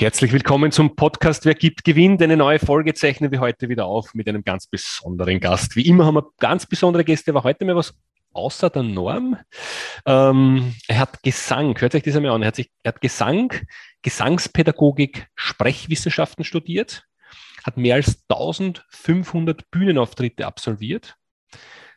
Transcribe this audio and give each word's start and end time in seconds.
Herzlich 0.00 0.32
willkommen 0.32 0.72
zum 0.72 0.96
Podcast 0.96 1.44
Wer 1.44 1.54
gibt, 1.54 1.84
gewinnt. 1.84 2.22
Eine 2.22 2.38
neue 2.38 2.58
Folge 2.58 2.94
zeichnen 2.94 3.30
wir 3.32 3.40
heute 3.40 3.68
wieder 3.68 3.84
auf 3.84 4.14
mit 4.14 4.26
einem 4.30 4.42
ganz 4.42 4.66
besonderen 4.66 5.40
Gast. 5.40 5.76
Wie 5.76 5.86
immer 5.86 6.06
haben 6.06 6.14
wir 6.14 6.30
ganz 6.38 6.64
besondere 6.64 7.04
Gäste, 7.04 7.32
aber 7.32 7.44
heute 7.44 7.66
mal 7.66 7.76
was 7.76 7.92
außer 8.32 8.70
der 8.70 8.82
Norm. 8.82 9.36
Ähm, 10.06 10.74
er 10.88 11.00
hat 11.00 11.22
Gesang, 11.22 11.78
hört 11.78 11.94
euch 11.94 12.02
das 12.02 12.16
einmal 12.16 12.32
an, 12.32 12.40
er 12.40 12.48
hat, 12.48 12.56
sich, 12.56 12.70
er 12.82 12.94
hat 12.94 13.02
Gesang, 13.02 13.52
Gesangspädagogik, 14.00 15.26
Sprechwissenschaften 15.34 16.44
studiert, 16.44 17.04
hat 17.66 17.76
mehr 17.76 17.96
als 17.96 18.24
1500 18.30 19.70
Bühnenauftritte 19.70 20.46
absolviert, 20.46 21.16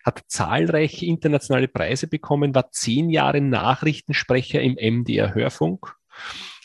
hat 0.04 0.24
zahlreiche 0.28 1.06
internationale 1.06 1.70
Preise 1.70 2.08
bekommen, 2.08 2.54
war 2.54 2.70
zehn 2.70 3.10
Jahre 3.10 3.40
Nachrichtensprecher 3.40 4.60
im 4.60 4.74
MDR 4.74 5.34
Hörfunk 5.34 5.96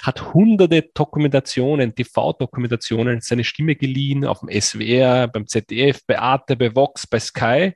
hat 0.02 0.34
hunderte 0.34 0.91
Dokumentationen, 0.95 1.95
TV-Dokumentationen, 1.95 3.20
seine 3.20 3.45
Stimme 3.45 3.77
geliehen 3.77 4.24
auf 4.24 4.41
dem 4.41 4.48
SWR, 4.48 5.29
beim 5.29 5.47
ZDF, 5.47 6.01
bei 6.07 6.19
Arte, 6.19 6.57
bei 6.57 6.74
Vox, 6.74 7.07
bei 7.07 7.19
Sky. 7.19 7.74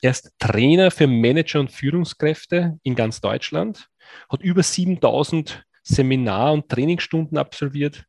Er 0.00 0.10
ist 0.10 0.32
Trainer 0.38 0.90
für 0.90 1.06
Manager 1.06 1.60
und 1.60 1.70
Führungskräfte 1.70 2.78
in 2.82 2.94
ganz 2.94 3.20
Deutschland, 3.20 3.88
hat 4.28 4.42
über 4.42 4.62
7000 4.62 5.64
Seminar- 5.82 6.52
und 6.52 6.68
Trainingsstunden 6.68 7.38
absolviert 7.38 8.04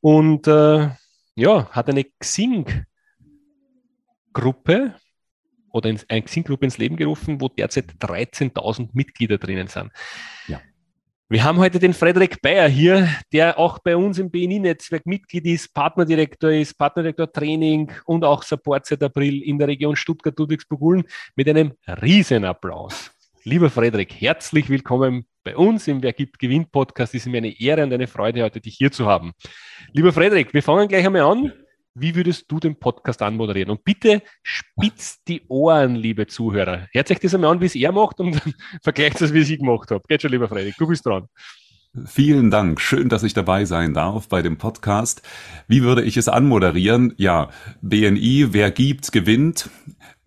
und 0.00 0.46
äh, 0.46 0.90
ja, 1.36 1.68
hat 1.70 1.88
eine 1.88 2.04
Xing-Gruppe 2.04 2.86
oder 5.72 5.94
eine 6.08 6.22
Xing-Gruppe 6.22 6.64
ins 6.64 6.78
Leben 6.78 6.96
gerufen, 6.96 7.40
wo 7.40 7.48
derzeit 7.48 7.92
13.000 8.00 8.90
Mitglieder 8.92 9.38
drinnen 9.38 9.68
sind. 9.68 9.92
Ja. 10.48 10.60
Wir 11.32 11.44
haben 11.44 11.58
heute 11.58 11.78
den 11.78 11.94
Frederik 11.94 12.42
Bayer 12.42 12.66
hier, 12.68 13.08
der 13.32 13.56
auch 13.56 13.78
bei 13.78 13.96
uns 13.96 14.18
im 14.18 14.32
BNI-Netzwerk 14.32 15.06
Mitglied 15.06 15.46
ist, 15.46 15.72
Partnerdirektor 15.72 16.50
ist, 16.50 16.76
Partnerdirektor 16.76 17.30
Training 17.30 17.92
und 18.04 18.24
auch 18.24 18.42
Support 18.42 18.86
seit 18.86 19.00
April 19.00 19.40
in 19.40 19.56
der 19.56 19.68
Region 19.68 19.94
Stuttgart-Ludwigsburg-Ulm 19.94 21.04
mit 21.36 21.48
einem 21.48 21.74
riesen 22.02 22.44
Applaus. 22.44 23.12
Lieber 23.44 23.70
Frederik, 23.70 24.12
herzlich 24.20 24.68
willkommen 24.68 25.24
bei 25.44 25.56
uns 25.56 25.86
im 25.86 26.02
Wer 26.02 26.14
gibt 26.14 26.40
Gewinn 26.40 26.68
Podcast. 26.68 27.14
Es 27.14 27.24
ist 27.24 27.30
mir 27.30 27.38
eine 27.38 27.60
Ehre 27.60 27.84
und 27.84 27.92
eine 27.92 28.08
Freude, 28.08 28.42
heute 28.42 28.60
dich 28.60 28.74
hier 28.74 28.90
zu 28.90 29.06
haben. 29.06 29.30
Lieber 29.92 30.12
Frederik, 30.12 30.52
wir 30.52 30.64
fangen 30.64 30.88
gleich 30.88 31.06
einmal 31.06 31.22
an 31.22 31.52
wie 31.94 32.14
würdest 32.14 32.44
du 32.48 32.60
den 32.60 32.76
Podcast 32.76 33.22
anmoderieren? 33.22 33.70
Und 33.70 33.84
bitte 33.84 34.22
spitzt 34.42 35.22
die 35.28 35.42
Ohren, 35.48 35.96
liebe 35.96 36.26
Zuhörer. 36.26 36.88
Hört 36.92 37.10
euch 37.10 37.20
das 37.20 37.34
einmal 37.34 37.52
an, 37.52 37.60
wie 37.60 37.66
es 37.66 37.74
er 37.74 37.92
macht 37.92 38.20
und 38.20 38.40
vergleicht 38.82 39.20
es, 39.20 39.32
wie 39.32 39.40
ich 39.40 39.58
gemacht 39.58 39.90
habe. 39.90 40.02
Geht 40.08 40.22
schon, 40.22 40.30
lieber 40.30 40.48
Fredrik, 40.48 40.76
du 40.78 40.86
bist 40.86 41.04
dran. 41.04 41.26
Vielen 42.06 42.52
Dank. 42.52 42.80
Schön, 42.80 43.08
dass 43.08 43.24
ich 43.24 43.34
dabei 43.34 43.64
sein 43.64 43.94
darf 43.94 44.28
bei 44.28 44.42
dem 44.42 44.58
Podcast. 44.58 45.22
Wie 45.66 45.82
würde 45.82 46.04
ich 46.04 46.16
es 46.16 46.28
anmoderieren? 46.28 47.14
Ja, 47.16 47.50
BNI, 47.82 48.52
wer 48.52 48.70
gibt, 48.70 49.10
gewinnt. 49.10 49.68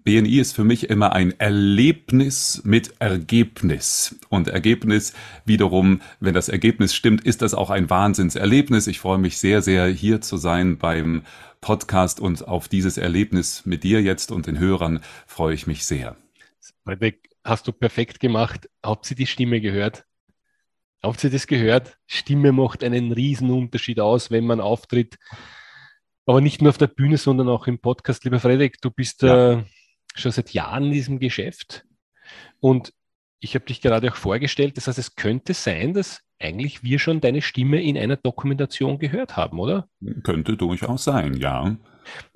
BNI 0.04 0.40
ist 0.40 0.54
für 0.54 0.66
mich 0.66 0.90
immer 0.90 1.14
ein 1.14 1.40
Erlebnis 1.40 2.62
mit 2.66 2.96
Ergebnis. 3.00 4.18
Und 4.28 4.50
Ergebnis 4.50 5.14
wiederum, 5.46 6.02
wenn 6.20 6.34
das 6.34 6.50
Ergebnis 6.50 6.94
stimmt, 6.94 7.24
ist 7.24 7.42
das 7.42 7.54
auch 7.54 7.70
ein 7.70 7.90
Wahnsinnserlebnis. 7.90 8.88
Ich 8.88 9.00
freue 9.00 9.18
mich 9.18 9.38
sehr, 9.38 9.62
sehr 9.62 9.88
hier 9.88 10.20
zu 10.20 10.36
sein 10.36 10.78
beim 10.78 11.22
Podcast 11.64 12.20
und 12.20 12.46
auf 12.48 12.68
dieses 12.68 12.98
Erlebnis 12.98 13.66
mit 13.66 13.84
dir 13.84 14.02
jetzt 14.02 14.32
und 14.32 14.48
den 14.48 14.60
Hörern 14.60 15.02
freue 15.26 15.56
ich 15.56 15.66
mich 15.66 15.86
sehr. 15.86 16.18
Hast 17.46 17.68
du 17.68 17.72
perfekt 17.72 18.20
gemacht. 18.20 18.70
Habt 18.84 19.10
ihr 19.10 19.16
die 19.16 19.26
Stimme 19.26 19.62
gehört? 19.62 20.06
Habt 21.02 21.24
ihr 21.24 21.30
das 21.30 21.48
gehört? 21.48 21.98
Stimme 22.06 22.52
macht 22.52 22.84
einen 22.84 23.14
riesen 23.14 23.50
Unterschied 23.50 24.02
aus, 24.02 24.30
wenn 24.30 24.46
man 24.46 24.60
auftritt. 24.60 25.18
Aber 26.26 26.42
nicht 26.42 26.62
nur 26.62 26.70
auf 26.70 26.78
der 26.78 26.88
Bühne, 26.88 27.18
sondern 27.18 27.48
auch 27.48 27.66
im 27.68 27.80
Podcast. 27.80 28.26
Lieber 28.26 28.40
Frederik, 28.40 28.82
du 28.82 28.92
bist 28.92 29.22
ja. 29.22 29.54
äh, 29.54 29.64
schon 30.16 30.32
seit 30.32 30.52
Jahren 30.52 30.86
in 30.86 30.92
diesem 30.92 31.20
Geschäft 31.20 31.86
und 32.60 32.94
ich 33.40 33.56
habe 33.56 33.66
dich 33.66 33.82
gerade 33.82 34.12
auch 34.12 34.16
vorgestellt. 34.16 34.76
Das 34.76 34.88
heißt, 34.88 35.00
es 35.00 35.16
könnte 35.16 35.54
sein, 35.54 35.94
dass 35.94 36.22
eigentlich 36.40 36.84
wir 36.84 37.00
schon 37.00 37.22
deine 37.22 37.42
Stimme 37.42 37.82
in 37.82 37.98
einer 37.98 38.18
Dokumentation 38.18 39.00
gehört 39.00 39.38
haben, 39.38 39.60
oder? 39.60 39.88
Könnte 40.24 40.58
durchaus 40.58 41.04
sein, 41.04 41.36
ja. 41.36 41.78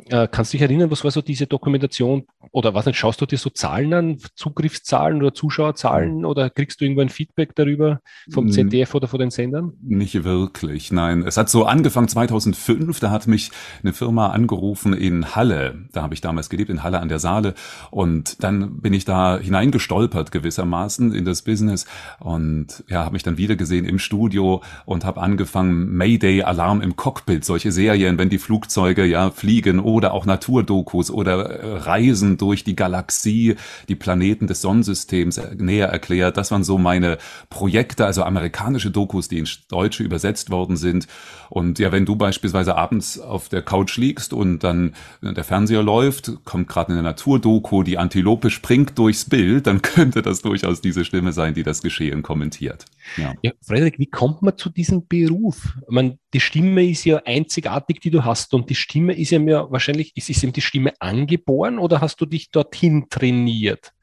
Äh, 0.09 0.28
kannst 0.31 0.53
du 0.53 0.57
dich 0.57 0.61
erinnern, 0.61 0.89
was 0.91 1.03
war 1.03 1.11
so 1.11 1.22
diese 1.22 1.47
Dokumentation? 1.47 2.25
Oder 2.51 2.73
was 2.73 2.85
nicht, 2.85 2.97
schaust 2.97 3.19
du 3.22 3.25
dir 3.25 3.38
so 3.38 3.50
Zahlen 3.50 3.94
an, 3.94 4.17
Zugriffszahlen 4.35 5.22
oder 5.22 5.33
Zuschauerzahlen 5.33 6.23
oder 6.25 6.50
kriegst 6.50 6.79
du 6.79 6.85
irgendwo 6.85 7.01
ein 7.01 7.09
Feedback 7.09 7.55
darüber 7.55 8.00
vom 8.31 8.50
ZDF 8.50 8.95
oder 8.95 9.07
von 9.07 9.19
den 9.19 9.31
Sendern? 9.31 9.73
Nicht 9.81 10.23
wirklich, 10.23 10.91
nein. 10.91 11.23
Es 11.23 11.38
hat 11.38 11.50
so 11.50 11.66
angefangen 11.66 12.07
2005, 12.07 13.00
da 13.00 13.11
hat 13.11 13.28
mich 13.28 13.51
eine 13.83 13.94
Firma 13.94 14.28
angerufen 14.28 14.94
in 14.94 15.35
Halle. 15.35 15.88
Da 15.91 16.03
habe 16.03 16.13
ich 16.13 16.22
damals 16.22 16.49
gelebt, 16.49 16.69
in 16.69 16.84
Halle 16.84 16.99
an 16.99 17.09
der 17.09 17.19
Saale. 17.19 17.53
Und 17.91 18.44
dann 18.44 18.79
bin 18.79 18.94
ich 18.94 19.05
da 19.05 19.39
hineingestolpert 19.39 20.31
gewissermaßen 20.31 21.13
in 21.13 21.25
das 21.25 21.41
Business 21.41 21.85
und 22.19 22.84
ja, 22.88 23.03
habe 23.03 23.13
mich 23.13 23.23
dann 23.23 23.38
wieder 23.38 23.55
gesehen 23.55 23.85
im 23.85 23.99
Studio 23.99 24.61
und 24.85 25.05
habe 25.05 25.22
angefangen, 25.22 25.95
Mayday, 25.95 26.44
Alarm 26.44 26.81
im 26.81 26.95
Cockpit, 26.95 27.44
solche 27.44 27.72
Serien, 27.72 28.17
wenn 28.17 28.29
die 28.29 28.38
Flugzeuge 28.38 29.05
ja 29.05 29.31
fliegen 29.31 29.56
Fliegen 29.57 29.79
oder 29.79 30.13
auch 30.13 30.28
Naturdokus 30.28 31.09
oder 31.09 31.50
äh, 31.50 31.78
Reisen 31.78 32.38
durch 32.38 32.63
die 32.63 32.75
Galaxie, 32.75 33.56
die 33.90 33.95
Planeten 33.95 34.45
des 34.45 34.62
Sonnensystems 34.62 35.40
äh, 35.40 35.56
näher 35.56 35.88
erklärt. 35.88 36.38
Das 36.38 36.51
waren 36.51 36.63
so 36.63 36.78
meine 36.78 37.18
Projekte, 37.50 38.06
also 38.06 38.23
amerikanische 38.23 38.91
Dokus, 38.91 39.29
die 39.29 39.40
ins 39.40 39.66
Deutsche 39.67 40.03
übersetzt 40.03 40.51
worden 40.51 40.78
sind. 40.78 41.07
Und 41.50 41.79
ja, 41.79 41.91
wenn 41.91 42.06
du 42.06 42.16
beispielsweise 42.16 42.75
abends 42.75 43.19
auf 43.19 43.50
der 43.50 43.63
Couch 43.63 43.97
liegst 43.97 44.31
und 44.31 44.63
dann 44.63 44.94
der 45.23 45.44
Fernseher 45.44 45.81
läuft, 45.81 46.31
kommt 46.46 46.67
gerade 46.67 46.94
eine 46.94 47.01
Naturdoku, 47.01 47.81
die 47.81 47.97
Antilope 47.97 48.51
springt 48.51 49.00
durchs 49.00 49.25
Bild, 49.25 49.66
dann 49.66 49.81
könnte 49.81 50.22
das 50.22 50.44
durchaus 50.44 50.81
diese 50.81 51.03
Stimme 51.03 51.34
sein, 51.34 51.56
die 51.56 51.63
das 51.63 51.81
Geschehen 51.81 52.22
kommentiert. 52.22 52.85
Ja. 53.16 53.34
ja 53.41 53.51
Frederik, 53.62 54.00
wie 54.00 54.07
kommt 54.07 54.41
man 54.41 54.57
zu 54.57 54.69
diesem 54.69 55.07
Beruf? 55.07 55.75
Man, 55.88 56.19
die 56.34 56.40
Stimme 56.40 56.85
ist 56.85 57.06
ja 57.06 57.22
einzigartig, 57.25 58.00
die 58.01 58.12
du 58.12 58.25
hast 58.25 58.53
und 58.53 58.69
die 58.69 58.75
Stimme 58.75 59.13
ist 59.13 59.31
ja 59.31 59.40
mir 59.40 59.68
wahrscheinlich, 59.69 60.16
ist, 60.16 60.29
ist 60.29 60.44
ihm 60.44 60.53
die 60.53 60.62
Stimme 60.62 60.94
angeboren 61.00 61.79
oder 61.79 62.01
hast 62.01 62.19
du 62.22 62.25
dich 62.25 62.51
dorthin 62.51 63.07
trainiert? 63.09 63.94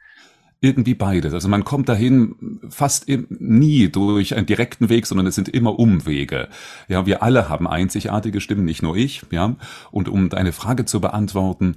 Irgendwie 0.65 0.95
beides. 0.95 1.35
Also 1.35 1.47
man 1.47 1.63
kommt 1.65 1.91
dahin 1.91 2.59
fast 2.71 3.07
nie 3.29 3.91
durch 3.91 4.35
einen 4.35 4.47
direkten 4.47 4.89
Weg, 4.89 5.05
sondern 5.05 5.27
es 5.27 5.35
sind 5.35 5.51
immer 5.51 5.79
Umwege. 5.79 6.49
Ja, 6.89 7.05
wir 7.05 7.23
alle 7.23 7.51
haben 7.51 7.69
einzigartige 7.69 8.41
Stimmen, 8.41 8.65
nicht 8.65 8.83
nur 8.83 8.97
ich. 8.97 9.21
Ja, 9.31 9.57
und 9.91 10.09
um 10.09 10.31
deine 10.31 10.53
Frage 10.53 10.87
zu 10.87 11.03
beantworten, 11.03 11.77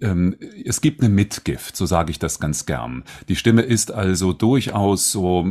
ähm, 0.00 0.36
es 0.64 0.80
gibt 0.80 1.02
eine 1.02 1.10
Mitgift, 1.10 1.76
so 1.76 1.84
sage 1.84 2.10
ich 2.10 2.18
das 2.18 2.40
ganz 2.40 2.64
gern. 2.64 3.04
Die 3.28 3.36
Stimme 3.36 3.60
ist 3.60 3.92
also 3.92 4.32
durchaus 4.32 5.12
so 5.12 5.46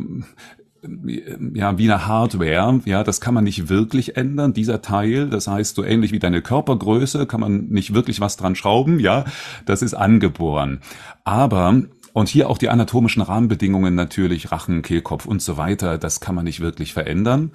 ja, 1.53 1.77
wie 1.77 1.91
eine 1.91 2.07
Hardware, 2.07 2.81
ja, 2.85 3.03
das 3.03 3.21
kann 3.21 3.33
man 3.33 3.43
nicht 3.43 3.69
wirklich 3.69 4.17
ändern, 4.17 4.53
dieser 4.53 4.81
Teil, 4.81 5.29
das 5.29 5.47
heißt, 5.47 5.75
so 5.75 5.83
ähnlich 5.83 6.11
wie 6.11 6.19
deine 6.19 6.41
Körpergröße, 6.41 7.25
kann 7.25 7.39
man 7.39 7.67
nicht 7.69 7.93
wirklich 7.93 8.19
was 8.19 8.37
dran 8.37 8.55
schrauben, 8.55 8.99
ja, 8.99 9.25
das 9.65 9.81
ist 9.81 9.93
angeboren. 9.93 10.81
Aber 11.23 11.83
und 12.13 12.29
hier 12.29 12.49
auch 12.49 12.59
die 12.59 12.69
anatomischen 12.69 13.23
Rahmenbedingungen 13.23 13.95
natürlich, 13.95 14.51
Rachen, 14.51 14.83
Kehlkopf 14.83 15.25
und 15.25 15.41
so 15.41 15.57
weiter, 15.57 15.97
das 15.97 16.19
kann 16.19 16.35
man 16.35 16.45
nicht 16.45 16.59
wirklich 16.59 16.93
verändern. 16.93 17.51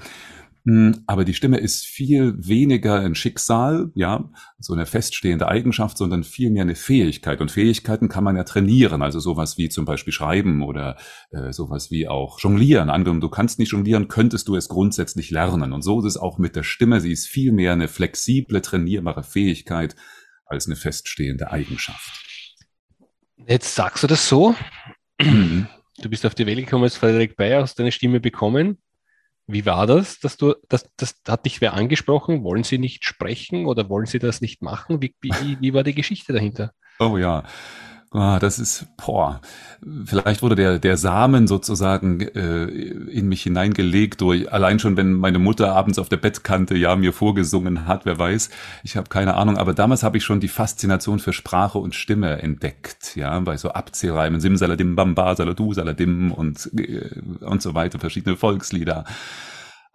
Hm, 0.68 1.02
aber 1.06 1.24
die 1.24 1.32
Stimme 1.32 1.56
ist 1.56 1.86
viel 1.86 2.34
weniger 2.36 3.00
ein 3.00 3.14
Schicksal, 3.14 3.90
ja, 3.94 4.28
so 4.58 4.74
eine 4.74 4.84
feststehende 4.84 5.48
Eigenschaft, 5.48 5.96
sondern 5.96 6.24
vielmehr 6.24 6.60
eine 6.60 6.74
Fähigkeit. 6.74 7.40
Und 7.40 7.50
Fähigkeiten 7.50 8.10
kann 8.10 8.22
man 8.22 8.36
ja 8.36 8.44
trainieren, 8.44 9.00
also 9.00 9.18
sowas 9.18 9.56
wie 9.56 9.70
zum 9.70 9.86
Beispiel 9.86 10.12
Schreiben 10.12 10.62
oder 10.62 10.98
äh, 11.30 11.54
sowas 11.54 11.90
wie 11.90 12.06
auch 12.06 12.38
Jonglieren. 12.38 12.90
Angenommen, 12.90 13.22
du 13.22 13.30
kannst 13.30 13.58
nicht 13.58 13.72
jonglieren, 13.72 14.08
könntest 14.08 14.46
du 14.46 14.56
es 14.56 14.68
grundsätzlich 14.68 15.30
lernen. 15.30 15.72
Und 15.72 15.80
so 15.80 16.00
ist 16.00 16.04
es 16.04 16.16
auch 16.18 16.36
mit 16.36 16.54
der 16.54 16.64
Stimme. 16.64 17.00
Sie 17.00 17.12
ist 17.12 17.28
vielmehr 17.28 17.72
eine 17.72 17.88
flexible, 17.88 18.60
trainierbare 18.60 19.22
Fähigkeit 19.22 19.96
als 20.44 20.66
eine 20.66 20.76
feststehende 20.76 21.50
Eigenschaft. 21.50 22.12
Jetzt 23.46 23.74
sagst 23.74 24.02
du 24.02 24.06
das 24.06 24.28
so. 24.28 24.54
Mhm. 25.18 25.66
Du 26.02 26.10
bist 26.10 26.26
auf 26.26 26.34
die 26.34 26.44
Welt 26.44 26.58
gekommen 26.58 26.84
als 26.84 26.98
Frederik 26.98 27.36
Bayer, 27.36 27.62
hast 27.62 27.78
deine 27.78 27.90
Stimme 27.90 28.20
bekommen 28.20 28.76
Wie 29.50 29.64
war 29.64 29.86
das, 29.86 30.20
dass 30.20 30.36
du, 30.36 30.54
das, 30.68 30.90
das 30.98 31.14
hat 31.26 31.46
dich 31.46 31.62
wer 31.62 31.72
angesprochen? 31.72 32.44
Wollen 32.44 32.64
Sie 32.64 32.76
nicht 32.76 33.04
sprechen 33.06 33.64
oder 33.64 33.88
wollen 33.88 34.04
Sie 34.04 34.18
das 34.18 34.42
nicht 34.42 34.60
machen? 34.60 35.00
Wie, 35.00 35.14
wie, 35.22 35.58
wie 35.58 35.72
war 35.72 35.82
die 35.84 35.94
Geschichte 35.94 36.34
dahinter? 36.34 36.72
Oh 37.00 37.16
ja, 37.16 37.44
Ah, 38.10 38.38
das 38.38 38.58
ist, 38.58 38.86
boah, 38.96 39.42
vielleicht 40.06 40.40
wurde 40.40 40.54
der, 40.54 40.78
der 40.78 40.96
Samen 40.96 41.46
sozusagen 41.46 42.22
äh, 42.22 42.64
in 42.64 43.28
mich 43.28 43.42
hineingelegt 43.42 44.22
durch, 44.22 44.50
allein 44.50 44.78
schon, 44.78 44.96
wenn 44.96 45.12
meine 45.12 45.38
Mutter 45.38 45.74
abends 45.74 45.98
auf 45.98 46.08
der 46.08 46.16
Bettkante 46.16 46.74
ja 46.74 46.96
mir 46.96 47.12
vorgesungen 47.12 47.86
hat, 47.86 48.06
wer 48.06 48.18
weiß, 48.18 48.48
ich 48.82 48.96
habe 48.96 49.10
keine 49.10 49.34
Ahnung, 49.34 49.58
aber 49.58 49.74
damals 49.74 50.04
habe 50.04 50.16
ich 50.16 50.24
schon 50.24 50.40
die 50.40 50.48
Faszination 50.48 51.18
für 51.18 51.34
Sprache 51.34 51.76
und 51.76 51.94
Stimme 51.94 52.40
entdeckt, 52.40 53.14
ja, 53.14 53.38
bei 53.40 53.58
so 53.58 53.72
Abzählreimen, 53.72 54.40
Simsaladim, 54.40 54.96
Bamba, 54.96 55.36
Saladu, 55.36 55.74
Saladim 55.74 56.32
und, 56.32 56.70
äh, 56.78 57.10
und 57.44 57.60
so 57.60 57.74
weiter, 57.74 57.98
verschiedene 57.98 58.36
Volkslieder. 58.36 59.04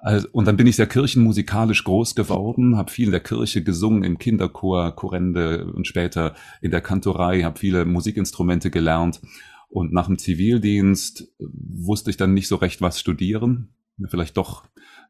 Also, 0.04 0.28
und 0.34 0.46
dann 0.46 0.58
bin 0.58 0.68
ich 0.68 0.76
sehr 0.76 0.86
kirchenmusikalisch 0.86 1.86
groß 1.86 2.14
geworden, 2.14 2.76
habe 2.76 2.92
viel 2.92 3.06
in 3.06 3.12
der 3.12 3.22
Kirche 3.22 3.64
gesungen, 3.64 4.04
im 4.04 4.18
Kinderchor, 4.18 4.94
Chorende 4.98 5.66
und 5.66 5.88
später 5.88 6.36
in 6.60 6.72
der 6.72 6.82
Kantorei, 6.82 7.44
habe 7.44 7.58
viele 7.58 7.86
Musikinstrumente 7.86 8.70
gelernt. 8.70 9.22
Und 9.70 9.94
nach 9.94 10.08
dem 10.08 10.20
Zivildienst 10.20 11.30
wusste 11.40 12.10
ich 12.10 12.18
dann 12.18 12.34
nicht 12.34 12.50
so 12.50 12.58
recht, 12.58 12.82
was 12.82 13.00
studieren. 13.00 13.70
Vielleicht 14.10 14.36
doch 14.36 14.66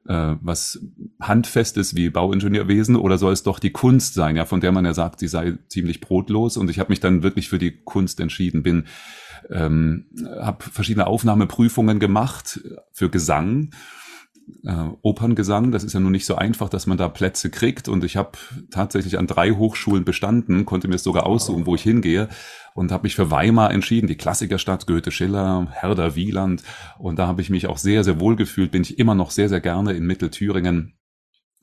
äh, 0.05 0.35
was 0.41 0.79
Handfestes 1.19 1.95
wie 1.95 2.11
Bauingenieurwesen 2.11 2.95
oder 2.95 3.17
soll 3.17 3.33
es 3.33 3.41
doch 3.41 3.57
die 3.57 3.71
Kunst 3.71 4.13
sein, 4.13 4.35
ja, 4.35 4.45
von 4.45 4.61
der 4.61 4.71
man 4.71 4.85
ja 4.85 4.93
sagt, 4.93 5.21
sie 5.21 5.27
sei 5.27 5.57
ziemlich 5.69 6.01
brotlos. 6.01 6.55
Und 6.55 6.69
ich 6.69 6.77
habe 6.77 6.91
mich 6.91 6.99
dann 6.99 7.23
wirklich 7.23 7.49
für 7.49 7.57
die 7.57 7.71
Kunst 7.83 8.19
entschieden, 8.19 8.61
bin 8.61 8.85
ähm, 9.49 10.05
habe 10.39 10.63
verschiedene 10.65 11.07
Aufnahmeprüfungen 11.07 11.99
gemacht 11.99 12.61
für 12.91 13.09
Gesang 13.09 13.71
äh, 14.63 14.89
Operngesang. 15.01 15.71
Das 15.71 15.83
ist 15.83 15.93
ja 15.93 15.99
nun 15.99 16.11
nicht 16.11 16.25
so 16.25 16.35
einfach, 16.35 16.69
dass 16.69 16.87
man 16.87 16.97
da 16.97 17.09
Plätze 17.09 17.49
kriegt. 17.49 17.87
Und 17.87 18.03
ich 18.03 18.17
habe 18.17 18.31
tatsächlich 18.71 19.17
an 19.17 19.27
drei 19.27 19.51
Hochschulen 19.51 20.05
bestanden, 20.05 20.65
konnte 20.65 20.87
mir 20.87 20.97
sogar 20.97 21.25
aussuchen, 21.25 21.65
wo 21.65 21.75
ich 21.75 21.83
hingehe 21.83 22.29
und 22.73 22.91
habe 22.91 23.03
mich 23.03 23.15
für 23.15 23.31
Weimar 23.31 23.71
entschieden, 23.71 24.07
die 24.07 24.17
Klassikerstadt 24.17 24.87
Goethe, 24.87 25.11
Schiller, 25.11 25.67
Herder, 25.71 26.15
Wieland. 26.15 26.63
Und 26.97 27.19
da 27.19 27.27
habe 27.27 27.41
ich 27.41 27.49
mich 27.49 27.67
auch 27.67 27.77
sehr, 27.77 28.03
sehr 28.03 28.19
wohl 28.19 28.35
gefühlt. 28.35 28.71
Bin 28.71 28.81
ich 28.81 28.99
immer 28.99 29.15
noch 29.15 29.31
sehr, 29.31 29.49
sehr 29.49 29.61
gerne 29.61 29.93
in 29.93 30.05
Mittelthüringen 30.05 30.97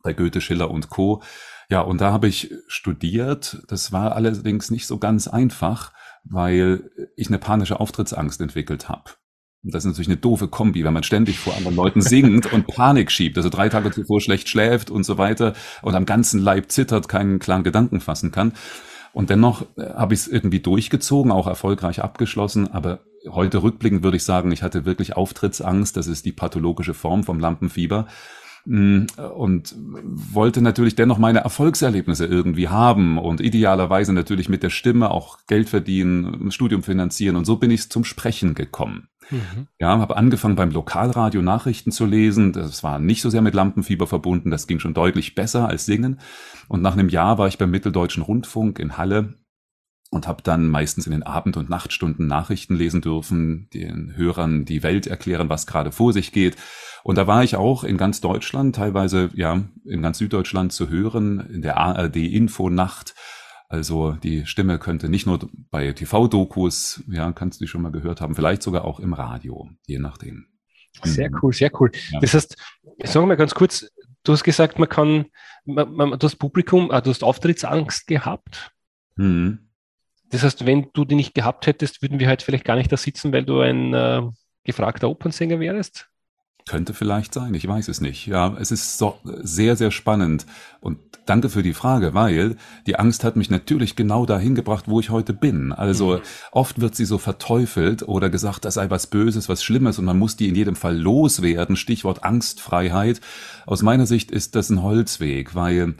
bei 0.02 0.12
Goethe, 0.12 0.40
Schiller 0.40 0.70
und 0.70 0.88
Co. 0.88 1.22
Ja, 1.68 1.82
und 1.82 2.00
da 2.00 2.12
habe 2.12 2.28
ich 2.28 2.52
studiert. 2.66 3.62
Das 3.68 3.92
war 3.92 4.16
allerdings 4.16 4.70
nicht 4.70 4.86
so 4.86 4.98
ganz 4.98 5.28
einfach, 5.28 5.92
weil 6.24 6.90
ich 7.16 7.28
eine 7.28 7.38
panische 7.38 7.78
Auftrittsangst 7.78 8.40
entwickelt 8.40 8.88
habe. 8.88 9.12
Und 9.62 9.74
das 9.74 9.84
ist 9.84 9.88
natürlich 9.88 10.08
eine 10.08 10.16
doofe 10.16 10.48
Kombi, 10.48 10.84
wenn 10.84 10.94
man 10.94 11.02
ständig 11.02 11.38
vor 11.38 11.54
anderen 11.54 11.76
Leuten 11.76 12.00
singt 12.00 12.50
und 12.52 12.66
Panik 12.66 13.10
schiebt, 13.10 13.36
also 13.36 13.50
drei 13.50 13.68
Tage 13.68 13.90
zuvor 13.90 14.20
schlecht 14.20 14.48
schläft 14.48 14.90
und 14.90 15.04
so 15.04 15.18
weiter 15.18 15.52
und 15.82 15.94
am 15.94 16.06
ganzen 16.06 16.40
Leib 16.40 16.70
zittert, 16.72 17.08
keinen 17.08 17.38
klaren 17.38 17.64
Gedanken 17.64 18.00
fassen 18.00 18.30
kann. 18.30 18.54
Und 19.12 19.30
dennoch 19.30 19.62
äh, 19.76 19.92
habe 19.94 20.14
ich 20.14 20.20
es 20.20 20.28
irgendwie 20.28 20.60
durchgezogen, 20.60 21.32
auch 21.32 21.46
erfolgreich 21.46 22.02
abgeschlossen. 22.02 22.68
Aber 22.68 23.00
heute 23.28 23.62
rückblickend 23.62 24.02
würde 24.02 24.16
ich 24.16 24.24
sagen, 24.24 24.52
ich 24.52 24.62
hatte 24.62 24.84
wirklich 24.84 25.16
Auftrittsangst. 25.16 25.96
Das 25.96 26.06
ist 26.06 26.24
die 26.24 26.32
pathologische 26.32 26.94
Form 26.94 27.24
vom 27.24 27.40
Lampenfieber. 27.40 28.06
Mm, 28.66 29.06
und 29.34 29.74
wollte 29.76 30.62
natürlich 30.62 30.94
dennoch 30.94 31.18
meine 31.18 31.40
Erfolgserlebnisse 31.40 32.26
irgendwie 32.26 32.68
haben 32.68 33.18
und 33.18 33.40
idealerweise 33.40 34.12
natürlich 34.12 34.48
mit 34.48 34.62
der 34.62 34.70
Stimme 34.70 35.10
auch 35.10 35.38
Geld 35.46 35.68
verdienen, 35.68 36.50
Studium 36.50 36.82
finanzieren. 36.82 37.36
Und 37.36 37.46
so 37.46 37.56
bin 37.56 37.70
ich 37.70 37.90
zum 37.90 38.04
Sprechen 38.04 38.54
gekommen. 38.54 39.09
Mhm. 39.30 39.68
Ja, 39.78 39.98
habe 39.98 40.16
angefangen 40.16 40.56
beim 40.56 40.70
Lokalradio 40.70 41.42
Nachrichten 41.42 41.92
zu 41.92 42.06
lesen. 42.06 42.52
Das 42.52 42.82
war 42.82 42.98
nicht 42.98 43.22
so 43.22 43.30
sehr 43.30 43.42
mit 43.42 43.54
Lampenfieber 43.54 44.06
verbunden. 44.06 44.50
Das 44.50 44.66
ging 44.66 44.80
schon 44.80 44.94
deutlich 44.94 45.34
besser 45.34 45.68
als 45.68 45.86
Singen. 45.86 46.20
Und 46.68 46.82
nach 46.82 46.94
einem 46.94 47.08
Jahr 47.08 47.38
war 47.38 47.48
ich 47.48 47.58
beim 47.58 47.70
Mitteldeutschen 47.70 48.22
Rundfunk 48.22 48.78
in 48.78 48.96
Halle 48.96 49.34
und 50.10 50.26
habe 50.26 50.42
dann 50.42 50.68
meistens 50.68 51.06
in 51.06 51.12
den 51.12 51.22
Abend- 51.22 51.56
und 51.56 51.70
Nachtstunden 51.70 52.26
Nachrichten 52.26 52.74
lesen 52.74 53.00
dürfen, 53.00 53.68
den 53.72 54.16
Hörern 54.16 54.64
die 54.64 54.82
Welt 54.82 55.06
erklären, 55.06 55.48
was 55.48 55.66
gerade 55.66 55.92
vor 55.92 56.12
sich 56.12 56.32
geht. 56.32 56.56
Und 57.04 57.16
da 57.16 57.26
war 57.26 57.44
ich 57.44 57.56
auch 57.56 57.84
in 57.84 57.96
ganz 57.96 58.20
Deutschland, 58.20 58.74
teilweise 58.74 59.30
ja 59.34 59.62
in 59.84 60.02
ganz 60.02 60.18
Süddeutschland 60.18 60.72
zu 60.72 60.88
hören, 60.88 61.48
in 61.52 61.62
der 61.62 61.76
ARD 61.78 62.16
Infonacht 62.16 63.14
also 63.70 64.14
die 64.14 64.46
Stimme 64.46 64.80
könnte 64.80 65.08
nicht 65.08 65.26
nur 65.26 65.48
bei 65.70 65.92
TV-Dokus, 65.92 67.04
ja, 67.06 67.30
kannst 67.30 67.60
du 67.60 67.64
die 67.64 67.68
schon 67.68 67.82
mal 67.82 67.92
gehört 67.92 68.20
haben, 68.20 68.34
vielleicht 68.34 68.64
sogar 68.64 68.84
auch 68.84 68.98
im 68.98 69.14
Radio, 69.14 69.70
je 69.86 70.00
nachdem. 70.00 70.46
Sehr 71.04 71.30
mhm. 71.30 71.38
cool, 71.40 71.52
sehr 71.52 71.70
cool. 71.80 71.92
Ja. 72.10 72.18
Das 72.18 72.34
heißt, 72.34 72.56
sagen 73.04 73.28
wir 73.28 73.36
ganz 73.36 73.54
kurz, 73.54 73.88
du 74.24 74.32
hast 74.32 74.42
gesagt, 74.42 74.80
man 74.80 74.88
kann, 74.88 75.26
man, 75.64 75.92
man, 75.92 76.18
du 76.18 76.26
hast 76.26 76.36
Publikum, 76.36 76.90
äh, 76.90 77.00
du 77.00 77.10
hast 77.10 77.22
Auftrittsangst 77.22 78.08
gehabt. 78.08 78.72
Mhm. 79.14 79.70
Das 80.30 80.42
heißt, 80.42 80.66
wenn 80.66 80.88
du 80.92 81.04
die 81.04 81.14
nicht 81.14 81.34
gehabt 81.34 81.68
hättest, 81.68 82.02
würden 82.02 82.18
wir 82.18 82.26
halt 82.26 82.42
vielleicht 82.42 82.64
gar 82.64 82.74
nicht 82.74 82.90
da 82.90 82.96
sitzen, 82.96 83.32
weil 83.32 83.44
du 83.44 83.60
ein 83.60 83.94
äh, 83.94 84.22
gefragter 84.64 85.08
Opernsänger 85.08 85.60
wärst? 85.60 86.09
Könnte 86.68 86.94
vielleicht 86.94 87.34
sein, 87.34 87.54
ich 87.54 87.66
weiß 87.66 87.88
es 87.88 88.00
nicht. 88.00 88.26
Ja, 88.26 88.56
es 88.58 88.70
ist 88.70 88.98
so 88.98 89.18
sehr, 89.24 89.76
sehr 89.76 89.90
spannend. 89.90 90.46
Und 90.80 90.98
danke 91.26 91.48
für 91.48 91.62
die 91.62 91.74
Frage, 91.74 92.14
weil 92.14 92.56
die 92.86 92.96
Angst 92.96 93.24
hat 93.24 93.36
mich 93.36 93.50
natürlich 93.50 93.96
genau 93.96 94.26
dahin 94.26 94.54
gebracht, 94.54 94.84
wo 94.86 95.00
ich 95.00 95.10
heute 95.10 95.32
bin. 95.32 95.72
Also 95.72 96.16
mhm. 96.16 96.20
oft 96.52 96.80
wird 96.80 96.94
sie 96.94 97.04
so 97.04 97.18
verteufelt 97.18 98.02
oder 98.06 98.30
gesagt, 98.30 98.64
das 98.64 98.74
sei 98.74 98.90
was 98.90 99.06
Böses, 99.06 99.48
was 99.48 99.62
Schlimmes 99.62 99.98
und 99.98 100.04
man 100.04 100.18
muss 100.18 100.36
die 100.36 100.48
in 100.48 100.54
jedem 100.54 100.76
Fall 100.76 100.96
loswerden. 100.96 101.76
Stichwort 101.76 102.24
Angstfreiheit. 102.24 103.20
Aus 103.66 103.82
meiner 103.82 104.06
Sicht 104.06 104.30
ist 104.30 104.54
das 104.54 104.70
ein 104.70 104.82
Holzweg, 104.82 105.54
weil 105.54 105.94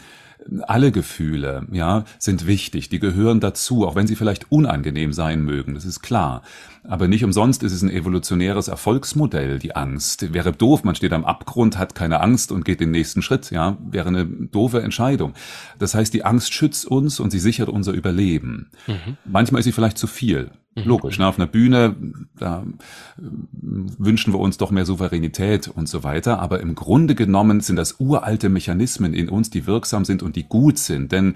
alle 0.63 0.93
Gefühle, 0.93 1.67
ja, 1.71 2.05
sind 2.19 2.47
wichtig. 2.47 2.89
Die 2.89 2.99
gehören 2.99 3.41
dazu, 3.41 3.87
auch 3.87 3.95
wenn 3.95 4.07
sie 4.07 4.17
vielleicht 4.17 4.51
unangenehm 4.51 5.13
sein 5.13 5.43
mögen. 5.43 5.75
Das 5.75 5.85
ist 5.85 6.01
klar. 6.01 6.43
Aber 6.83 7.09
nicht 7.09 7.25
umsonst 7.25 7.63
ist 7.63 7.73
es 7.73 7.83
ein 7.83 7.91
evolutionäres 7.91 8.69
Erfolgsmodell, 8.69 9.59
die 9.59 9.77
Angst. 9.77 10.33
Wäre 10.33 10.53
doof, 10.53 10.83
man 10.83 10.95
steht 10.95 11.13
am 11.13 11.25
Abgrund, 11.25 11.79
hat 11.79 11.95
keine 11.95 12.21
Angst 12.21 12.53
und 12.53 12.65
geht 12.65 12.81
den 12.81 12.91
nächsten 12.91 13.23
Schritt, 13.23 13.51
ja, 13.51 13.77
wäre 13.81 14.09
eine 14.09 14.25
doofe 14.25 14.83
Entscheidung. 14.83 15.35
Das 15.79 15.95
heißt, 15.95 16.13
die 16.15 16.25
Angst 16.25 16.55
schützt 16.55 16.87
uns 16.87 17.21
und 17.21 17.31
sie 17.31 17.39
sichert 17.39 17.69
unser 17.69 17.93
Überleben. 17.93 18.71
Mhm. 18.87 19.17
Manchmal 19.25 19.61
ist 19.61 19.67
sie 19.67 19.73
vielleicht 19.73 19.99
zu 19.99 20.07
viel. 20.07 20.51
Mhm. 20.75 20.83
Logisch, 20.85 21.19
ne? 21.19 21.27
auf 21.27 21.39
einer 21.39 21.49
Bühne, 21.49 21.97
da 22.39 22.63
äh, 22.63 23.23
wünschen 23.23 24.33
wir 24.33 24.39
uns 24.39 24.57
doch 24.57 24.71
mehr 24.71 24.87
Souveränität 24.87 25.69
und 25.69 25.89
so 25.89 26.05
weiter. 26.05 26.41
Aber 26.41 26.61
im 26.61 26.75
Grunde 26.75 27.15
genommen 27.15 27.61
sind 27.61 27.77
das 27.77 27.97
uralte 27.99 28.49
Mechanismen 28.49 29.13
in 29.13 29.29
uns, 29.29 29.51
die 29.51 29.67
wirksam 29.67 30.05
sind 30.05 30.23
und 30.23 30.37
die 30.37 30.45
gut 30.45 30.79
sind. 30.79 31.13
Denn 31.13 31.35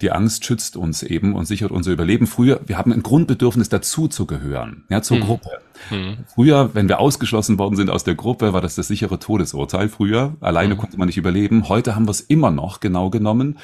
die 0.00 0.12
Angst 0.12 0.44
schützt 0.44 0.76
uns 0.76 1.02
eben 1.02 1.34
und 1.34 1.46
sichert 1.46 1.70
unser 1.70 1.92
Überleben. 1.92 2.26
Früher, 2.26 2.60
wir 2.66 2.78
haben 2.78 2.92
ein 2.92 3.02
Grundbedürfnis 3.02 3.68
dazu 3.68 4.08
zu 4.08 4.26
gehören, 4.26 4.84
ja, 4.88 5.02
zur 5.02 5.18
mhm. 5.18 5.22
Gruppe. 5.22 5.50
Mhm. 5.90 6.18
Früher, 6.26 6.74
wenn 6.74 6.88
wir 6.88 7.00
ausgeschlossen 7.00 7.58
worden 7.58 7.76
sind 7.76 7.90
aus 7.90 8.04
der 8.04 8.14
Gruppe, 8.14 8.52
war 8.52 8.60
das 8.60 8.74
das 8.74 8.88
sichere 8.88 9.18
Todesurteil. 9.18 9.88
Früher, 9.88 10.36
alleine 10.40 10.74
mhm. 10.74 10.78
konnte 10.78 10.98
man 10.98 11.06
nicht 11.06 11.18
überleben. 11.18 11.68
Heute 11.68 11.94
haben 11.94 12.06
wir 12.06 12.12
es 12.12 12.20
immer 12.20 12.50
noch 12.50 12.80
genau 12.80 13.10
genommen 13.10 13.58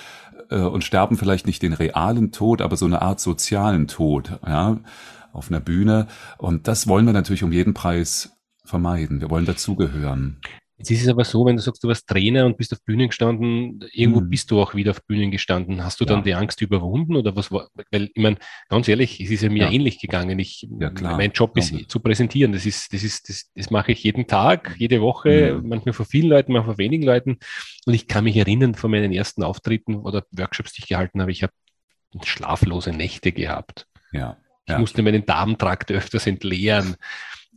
äh, 0.51 0.61
und 0.61 0.85
sterben 0.85 1.17
vielleicht 1.17 1.47
nicht 1.47 1.63
den 1.63 1.73
realen 1.73 2.33
Tod, 2.33 2.63
aber 2.63 2.77
so 2.77 2.87
eine 2.87 3.03
Art 3.03 3.21
sozialen 3.21 3.89
Tod, 3.89 4.39
ja, 4.47 4.79
auf 5.33 5.51
einer 5.51 5.61
Bühne. 5.61 6.07
Und 6.39 6.69
das 6.69 6.89
wollen 6.89 7.07
wir 7.07 7.13
natürlich 7.13 7.43
um 7.43 7.53
jeden 7.53 7.75
Preis 7.75 8.37
vermeiden. 8.65 9.21
Wir 9.21 9.31
wollen 9.31 9.47
dazugehören. 9.47 10.39
Jetzt 10.83 10.91
ist 10.91 11.03
es 11.03 11.09
aber 11.09 11.25
so, 11.25 11.47
wenn 11.47 11.55
du 11.55 11.63
sagst, 11.63 11.85
du 11.85 11.87
warst 11.87 12.09
Trainer 12.09 12.45
und 12.45 12.57
bist 12.57 12.73
auf 12.73 12.83
Bühnen 12.83 13.07
gestanden, 13.07 13.85
irgendwo 13.93 14.21
mhm. 14.21 14.31
bist 14.31 14.51
du 14.51 14.61
auch 14.61 14.75
wieder 14.75 14.91
auf 14.91 15.05
Bühnen 15.05 15.31
gestanden. 15.31 15.85
Hast 15.85 16.01
du 16.01 16.05
ja. 16.05 16.11
dann 16.11 16.25
die 16.25 16.35
Angst 16.35 16.61
überwunden 16.61 17.15
oder 17.15 17.37
was 17.37 17.53
war? 17.53 17.69
Weil, 17.93 18.11
ich 18.13 18.21
meine, 18.21 18.37
ganz 18.69 18.89
ehrlich, 18.89 19.21
es 19.21 19.31
ist 19.31 19.45
ja 19.45 19.49
mir 19.49 19.67
ja. 19.67 19.71
ähnlich 19.71 20.01
gegangen. 20.01 20.41
Ich, 20.41 20.67
ja, 20.81 20.91
klar. 20.91 21.17
Mein 21.17 21.31
Job 21.31 21.57
ist 21.57 21.89
zu 21.89 22.01
präsentieren. 22.01 22.53
Das 22.53 22.67
ist, 22.67 22.93
das 22.93 23.05
ist, 23.05 23.29
das, 23.29 23.49
das 23.55 23.71
mache 23.71 23.93
ich 23.93 24.03
jeden 24.03 24.27
Tag, 24.27 24.75
jede 24.77 25.01
Woche, 25.01 25.55
mhm. 25.55 25.69
manchmal 25.69 25.93
vor 25.93 26.05
vielen 26.05 26.29
Leuten, 26.29 26.53
manchmal 26.53 26.75
vor 26.75 26.79
wenigen 26.79 27.05
Leuten. 27.05 27.39
Und 27.87 27.95
ich 27.95 28.09
kann 28.09 28.25
mich 28.25 28.37
erinnern 28.37 28.75
von 28.75 28.91
meinen 28.91 29.13
ersten 29.13 29.45
Auftritten 29.45 29.95
oder 29.95 30.25
Workshops, 30.33 30.73
die 30.73 30.83
ich 30.83 30.89
gehalten 30.89 31.21
habe, 31.21 31.31
ich 31.31 31.45
habe 31.45 31.53
schlaflose 32.25 32.91
Nächte 32.91 33.31
gehabt. 33.31 33.87
Ja. 34.11 34.37
Ich 34.67 34.79
musste 34.79 35.03
meinen 35.03 35.25
Darmtrakt 35.25 35.93
öfters 35.93 36.27
entleeren. 36.27 36.97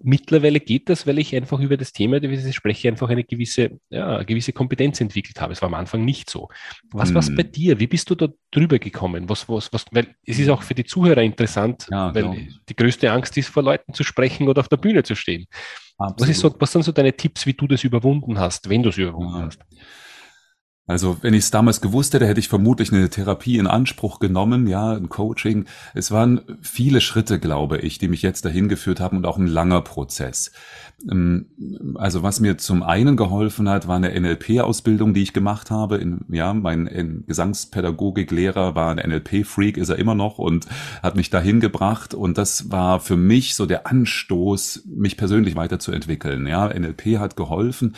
Mittlerweile 0.03 0.59
geht 0.59 0.89
das, 0.89 1.07
weil 1.07 1.19
ich 1.19 1.35
einfach 1.35 1.59
über 1.59 1.77
das 1.77 1.93
Thema, 1.93 2.17
über 2.17 2.35
das 2.35 2.45
ich 2.45 2.55
spreche, 2.55 2.89
einfach 2.89 3.09
eine 3.09 3.23
gewisse, 3.23 3.79
ja, 3.89 4.23
gewisse 4.23 4.51
Kompetenz 4.51 4.99
entwickelt 4.99 5.39
habe. 5.39 5.53
Es 5.53 5.61
war 5.61 5.67
am 5.67 5.73
Anfang 5.73 6.03
nicht 6.03 6.29
so. 6.29 6.49
Was 6.91 7.09
hm. 7.09 7.15
war 7.15 7.21
es 7.21 7.33
bei 7.33 7.43
dir? 7.43 7.79
Wie 7.79 7.87
bist 7.87 8.09
du 8.09 8.15
da 8.15 8.27
drüber 8.51 8.77
gekommen? 8.77 9.29
Was, 9.29 9.47
was, 9.47 9.71
was, 9.71 9.85
weil 9.91 10.15
es 10.25 10.37
ist 10.37 10.49
auch 10.49 10.63
für 10.63 10.75
die 10.75 10.83
Zuhörer 10.83 11.21
interessant, 11.21 11.87
ja, 11.89 12.13
weil 12.13 12.23
genau. 12.23 12.35
die 12.67 12.75
größte 12.75 13.11
Angst 13.11 13.37
ist, 13.37 13.49
vor 13.49 13.63
Leuten 13.63 13.93
zu 13.93 14.03
sprechen 14.03 14.49
oder 14.49 14.59
auf 14.59 14.67
der 14.67 14.77
Bühne 14.77 15.03
zu 15.03 15.15
stehen. 15.15 15.45
Was, 15.97 16.27
ist 16.27 16.41
so, 16.41 16.53
was 16.59 16.73
sind 16.73 16.83
so 16.83 16.91
deine 16.91 17.13
Tipps, 17.13 17.45
wie 17.45 17.53
du 17.53 17.67
das 17.67 17.83
überwunden 17.85 18.37
hast, 18.37 18.69
wenn 18.69 18.83
du 18.83 18.89
es 18.89 18.97
überwunden 18.97 19.39
ja. 19.39 19.45
hast? 19.45 19.59
Also 20.87 21.17
wenn 21.21 21.33
ich 21.33 21.45
es 21.45 21.51
damals 21.51 21.81
gewusst 21.81 22.13
hätte, 22.13 22.27
hätte 22.27 22.39
ich 22.39 22.47
vermutlich 22.47 22.93
eine 22.93 23.09
Therapie 23.09 23.57
in 23.57 23.65
Anspruch 23.65 24.19
genommen, 24.19 24.67
ja, 24.67 24.91
ein 24.91 25.09
Coaching. 25.09 25.65
Es 25.95 26.11
waren 26.11 26.41
viele 26.61 27.01
Schritte, 27.01 27.39
glaube 27.39 27.79
ich, 27.79 27.97
die 27.97 28.07
mich 28.07 28.21
jetzt 28.21 28.45
dahin 28.45 28.69
geführt 28.69 28.99
haben 28.99 29.17
und 29.17 29.25
auch 29.25 29.37
ein 29.37 29.47
langer 29.47 29.81
Prozess. 29.81 30.51
Ähm, 31.09 31.47
also 31.95 32.21
was 32.21 32.39
mir 32.39 32.59
zum 32.59 32.83
einen 32.83 33.17
geholfen 33.17 33.67
hat, 33.67 33.87
war 33.87 33.95
eine 33.95 34.19
NLP-Ausbildung, 34.19 35.15
die 35.15 35.23
ich 35.23 35.33
gemacht 35.33 35.71
habe. 35.71 35.97
In, 35.97 36.21
ja, 36.29 36.53
mein 36.53 37.23
Gesangspädagogiklehrer 37.25 38.75
war 38.75 38.95
ein 38.95 39.09
NLP-Freak, 39.09 39.77
ist 39.77 39.89
er 39.89 39.97
immer 39.97 40.13
noch 40.15 40.37
und 40.37 40.67
hat 41.01 41.15
mich 41.15 41.31
dahin 41.31 41.61
gebracht. 41.61 42.13
Und 42.13 42.37
das 42.37 42.71
war 42.71 42.99
für 42.99 43.17
mich 43.17 43.55
so 43.55 43.65
der 43.65 43.87
Anstoß, 43.87 44.83
mich 44.85 45.17
persönlich 45.17 45.55
weiterzuentwickeln. 45.55 46.45
Ja, 46.45 46.67
NLP 46.67 47.17
hat 47.17 47.35
geholfen. 47.35 47.95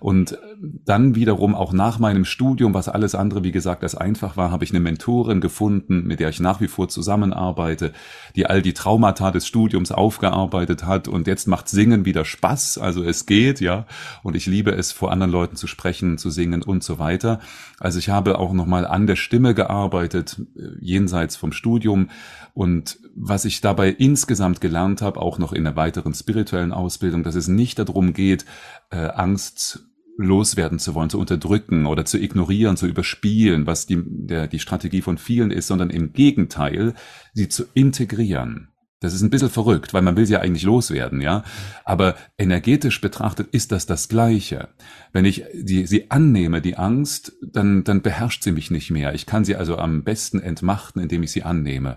Und 0.00 0.38
dann 0.60 1.14
wiederum 1.14 1.54
auch 1.54 1.72
nach 1.72 1.98
meinem 1.98 2.24
Studium, 2.30 2.74
was 2.74 2.88
alles 2.88 3.14
andere, 3.14 3.44
wie 3.44 3.52
gesagt, 3.52 3.82
als 3.82 3.94
einfach 3.94 4.36
war, 4.36 4.50
habe 4.50 4.64
ich 4.64 4.70
eine 4.70 4.80
Mentorin 4.80 5.40
gefunden, 5.40 6.04
mit 6.06 6.20
der 6.20 6.28
ich 6.28 6.40
nach 6.40 6.60
wie 6.60 6.68
vor 6.68 6.88
zusammenarbeite, 6.88 7.92
die 8.36 8.46
all 8.46 8.62
die 8.62 8.72
Traumata 8.72 9.30
des 9.30 9.46
Studiums 9.46 9.92
aufgearbeitet 9.92 10.86
hat. 10.86 11.08
Und 11.08 11.26
jetzt 11.26 11.46
macht 11.46 11.68
Singen 11.68 12.04
wieder 12.04 12.24
Spaß. 12.24 12.78
Also 12.78 13.02
es 13.02 13.26
geht, 13.26 13.60
ja. 13.60 13.86
Und 14.22 14.36
ich 14.36 14.46
liebe 14.46 14.72
es, 14.72 14.92
vor 14.92 15.12
anderen 15.12 15.32
Leuten 15.32 15.56
zu 15.56 15.66
sprechen, 15.66 16.18
zu 16.18 16.30
singen 16.30 16.62
und 16.62 16.82
so 16.82 16.98
weiter. 16.98 17.40
Also 17.78 17.98
ich 17.98 18.08
habe 18.08 18.38
auch 18.38 18.52
nochmal 18.52 18.86
an 18.86 19.06
der 19.06 19.16
Stimme 19.16 19.54
gearbeitet, 19.54 20.40
äh, 20.56 20.62
jenseits 20.80 21.36
vom 21.36 21.52
Studium. 21.52 22.08
Und 22.54 22.98
was 23.14 23.44
ich 23.44 23.60
dabei 23.60 23.90
insgesamt 23.90 24.60
gelernt 24.60 25.02
habe, 25.02 25.20
auch 25.20 25.38
noch 25.38 25.52
in 25.52 25.66
einer 25.66 25.76
weiteren 25.76 26.14
spirituellen 26.14 26.72
Ausbildung, 26.72 27.22
dass 27.22 27.34
es 27.34 27.48
nicht 27.48 27.78
darum 27.78 28.12
geht, 28.12 28.44
äh, 28.90 28.96
Angst 28.96 29.89
loswerden 30.20 30.78
zu 30.78 30.94
wollen, 30.94 31.10
zu 31.10 31.18
unterdrücken 31.18 31.86
oder 31.86 32.04
zu 32.04 32.18
ignorieren, 32.18 32.76
zu 32.76 32.86
überspielen, 32.86 33.66
was 33.66 33.86
die, 33.86 34.02
der, 34.04 34.46
die 34.46 34.58
Strategie 34.58 35.02
von 35.02 35.18
vielen 35.18 35.50
ist, 35.50 35.66
sondern 35.66 35.90
im 35.90 36.12
Gegenteil, 36.12 36.94
sie 37.32 37.48
zu 37.48 37.64
integrieren. 37.74 38.68
Das 39.00 39.14
ist 39.14 39.22
ein 39.22 39.30
bisschen 39.30 39.48
verrückt, 39.48 39.94
weil 39.94 40.02
man 40.02 40.16
will 40.16 40.26
sie 40.26 40.34
ja 40.34 40.40
eigentlich 40.40 40.62
loswerden, 40.62 41.22
ja. 41.22 41.42
Aber 41.86 42.16
energetisch 42.36 43.00
betrachtet 43.00 43.48
ist 43.50 43.72
das 43.72 43.86
das 43.86 44.10
Gleiche. 44.10 44.68
Wenn 45.12 45.24
ich 45.24 45.44
die, 45.54 45.86
sie 45.86 46.10
annehme, 46.10 46.60
die 46.60 46.76
Angst, 46.76 47.32
dann, 47.40 47.82
dann 47.82 48.02
beherrscht 48.02 48.42
sie 48.42 48.52
mich 48.52 48.70
nicht 48.70 48.90
mehr. 48.90 49.14
Ich 49.14 49.24
kann 49.24 49.44
sie 49.44 49.56
also 49.56 49.78
am 49.78 50.04
besten 50.04 50.38
entmachten, 50.38 51.00
indem 51.00 51.22
ich 51.22 51.32
sie 51.32 51.44
annehme. 51.44 51.96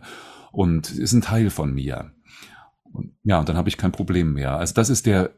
Und 0.54 0.92
ist 0.92 1.12
ein 1.12 1.22
Teil 1.22 1.50
von 1.50 1.74
mir. 1.74 2.14
Und, 2.94 3.12
ja, 3.24 3.38
und 3.40 3.50
dann 3.50 3.58
habe 3.58 3.68
ich 3.68 3.78
kein 3.78 3.92
Problem 3.92 4.32
mehr. 4.34 4.58
Also 4.58 4.74
das 4.74 4.90
ist 4.90 5.06
der 5.06 5.32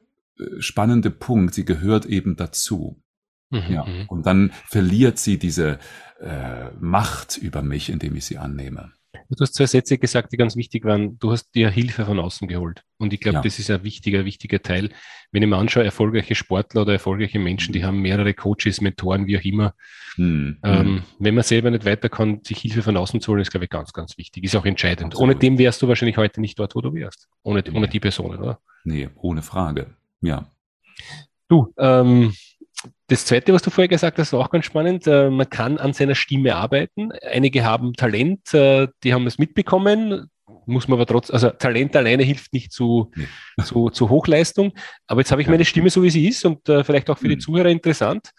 spannende 0.59 1.09
Punkt. 1.11 1.53
Sie 1.53 1.65
gehört 1.65 2.05
eben 2.05 2.35
dazu. 2.35 3.01
Mhm. 3.49 3.63
Ja. 3.69 3.85
Mhm. 3.85 4.05
Und 4.07 4.25
dann 4.25 4.51
verliert 4.67 5.19
sie 5.19 5.37
diese 5.37 5.79
äh, 6.19 6.69
Macht 6.79 7.37
über 7.37 7.61
mich, 7.61 7.89
indem 7.89 8.15
ich 8.15 8.25
sie 8.25 8.37
annehme. 8.37 8.91
Du 9.29 9.41
hast 9.41 9.55
zwei 9.55 9.65
Sätze 9.65 9.97
gesagt, 9.97 10.33
die 10.33 10.37
ganz 10.37 10.55
wichtig 10.55 10.85
waren. 10.85 11.17
Du 11.17 11.31
hast 11.31 11.53
dir 11.55 11.69
Hilfe 11.69 12.05
von 12.05 12.19
außen 12.19 12.47
geholt. 12.47 12.83
Und 12.97 13.11
ich 13.11 13.19
glaube, 13.19 13.37
ja. 13.37 13.41
das 13.41 13.57
ist 13.57 13.71
ein 13.71 13.83
wichtiger, 13.83 14.23
wichtiger 14.23 14.61
Teil. 14.61 14.89
Wenn 15.31 15.41
ich 15.41 15.49
mir 15.49 15.57
anschaue, 15.57 15.83
erfolgreiche 15.83 16.35
Sportler 16.35 16.83
oder 16.83 16.93
erfolgreiche 16.93 17.39
Menschen, 17.39 17.73
die 17.73 17.83
haben 17.83 18.01
mehrere 18.01 18.33
Coaches, 18.33 18.81
Mentoren, 18.81 19.25
wie 19.25 19.37
auch 19.37 19.43
immer. 19.43 19.73
Hm. 20.15 20.57
Ähm, 20.63 20.85
hm. 20.85 21.03
wenn 21.19 21.35
man 21.35 21.43
selber 21.43 21.71
nicht 21.71 21.85
weiter 21.85 22.09
kann, 22.09 22.41
sich 22.43 22.59
Hilfe 22.59 22.83
von 22.83 22.97
außen 22.97 23.19
zu 23.19 23.31
holen, 23.31 23.41
ist, 23.41 23.51
glaube 23.51 23.65
ich, 23.65 23.69
ganz, 23.69 23.93
ganz 23.93 24.17
wichtig. 24.17 24.43
Ist 24.43 24.55
auch 24.55 24.65
entscheidend. 24.65 25.13
Absolut. 25.13 25.23
Ohne 25.23 25.39
dem 25.39 25.57
wärst 25.57 25.81
du 25.81 25.87
wahrscheinlich 25.87 26.17
heute 26.17 26.39
nicht 26.39 26.59
dort, 26.59 26.75
wo 26.75 26.81
du 26.81 26.93
wärst. 26.93 27.27
Ohne, 27.41 27.63
nee. 27.65 27.75
ohne 27.75 27.87
die 27.87 27.99
Personen, 27.99 28.39
oder? 28.39 28.59
Nee, 28.83 29.09
ohne 29.15 29.41
Frage. 29.41 29.95
Ja. 30.25 30.49
Du, 31.47 31.73
ähm, 31.77 32.33
das 33.07 33.25
Zweite, 33.25 33.53
was 33.53 33.61
du 33.61 33.69
vorher 33.69 33.87
gesagt 33.87 34.17
hast, 34.17 34.33
war 34.33 34.39
auch 34.39 34.49
ganz 34.49 34.65
spannend. 34.65 35.05
Äh, 35.07 35.29
man 35.29 35.49
kann 35.49 35.77
an 35.77 35.93
seiner 35.93 36.15
Stimme 36.15 36.55
arbeiten. 36.55 37.11
Einige 37.21 37.63
haben 37.63 37.93
Talent, 37.93 38.53
äh, 38.53 38.87
die 39.03 39.13
haben 39.13 39.27
es 39.27 39.37
mitbekommen. 39.37 40.29
Muss 40.65 40.87
man 40.87 40.97
aber 40.97 41.05
trotzdem, 41.05 41.35
also 41.35 41.51
Talent 41.51 41.95
alleine 41.95 42.23
hilft 42.23 42.53
nicht 42.53 42.71
zu, 42.71 43.11
nee. 43.15 43.27
zu, 43.63 43.89
zu 43.89 44.09
Hochleistung. 44.09 44.73
Aber 45.07 45.21
jetzt 45.21 45.31
habe 45.31 45.41
ich 45.41 45.47
meine 45.47 45.65
Stimme 45.65 45.89
so, 45.89 46.01
wie 46.01 46.09
sie 46.09 46.27
ist 46.27 46.43
und 46.45 46.67
äh, 46.67 46.83
vielleicht 46.83 47.09
auch 47.09 47.17
für 47.17 47.27
die 47.27 47.35
mhm. 47.35 47.41
Zuhörer 47.41 47.69
interessant. 47.69 48.31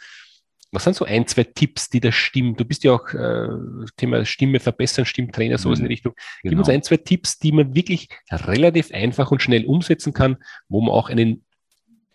Was 0.72 0.82
sind 0.82 0.96
so 0.96 1.04
ein, 1.04 1.26
zwei 1.28 1.44
Tipps, 1.44 1.88
die 1.88 2.00
da 2.00 2.10
stimmen? 2.10 2.56
Du 2.56 2.64
bist 2.64 2.82
ja 2.82 2.92
auch 2.92 3.08
äh, 3.14 3.48
Thema 3.96 4.24
Stimme 4.24 4.58
verbessern, 4.58 5.04
Stimmtrainer, 5.04 5.58
sowas 5.58 5.78
mhm. 5.78 5.84
in 5.84 5.88
die 5.88 5.94
Richtung. 5.94 6.14
Gib 6.42 6.50
genau. 6.50 6.62
uns 6.62 6.68
ein, 6.68 6.82
zwei 6.82 6.96
Tipps, 6.96 7.38
die 7.38 7.52
man 7.52 7.74
wirklich 7.76 8.08
relativ 8.30 8.92
einfach 8.92 9.30
und 9.30 9.40
schnell 9.40 9.64
umsetzen 9.64 10.12
kann, 10.12 10.36
wo 10.68 10.80
man 10.80 10.90
auch 10.90 11.08
einen 11.08 11.45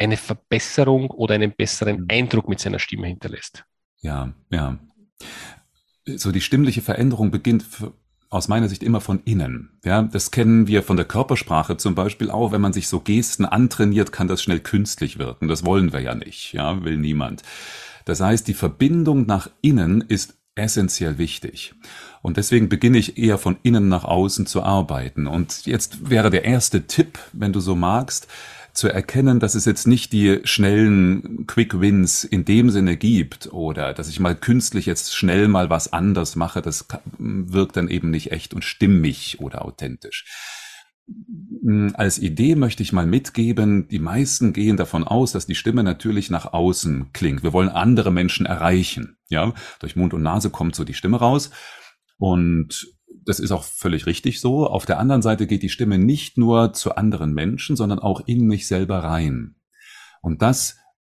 eine 0.02 0.18
Verbesserung 0.18 1.12
oder 1.12 1.36
einen 1.36 1.54
besseren. 1.56 2.08
Eindruck 2.10 2.50
mit 2.50 2.60
seiner 2.60 2.80
Stimme 2.80 3.08
hinterlässt. 3.08 3.66
Ja, 4.02 4.34
ja. 4.50 4.80
So 6.08 6.32
die 6.32 6.42
stimmliche 6.42 6.82
Veränderung 6.82 7.30
beginnt 7.30 7.66
aus 8.30 8.48
meiner 8.48 8.68
Sicht 8.68 8.82
immer 8.82 9.02
von 9.02 9.22
innen. 9.26 9.78
Ja, 9.86 10.02
das 10.02 10.32
kennen 10.32 10.66
wir 10.66 10.82
von 10.82 10.98
der 10.98 11.06
Körpersprache 11.06 11.78
zum 11.78 11.94
Beispiel 11.94 12.32
auch. 12.32 12.52
Wenn 12.52 12.62
man 12.62 12.74
sich 12.74 12.88
so 12.88 13.00
Gesten 13.00 13.46
antrainiert, 13.46 14.12
kann 14.12 14.28
das 14.28 14.42
schnell 14.42 14.60
künstlich 14.60 15.20
wirken. 15.20 15.48
Das 15.48 15.66
wollen 15.66 15.94
wir 15.94 16.00
ja 16.00 16.16
nicht. 16.16 16.54
Ja, 16.54 16.84
will 16.84 16.98
niemand. 16.98 17.44
Das 18.06 18.22
heißt, 18.22 18.48
die 18.48 18.56
Verbindung 18.56 19.28
nach 19.28 19.50
innen 19.62 20.02
ist 20.02 20.34
essentiell 20.56 21.18
wichtig. 21.18 21.76
Und 22.22 22.38
deswegen 22.38 22.70
beginne 22.70 22.98
ich 22.98 23.18
eher 23.18 23.38
von 23.38 23.58
innen 23.64 23.88
nach 23.90 24.04
außen 24.04 24.46
zu 24.48 24.64
arbeiten. 24.64 25.28
Und 25.28 25.66
jetzt 25.66 26.10
wäre 26.10 26.30
der 26.30 26.46
erste 26.46 26.88
Tipp, 26.88 27.20
wenn 27.34 27.54
du 27.54 27.60
so 27.60 27.76
magst, 27.76 28.28
zu 28.74 28.88
erkennen, 28.88 29.40
dass 29.40 29.56
es 29.56 29.66
jetzt 29.66 29.88
nicht 29.88 30.14
die 30.14 30.40
schnellen 30.44 31.46
Quick 31.48 31.80
Wins 31.80 32.24
in 32.24 32.46
dem 32.46 32.70
Sinne 32.70 32.98
gibt 32.98 33.52
oder 33.52 33.94
dass 33.94 34.10
ich 34.10 34.20
mal 34.20 34.36
künstlich 34.36 34.86
jetzt 34.86 35.16
schnell 35.16 35.48
mal 35.48 35.70
was 35.70 35.92
anders 35.94 36.36
mache, 36.36 36.62
das 36.62 36.88
wirkt 37.18 37.78
dann 37.78 37.90
eben 37.90 38.10
nicht 38.10 38.32
echt 38.32 38.54
und 38.54 38.64
stimmig 38.64 39.40
oder 39.40 39.66
authentisch. 39.66 40.26
Hm, 41.64 41.94
als 41.96 42.20
Idee 42.20 42.56
möchte 42.56 42.84
ich 42.84 42.94
mal 42.94 43.06
mitgeben, 43.06 43.88
die 43.88 44.00
meisten 44.00 44.54
gehen 44.54 44.78
davon 44.78 45.04
aus, 45.04 45.32
dass 45.32 45.46
die 45.46 45.56
Stimme 45.56 45.84
natürlich 45.84 46.30
nach 46.30 46.54
außen 46.54 47.12
klingt. 47.14 47.44
Wir 47.44 47.54
wollen 47.54 47.70
andere 47.70 48.12
Menschen 48.12 48.46
erreichen. 48.46 49.18
Ja, 49.30 49.54
durch 49.80 49.96
Mund 49.96 50.14
und 50.14 50.24
Nase 50.24 50.50
kommt 50.50 50.76
so 50.76 50.84
die 50.84 50.94
Stimme 50.94 51.18
raus. 51.18 51.52
Und 52.18 52.88
das 53.26 53.40
ist 53.40 53.52
auch 53.52 53.64
völlig 53.64 54.06
richtig 54.06 54.40
so. 54.40 54.68
Auf 54.68 54.86
der 54.86 55.00
anderen 55.00 55.22
Seite 55.22 55.48
geht 55.48 55.64
die 55.64 55.70
Stimme 55.70 55.98
nicht 55.98 56.38
nur 56.38 56.74
zu 56.74 56.96
anderen 56.96 57.34
Menschen, 57.34 57.76
sondern 57.76 58.00
auch 58.00 58.22
in 58.26 58.48
mich 58.48 58.68
selber 58.68 59.00
rein. 59.00 59.56
Und 60.22 60.42
das 60.42 60.78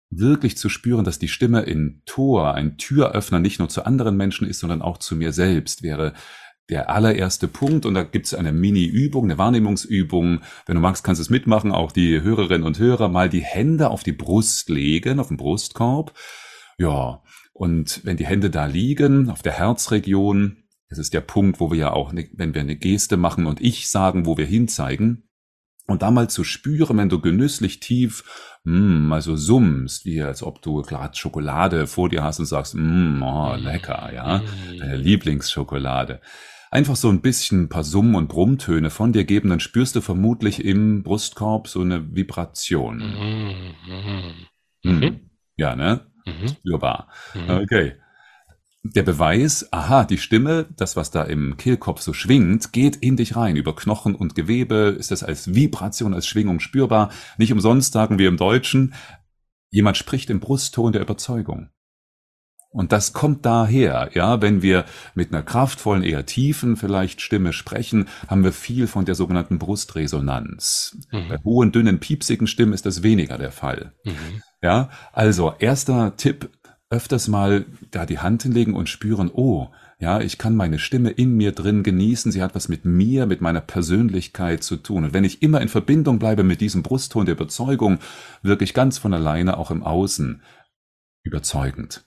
wirklich 0.10 0.58
zu 0.58 0.70
spüren, 0.70 1.06
dass 1.06 1.20
die 1.20 1.28
Stimme 1.28 1.62
in 1.62 2.02
Tor, 2.06 2.54
ein 2.54 2.78
Türöffner 2.78 3.40
nicht 3.40 3.60
nur 3.60 3.70
zu 3.70 3.86
anderen 3.86 4.16
Menschen 4.16 4.48
ist, 4.48 4.60
sondern 4.60 4.82
auch 4.82 4.98
zu 4.98 5.16
mir 5.16 5.34
selbst, 5.34 5.84
wäre 5.84 6.14
der 6.70 6.90
allererste 6.90 7.48
Punkt. 7.48 7.86
Und 7.86 7.94
da 7.94 8.04
gibt 8.04 8.28
es 8.28 8.34
eine 8.34 8.52
Mini-Übung, 8.52 9.26
eine 9.26 9.38
Wahrnehmungsübung. 9.38 10.42
Wenn 10.66 10.76
du 10.76 10.82
magst, 10.82 11.04
kannst 11.04 11.20
du 11.20 11.24
es 11.24 11.30
mitmachen. 11.30 11.72
Auch 11.72 11.92
die 11.92 12.22
Hörerinnen 12.22 12.64
und 12.64 12.80
Hörer 12.80 13.10
mal 13.10 13.30
die 13.30 13.44
Hände 13.44 13.90
auf 13.90 14.04
die 14.04 14.12
Brust 14.12 14.70
legen, 14.70 15.20
auf 15.20 15.28
den 15.28 15.38
Brustkorb. 15.38 16.14
Ja, 16.78 17.22
und 17.54 18.02
wenn 18.04 18.18
die 18.18 18.26
Hände 18.26 18.50
da 18.50 18.66
liegen, 18.66 19.30
auf 19.30 19.42
der 19.42 19.54
Herzregion, 19.54 20.63
das 20.94 21.00
ist 21.00 21.14
der 21.14 21.22
Punkt, 21.22 21.60
wo 21.60 21.72
wir 21.72 21.78
ja 21.78 21.92
auch, 21.92 22.14
ne, 22.14 22.30
wenn 22.34 22.54
wir 22.54 22.62
eine 22.62 22.76
Geste 22.76 23.18
machen 23.18 23.48
und 23.48 23.62
ich 23.62 23.90
sagen, 23.90 24.26
wo 24.26 24.38
wir 24.38 24.46
hinzeigen, 24.46 25.24
und 25.86 26.02
da 26.02 26.12
mal 26.12 26.30
zu 26.30 26.44
spüren, 26.44 26.98
wenn 26.98 27.10
du 27.10 27.20
genüsslich 27.20 27.80
tief, 27.80 28.24
mm, 28.64 29.12
also 29.12 29.36
summst, 29.36 30.06
wie 30.06 30.22
als 30.22 30.42
ob 30.42 30.62
du 30.62 30.82
gerade 30.82 31.18
Schokolade 31.18 31.88
vor 31.88 32.08
dir 32.10 32.24
hast 32.24 32.40
und 32.40 32.46
sagst, 32.46 32.76
mm, 32.76 33.22
oh, 33.22 33.56
lecker, 33.56 34.12
ja, 34.14 34.42
deine 34.80 34.96
Lieblingsschokolade. 34.96 36.22
Einfach 36.72 36.96
so 36.96 37.10
ein 37.10 37.22
bisschen 37.22 37.64
ein 37.64 37.70
paar 37.70 37.84
Summen 37.84 38.16
und 38.16 38.30
Brummtöne 38.30 38.92
von 38.92 39.12
dir 39.12 39.26
geben, 39.26 39.50
dann 39.50 39.60
spürst 39.60 39.96
du 39.96 40.02
vermutlich 40.02 40.64
im 40.64 41.04
Brustkorb 41.04 41.68
so 41.68 41.82
eine 41.82 42.16
Vibration. 42.16 42.98
Mhm. 44.84 44.90
Mhm. 44.90 45.20
Ja, 45.58 45.76
ne? 45.76 46.08
Mhm. 46.26 46.48
Spürbar. 46.48 47.10
Mhm. 47.36 47.50
Okay 47.50 47.94
der 48.84 49.04
Beweis, 49.04 49.72
aha, 49.72 50.04
die 50.04 50.18
Stimme, 50.18 50.68
das, 50.76 50.98
was 50.98 51.10
da 51.10 51.24
im 51.24 51.56
Kehlkopf 51.56 52.02
so 52.02 52.12
schwingt, 52.12 52.74
geht 52.74 52.98
in 52.98 53.16
dich 53.16 53.36
rein. 53.38 53.56
Über 53.56 53.76
Knochen 53.76 54.14
und 54.14 54.36
Gewebe 54.36 54.96
ist 55.00 55.10
das 55.12 55.24
als 55.24 55.56
Vibration, 55.56 56.14
als 56.14 56.28
Schwingung 56.28 56.60
spürbar. 56.60 57.10
Nicht 57.38 57.54
umsonst 57.54 57.94
sagen 57.94 58.20
wir 58.20 58.28
im 58.28 58.36
Deutschen, 58.36 58.94
jemand 59.72 59.96
spricht 59.96 60.30
im 60.30 60.42
Brustton 60.42 60.92
der 60.92 61.02
Überzeugung. 61.02 61.70
Und 62.72 62.92
das 62.92 63.14
kommt 63.14 63.46
daher, 63.46 64.10
ja, 64.16 64.42
wenn 64.42 64.64
wir 64.64 64.86
mit 65.14 65.32
einer 65.32 65.44
kraftvollen, 65.44 66.04
eher 66.04 66.26
tiefen 66.26 66.76
vielleicht 66.76 67.22
Stimme 67.22 67.54
sprechen, 67.54 68.08
haben 68.28 68.44
wir 68.44 68.52
viel 68.52 68.88
von 68.88 69.06
der 69.06 69.14
sogenannten 69.16 69.60
Brustresonanz. 69.60 70.98
Mhm. 71.12 71.30
Bei 71.30 71.38
hohen, 71.44 71.72
dünnen, 71.72 72.00
piepsigen 72.00 72.48
Stimmen 72.48 72.74
ist 72.74 72.88
das 72.88 73.04
weniger 73.04 73.38
der 73.38 73.52
Fall. 73.52 73.94
Mhm. 74.04 74.42
Ja, 74.62 74.90
also 75.12 75.54
erster 75.60 76.18
Tipp, 76.18 76.50
öfters 76.94 77.28
mal 77.28 77.66
da 77.92 78.06
die 78.06 78.20
Hand 78.20 78.44
hinlegen 78.44 78.76
und 78.76 78.88
spüren, 78.88 79.32
oh, 79.34 79.70
ja, 80.00 80.22
ich 80.22 80.38
kann 80.38 80.56
meine 80.56 80.78
Stimme 80.78 81.10
in 81.10 81.36
mir 81.36 81.52
drin 81.52 81.82
genießen, 81.82 82.32
sie 82.32 82.42
hat 82.42 82.54
was 82.56 82.70
mit 82.70 82.86
mir, 82.86 83.26
mit 83.26 83.42
meiner 83.42 83.62
Persönlichkeit 83.62 84.64
zu 84.64 84.78
tun. 84.78 85.06
Und 85.06 85.14
wenn 85.14 85.24
ich 85.24 85.42
immer 85.42 85.60
in 85.62 85.70
Verbindung 85.70 86.20
bleibe 86.20 86.44
mit 86.44 86.62
diesem 86.62 86.84
Brustton 86.84 87.26
der 87.26 87.34
Überzeugung, 87.34 88.00
wirklich 88.44 88.74
ganz 88.74 89.00
von 89.00 89.14
alleine 89.14 89.58
auch 89.58 89.72
im 89.72 89.82
Außen 89.82 90.44
überzeugend. 91.24 92.06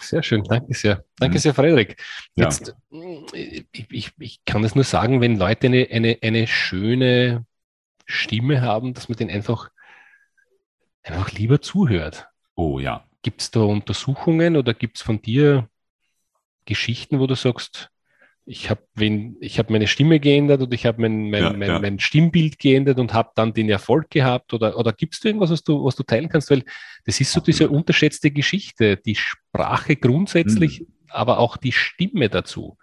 Sehr 0.00 0.22
schön, 0.22 0.42
danke 0.42 0.74
sehr. 0.74 1.04
Danke 1.18 1.36
mhm. 1.36 1.40
sehr, 1.40 1.54
Frederik. 1.54 2.02
Jetzt, 2.34 2.74
ja. 2.90 3.00
ich, 3.32 3.86
ich, 3.90 4.12
ich 4.18 4.44
kann 4.44 4.64
es 4.64 4.74
nur 4.74 4.84
sagen, 4.84 5.20
wenn 5.20 5.36
Leute 5.36 5.68
eine, 5.68 5.86
eine, 5.90 6.18
eine 6.20 6.46
schöne 6.48 7.46
Stimme 8.06 8.62
haben, 8.62 8.94
dass 8.94 9.08
man 9.08 9.18
den 9.18 9.30
einfach 9.30 9.70
einfach 11.04 11.30
lieber 11.32 11.60
zuhört. 11.60 12.28
Oh 12.56 12.80
ja. 12.80 13.06
Gibt 13.22 13.40
es 13.40 13.50
da 13.50 13.60
Untersuchungen 13.60 14.56
oder 14.56 14.74
gibt 14.74 14.96
es 14.96 15.02
von 15.02 15.22
dir 15.22 15.68
Geschichten, 16.64 17.18
wo 17.18 17.26
du 17.26 17.34
sagst, 17.34 17.90
ich 18.44 18.70
habe 18.70 18.82
hab 18.96 19.70
meine 19.70 19.86
Stimme 19.86 20.18
geändert 20.18 20.62
oder 20.62 20.72
ich 20.72 20.84
habe 20.84 21.00
mein, 21.00 21.30
mein, 21.30 21.42
ja, 21.42 21.52
mein, 21.52 21.68
ja. 21.68 21.78
mein, 21.78 22.00
Stimmbild 22.00 22.58
geändert 22.58 22.98
und 22.98 23.12
habe 23.12 23.30
dann 23.36 23.54
den 23.54 23.68
Erfolg 23.68 24.10
gehabt? 24.10 24.52
Oder, 24.52 24.76
oder 24.76 24.92
gibt 24.92 25.14
es 25.14 25.24
irgendwas, 25.24 25.50
was 25.50 25.62
du, 25.62 25.84
was 25.84 25.94
du 25.94 26.02
teilen 26.02 26.28
kannst? 26.28 26.50
Weil 26.50 26.64
das 27.04 27.20
ist 27.20 27.32
so 27.32 27.40
diese 27.40 27.68
unterschätzte 27.68 28.32
Geschichte, 28.32 28.96
die 28.96 29.14
Sprache 29.14 29.94
grundsätzlich, 29.94 30.80
mhm. 30.80 30.86
aber 31.08 31.38
auch 31.38 31.56
die 31.56 31.72
Stimme 31.72 32.28
dazu. 32.28 32.76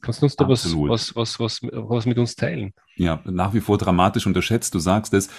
Kannst 0.00 0.22
du 0.22 0.26
uns 0.26 0.36
da 0.36 0.48
was, 0.48 0.64
was, 0.74 1.16
was, 1.16 1.40
was, 1.40 1.60
was 1.62 2.06
mit 2.06 2.18
uns 2.18 2.34
teilen? 2.34 2.72
Ja, 2.96 3.20
nach 3.24 3.54
wie 3.54 3.60
vor 3.60 3.76
dramatisch 3.78 4.26
unterschätzt. 4.26 4.74
Du 4.74 4.78
sagst 4.78 5.14
es. 5.14 5.30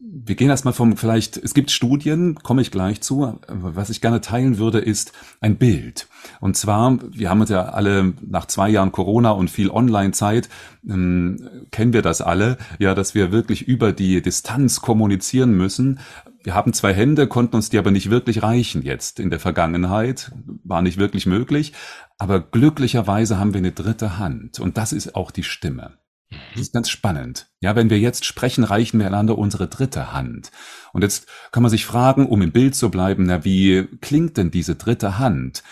Wir 0.00 0.36
gehen 0.36 0.48
erstmal 0.48 0.74
vom 0.74 0.96
vielleicht, 0.96 1.36
es 1.36 1.54
gibt 1.54 1.72
Studien, 1.72 2.36
komme 2.36 2.62
ich 2.62 2.70
gleich 2.70 3.00
zu. 3.00 3.36
Was 3.48 3.90
ich 3.90 4.00
gerne 4.00 4.20
teilen 4.20 4.58
würde, 4.58 4.78
ist 4.78 5.12
ein 5.40 5.56
Bild. 5.56 6.06
Und 6.40 6.56
zwar, 6.56 6.98
wir 7.10 7.28
haben 7.30 7.40
uns 7.40 7.50
ja 7.50 7.64
alle 7.64 8.14
nach 8.20 8.46
zwei 8.46 8.68
Jahren 8.68 8.92
Corona 8.92 9.32
und 9.32 9.50
viel 9.50 9.70
Online-Zeit, 9.70 10.48
ähm, 10.88 11.48
kennen 11.72 11.92
wir 11.92 12.02
das 12.02 12.20
alle, 12.20 12.58
ja, 12.78 12.94
dass 12.94 13.16
wir 13.16 13.32
wirklich 13.32 13.66
über 13.66 13.92
die 13.92 14.22
Distanz 14.22 14.80
kommunizieren 14.80 15.50
müssen. 15.56 15.98
Wir 16.44 16.54
haben 16.54 16.72
zwei 16.72 16.94
Hände, 16.94 17.26
konnten 17.26 17.56
uns 17.56 17.68
die 17.68 17.78
aber 17.78 17.90
nicht 17.90 18.08
wirklich 18.08 18.44
reichen 18.44 18.82
jetzt 18.82 19.18
in 19.18 19.30
der 19.30 19.40
Vergangenheit, 19.40 20.30
war 20.62 20.80
nicht 20.80 20.98
wirklich 20.98 21.26
möglich. 21.26 21.72
Aber 22.18 22.38
glücklicherweise 22.38 23.40
haben 23.40 23.52
wir 23.52 23.58
eine 23.58 23.72
dritte 23.72 24.16
Hand 24.16 24.60
und 24.60 24.76
das 24.76 24.92
ist 24.92 25.16
auch 25.16 25.32
die 25.32 25.42
Stimme. 25.42 25.98
Das 26.30 26.60
ist 26.60 26.74
ganz 26.74 26.90
spannend. 26.90 27.48
Ja, 27.60 27.74
wenn 27.74 27.90
wir 27.90 27.98
jetzt 27.98 28.24
sprechen, 28.24 28.64
reichen 28.64 28.98
wir 29.00 29.06
einander 29.06 29.38
unsere 29.38 29.66
dritte 29.66 30.12
Hand. 30.12 30.50
Und 30.92 31.02
jetzt 31.02 31.26
kann 31.52 31.62
man 31.62 31.70
sich 31.70 31.86
fragen, 31.86 32.26
um 32.26 32.42
im 32.42 32.52
Bild 32.52 32.74
zu 32.74 32.90
bleiben, 32.90 33.24
na, 33.24 33.44
wie 33.44 33.88
klingt 34.00 34.36
denn 34.36 34.50
diese 34.50 34.74
dritte 34.74 35.18
Hand? 35.18 35.62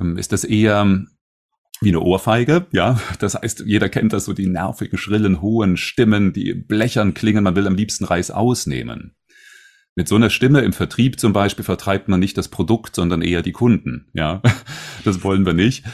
Ähm, 0.00 0.16
ist 0.16 0.32
das 0.32 0.44
eher 0.44 1.04
wie 1.80 1.88
eine 1.88 2.00
Ohrfeige, 2.00 2.66
ja. 2.72 3.00
Das 3.18 3.34
heißt, 3.34 3.64
jeder 3.66 3.88
kennt 3.88 4.12
das 4.12 4.24
so, 4.24 4.32
die 4.32 4.46
nervigen, 4.46 4.98
schrillen, 4.98 5.40
hohen 5.40 5.76
Stimmen, 5.76 6.32
die 6.32 6.54
blechern 6.54 7.14
klingen, 7.14 7.44
man 7.44 7.56
will 7.56 7.66
am 7.66 7.74
liebsten 7.74 8.04
Reis 8.04 8.30
ausnehmen. 8.30 9.14
Mit 9.94 10.08
so 10.08 10.14
einer 10.14 10.30
Stimme 10.30 10.60
im 10.60 10.72
Vertrieb 10.72 11.20
zum 11.20 11.32
Beispiel 11.32 11.64
vertreibt 11.64 12.08
man 12.08 12.20
nicht 12.20 12.38
das 12.38 12.48
Produkt, 12.48 12.94
sondern 12.96 13.20
eher 13.20 13.42
die 13.42 13.52
Kunden, 13.52 14.08
ja. 14.14 14.42
Das 15.04 15.24
wollen 15.24 15.44
wir 15.44 15.52
nicht. 15.52 15.84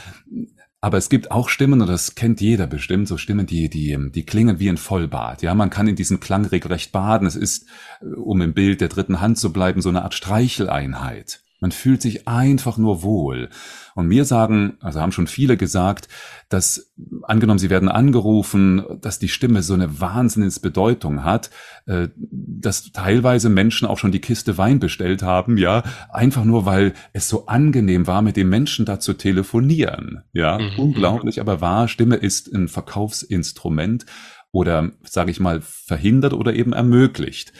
Aber 0.81 0.97
es 0.97 1.09
gibt 1.09 1.31
auch 1.31 1.49
Stimmen, 1.49 1.81
und 1.81 1.87
das 1.87 2.15
kennt 2.15 2.39
jeder 2.39 2.65
bestimmt, 2.65 3.07
so 3.07 3.17
Stimmen, 3.17 3.45
die, 3.45 3.69
die, 3.69 3.97
die 4.11 4.25
klingen 4.25 4.59
wie 4.59 4.69
ein 4.69 4.77
Vollbad. 4.77 5.41
Ja, 5.41 5.53
man 5.53 5.69
kann 5.69 5.87
in 5.87 5.97
diesem 5.97 6.21
Klang 6.21 6.45
regelrecht 6.45 6.93
baden. 6.93 7.27
Es 7.27 7.35
ist, 7.35 7.67
um 8.01 8.41
im 8.41 8.53
Bild 8.53 8.79
der 8.79 8.87
dritten 8.87 9.19
Hand 9.19 9.37
zu 9.37 9.51
bleiben, 9.51 9.81
so 9.81 9.89
eine 9.89 10.03
Art 10.03 10.13
Streicheleinheit. 10.13 11.43
Man 11.59 11.71
fühlt 11.71 12.01
sich 12.01 12.27
einfach 12.27 12.77
nur 12.77 13.03
wohl. 13.03 13.49
Und 13.95 14.07
mir 14.07 14.23
sagen, 14.23 14.77
also 14.79 15.01
haben 15.01 15.11
schon 15.11 15.27
viele 15.27 15.57
gesagt, 15.57 16.07
dass 16.47 16.93
angenommen, 17.23 17.59
sie 17.59 17.69
werden 17.69 17.89
angerufen, 17.89 18.83
dass 19.01 19.19
die 19.19 19.27
Stimme 19.27 19.61
so 19.61 19.73
eine 19.73 19.99
Wahnsinnsbedeutung 19.99 21.23
hat, 21.23 21.49
äh, 21.85 22.07
dass 22.15 22.91
teilweise 22.91 23.49
Menschen 23.49 23.87
auch 23.87 23.97
schon 23.97 24.11
die 24.11 24.21
Kiste 24.21 24.57
Wein 24.57 24.79
bestellt 24.79 25.21
haben, 25.21 25.57
ja, 25.57 25.83
einfach 26.09 26.45
nur 26.45 26.65
weil 26.65 26.93
es 27.11 27.27
so 27.27 27.47
angenehm 27.47 28.07
war, 28.07 28.21
mit 28.21 28.37
dem 28.37 28.49
Menschen 28.49 28.85
da 28.85 28.99
zu 28.99 29.13
telefonieren. 29.13 30.23
Ja, 30.31 30.59
mhm. 30.59 30.79
unglaublich, 30.79 31.41
aber 31.41 31.59
wahr, 31.59 31.87
Stimme 31.87 32.15
ist 32.15 32.53
ein 32.53 32.69
Verkaufsinstrument 32.69 34.05
oder, 34.51 34.91
sage 35.03 35.31
ich 35.31 35.39
mal, 35.39 35.61
verhindert 35.61 36.33
oder 36.33 36.53
eben 36.53 36.73
ermöglicht 36.73 37.53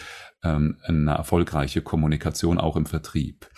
ähm, 0.43 0.77
eine 0.83 1.11
erfolgreiche 1.11 1.81
Kommunikation 1.81 2.57
auch 2.57 2.75
im 2.75 2.85
Vertrieb. 2.85 3.49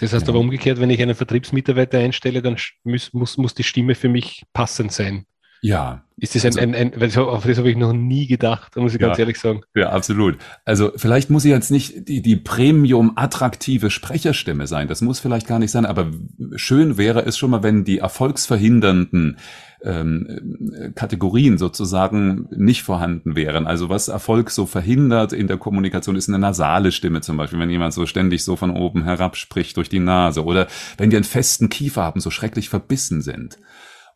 Das 0.00 0.12
heißt 0.12 0.26
ja. 0.26 0.30
aber 0.30 0.40
umgekehrt, 0.40 0.80
wenn 0.80 0.90
ich 0.90 1.00
einen 1.02 1.14
Vertriebsmitarbeiter 1.14 1.98
einstelle, 1.98 2.42
dann 2.42 2.56
muss, 2.84 3.12
muss, 3.12 3.36
muss 3.36 3.54
die 3.54 3.62
Stimme 3.62 3.94
für 3.94 4.08
mich 4.08 4.44
passend 4.52 4.92
sein. 4.92 5.26
Ja. 5.62 6.04
Ist 6.16 6.34
das 6.34 6.44
ein, 6.44 6.48
also, 6.48 6.60
ein, 6.60 7.02
ein, 7.02 7.18
auf 7.18 7.46
das 7.46 7.56
habe 7.56 7.70
ich 7.70 7.78
noch 7.78 7.94
nie 7.94 8.26
gedacht, 8.26 8.76
muss 8.76 8.94
ich 8.94 9.00
ja, 9.00 9.06
ganz 9.06 9.18
ehrlich 9.18 9.38
sagen. 9.38 9.62
Ja, 9.74 9.88
absolut. 9.90 10.36
Also 10.66 10.92
vielleicht 10.94 11.30
muss 11.30 11.44
sie 11.44 11.50
jetzt 11.50 11.70
nicht 11.70 12.08
die, 12.08 12.20
die 12.20 12.36
Premium-attraktive 12.36 13.90
Sprecherstimme 13.90 14.66
sein. 14.66 14.86
Das 14.86 15.00
muss 15.00 15.18
vielleicht 15.18 15.46
gar 15.46 15.58
nicht 15.58 15.70
sein, 15.70 15.86
aber 15.86 16.10
schön 16.56 16.98
wäre 16.98 17.24
es 17.24 17.38
schon 17.38 17.50
mal, 17.50 17.62
wenn 17.62 17.84
die 17.84 17.98
erfolgsverhindernden 17.98 19.38
ähm, 19.82 20.92
Kategorien 20.94 21.56
sozusagen 21.56 22.48
nicht 22.50 22.82
vorhanden 22.82 23.34
wären. 23.34 23.66
Also 23.66 23.88
was 23.88 24.08
Erfolg 24.08 24.50
so 24.50 24.66
verhindert 24.66 25.32
in 25.32 25.46
der 25.46 25.56
Kommunikation 25.56 26.16
ist 26.16 26.28
eine 26.28 26.38
nasale 26.38 26.92
Stimme 26.92 27.22
zum 27.22 27.38
Beispiel, 27.38 27.58
wenn 27.58 27.70
jemand 27.70 27.94
so 27.94 28.04
ständig 28.04 28.44
so 28.44 28.56
von 28.56 28.72
oben 28.72 29.04
herab 29.04 29.36
spricht 29.36 29.78
durch 29.78 29.88
die 29.88 30.00
Nase 30.00 30.44
oder 30.44 30.66
wenn 30.98 31.08
die 31.08 31.16
einen 31.16 31.24
festen 31.24 31.70
Kiefer 31.70 32.02
haben, 32.02 32.20
so 32.20 32.30
schrecklich 32.30 32.68
verbissen 32.68 33.22
sind. 33.22 33.58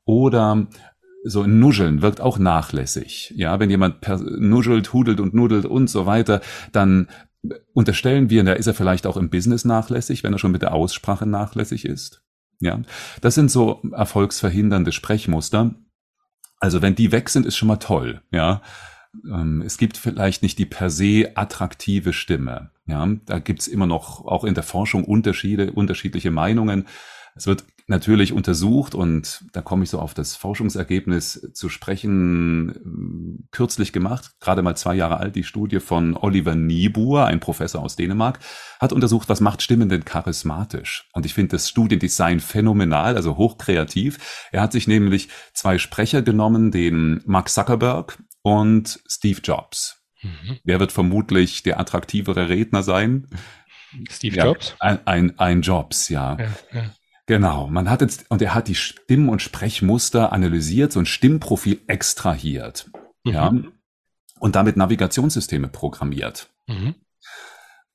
Oder 0.05 0.67
so 1.25 1.47
Nuscheln 1.47 2.03
wirkt 2.03 2.21
auch 2.21 2.39
nachlässig. 2.39 3.33
Ja, 3.37 3.59
wenn 3.59 3.71
jemand 3.71 3.97
nuschelt, 4.39 4.93
hudelt 4.93 5.21
und 5.21 5.35
nudelt 5.35 5.65
und 5.65 5.89
so 5.89 6.07
weiter, 6.07 6.41
dann 6.73 7.09
unterstellen 7.73 8.31
wir, 8.31 8.45
da 8.45 8.53
ist 8.53 8.67
er 8.67 8.75
vielleicht 8.75 9.07
auch 9.07 9.17
im 9.17 9.31
Business 9.31 9.65
nachlässig, 9.65 10.23
wenn 10.23 10.33
er 10.33 10.39
schon 10.39 10.53
mit 10.53 10.63
der 10.63 10.75
Aussprache 10.75 11.27
nachlässig 11.27 11.87
ist. 11.87 12.23
Ja, 12.61 12.81
das 13.21 13.35
sind 13.35 13.51
so 13.51 13.83
erfolgsverhindernde 13.93 14.93
Sprechmuster. 14.93 15.75
Also 16.61 16.83
wenn 16.83 16.95
die 16.95 17.13
weg 17.13 17.29
sind, 17.29 17.47
ist 17.47 17.57
schon 17.57 17.69
mal 17.69 17.77
toll. 17.77 18.23
Ja, 18.31 18.63
ähm, 19.31 19.63
es 19.65 19.79
gibt 19.79 19.97
vielleicht 19.97 20.43
nicht 20.43 20.59
die 20.59 20.67
per 20.67 20.91
se 20.91 21.33
attraktive 21.35 22.13
Stimme. 22.13 22.71
Ja, 22.87 23.07
da 23.27 23.39
gibt's 23.39 23.67
immer 23.67 23.87
noch 23.87 24.25
auch 24.27 24.45
in 24.45 24.55
der 24.55 24.63
Forschung 24.63 25.05
Unterschiede, 25.05 25.73
unterschiedliche 25.73 26.31
Meinungen. 26.31 26.87
Es 27.35 27.47
wird 27.47 27.65
natürlich 27.87 28.33
untersucht 28.33 28.95
und 28.95 29.45
da 29.53 29.61
komme 29.61 29.85
ich 29.85 29.91
so 29.91 29.99
auf 29.99 30.15
das 30.15 30.37
Forschungsergebnis 30.37 31.51
zu 31.53 31.69
sprechen, 31.69 33.47
kürzlich 33.51 33.93
gemacht, 33.93 34.33
gerade 34.41 34.63
mal 34.63 34.77
zwei 34.77 34.95
Jahre 34.95 35.19
alt, 35.19 35.37
die 35.37 35.45
Studie 35.45 35.81
von 35.81 36.17
Oliver 36.17 36.55
Niebuhr, 36.55 37.27
ein 37.27 37.41
Professor 37.41 37.83
aus 37.83 37.97
Dänemark, 37.97 38.39
hat 38.81 38.93
untersucht, 38.93 39.29
was 39.29 39.41
macht 39.41 39.61
Stimmen 39.61 39.91
denn 39.91 40.05
charismatisch? 40.05 41.11
Und 41.13 41.27
ich 41.27 41.35
finde 41.35 41.57
das 41.57 41.69
Studiendesign 41.69 42.41
phänomenal, 42.41 43.17
also 43.17 43.37
hochkreativ. 43.37 44.49
Er 44.51 44.63
hat 44.63 44.73
sich 44.73 44.89
nämlich 44.89 45.29
zwei 45.53 45.77
Sprecher 45.77 46.23
genommen, 46.23 46.71
den 46.71 47.21
Mark 47.27 47.51
Zuckerberg 47.51 48.19
und 48.41 49.01
Steve 49.07 49.41
Jobs. 49.43 50.03
Mhm. 50.23 50.59
Wer 50.65 50.81
wird 50.81 50.93
vermutlich 50.93 51.63
der 51.63 51.79
attraktivere 51.79 52.49
Redner 52.49 52.83
sein? 52.83 53.27
Steve 54.11 54.37
ja, 54.37 54.47
Jobs? 54.47 54.75
Ein, 54.81 55.07
ein, 55.07 55.39
ein 55.39 55.61
Jobs, 55.61 56.09
ja. 56.09 56.39
ja, 56.39 56.49
ja. 56.73 56.91
Genau, 57.27 57.69
man 57.69 57.89
hat 57.89 58.03
jetzt, 58.03 58.27
und 58.31 58.43
er 58.43 58.55
hat 58.55 58.69
die 58.69 58.75
Stimm- 58.75 59.29
und 59.29 59.41
Sprechmuster 59.41 60.33
analysiert, 60.33 60.93
so 60.93 61.01
ein 61.01 61.07
Stimmprofil 61.07 61.81
extrahiert. 61.87 62.91
Mhm. 63.25 63.33
Ja. 63.33 63.53
Und 64.41 64.57
damit 64.57 64.77
Navigationssysteme 64.77 65.69
programmiert. 65.69 66.51
Mhm. 66.67 66.95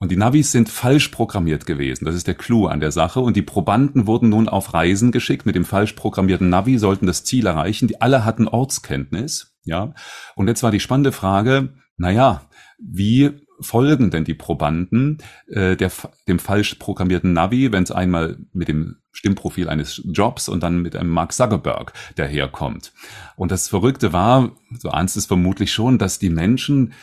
Und 0.01 0.11
die 0.11 0.15
Navis 0.15 0.53
sind 0.53 0.69
falsch 0.69 1.09
programmiert 1.09 1.65
gewesen. 1.65 2.05
Das 2.05 2.15
ist 2.15 2.25
der 2.25 2.33
Clou 2.33 2.67
an 2.67 2.79
der 2.79 2.91
Sache. 2.91 3.19
Und 3.19 3.35
die 3.35 3.41
Probanden 3.41 4.07
wurden 4.07 4.29
nun 4.29 4.47
auf 4.47 4.73
Reisen 4.73 5.11
geschickt 5.11 5.45
mit 5.45 5.55
dem 5.55 5.65
falsch 5.65 5.93
programmierten 5.93 6.47
Navi, 6.47 6.77
sollten 6.77 7.05
das 7.05 7.25
Ziel 7.25 7.45
erreichen. 7.45 7.89
Die 7.89 7.99
alle 7.99 8.23
hatten 8.23 8.47
Ortskenntnis. 8.47 9.57
Ja. 9.65 9.93
Und 10.35 10.47
jetzt 10.47 10.63
war 10.63 10.71
die 10.71 10.79
spannende 10.79 11.11
Frage, 11.11 11.73
naja, 11.97 12.49
wie 12.79 13.41
folgen 13.61 14.11
denn 14.11 14.23
die 14.23 14.33
Probanden 14.33 15.19
äh, 15.47 15.75
der, 15.75 15.91
dem 16.27 16.39
falsch 16.39 16.75
programmierten 16.75 17.33
Navi, 17.33 17.71
wenn 17.71 17.83
es 17.83 17.91
einmal 17.91 18.37
mit 18.53 18.67
dem 18.67 18.97
Stimmprofil 19.11 19.69
eines 19.69 20.01
Jobs 20.05 20.49
und 20.49 20.63
dann 20.63 20.81
mit 20.81 20.95
einem 20.95 21.09
Mark 21.09 21.33
Zuckerberg 21.33 21.93
daherkommt. 22.15 22.93
Und 23.35 23.51
das 23.51 23.67
Verrückte 23.67 24.13
war, 24.13 24.55
so 24.79 24.89
ahnst 24.89 25.17
es 25.17 25.25
vermutlich 25.25 25.73
schon, 25.73 25.97
dass 25.97 26.19
die 26.19 26.29
Menschen 26.29 26.93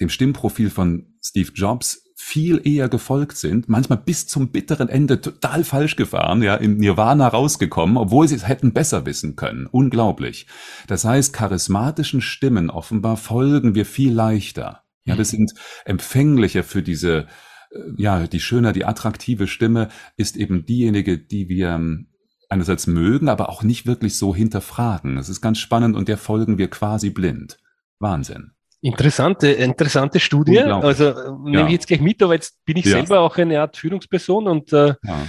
dem 0.00 0.08
Stimmprofil 0.08 0.70
von 0.70 1.06
Steve 1.20 1.50
Jobs 1.54 2.04
viel 2.20 2.60
eher 2.64 2.88
gefolgt 2.88 3.36
sind, 3.36 3.68
manchmal 3.68 3.98
bis 3.98 4.26
zum 4.26 4.50
bitteren 4.50 4.88
Ende 4.88 5.20
total 5.20 5.62
falsch 5.62 5.94
gefahren, 5.94 6.42
ja, 6.42 6.56
im 6.56 6.76
Nirvana 6.76 7.28
rausgekommen, 7.28 7.96
obwohl 7.96 8.26
sie 8.26 8.34
es 8.34 8.46
hätten 8.46 8.72
besser 8.72 9.06
wissen 9.06 9.36
können. 9.36 9.66
Unglaublich. 9.66 10.46
Das 10.88 11.04
heißt, 11.04 11.32
charismatischen 11.32 12.20
Stimmen 12.20 12.70
offenbar 12.70 13.16
folgen 13.16 13.76
wir 13.76 13.86
viel 13.86 14.12
leichter. 14.12 14.82
Ja, 15.08 15.18
wir 15.18 15.24
sind 15.24 15.52
empfänglicher 15.84 16.64
für 16.64 16.82
diese, 16.82 17.26
äh, 17.70 17.78
ja, 17.96 18.26
die 18.26 18.40
schöner, 18.40 18.72
die 18.72 18.84
attraktive 18.84 19.46
Stimme 19.46 19.88
ist 20.16 20.36
eben 20.36 20.66
diejenige, 20.66 21.18
die 21.18 21.48
wir 21.48 21.70
ähm, 21.70 22.08
einerseits 22.48 22.86
mögen, 22.86 23.28
aber 23.28 23.48
auch 23.48 23.62
nicht 23.62 23.86
wirklich 23.86 24.16
so 24.16 24.34
hinterfragen. 24.34 25.16
Das 25.16 25.28
ist 25.28 25.40
ganz 25.40 25.58
spannend 25.58 25.96
und 25.96 26.08
der 26.08 26.18
folgen 26.18 26.58
wir 26.58 26.68
quasi 26.70 27.10
blind. 27.10 27.58
Wahnsinn. 27.98 28.52
Interessante, 28.80 29.48
interessante 29.48 30.20
Studie. 30.20 30.60
Also 30.60 31.08
äh, 31.08 31.30
nehme 31.44 31.60
ja. 31.60 31.66
ich 31.66 31.72
jetzt 31.72 31.88
gleich 31.88 32.00
mit, 32.00 32.22
aber 32.22 32.34
jetzt 32.34 32.64
bin 32.64 32.76
ich 32.76 32.84
ja. 32.84 32.92
selber 32.92 33.20
auch 33.20 33.36
eine 33.36 33.60
Art 33.60 33.76
Führungsperson 33.76 34.46
und 34.46 34.72
äh, 34.72 34.94
ja. 35.02 35.26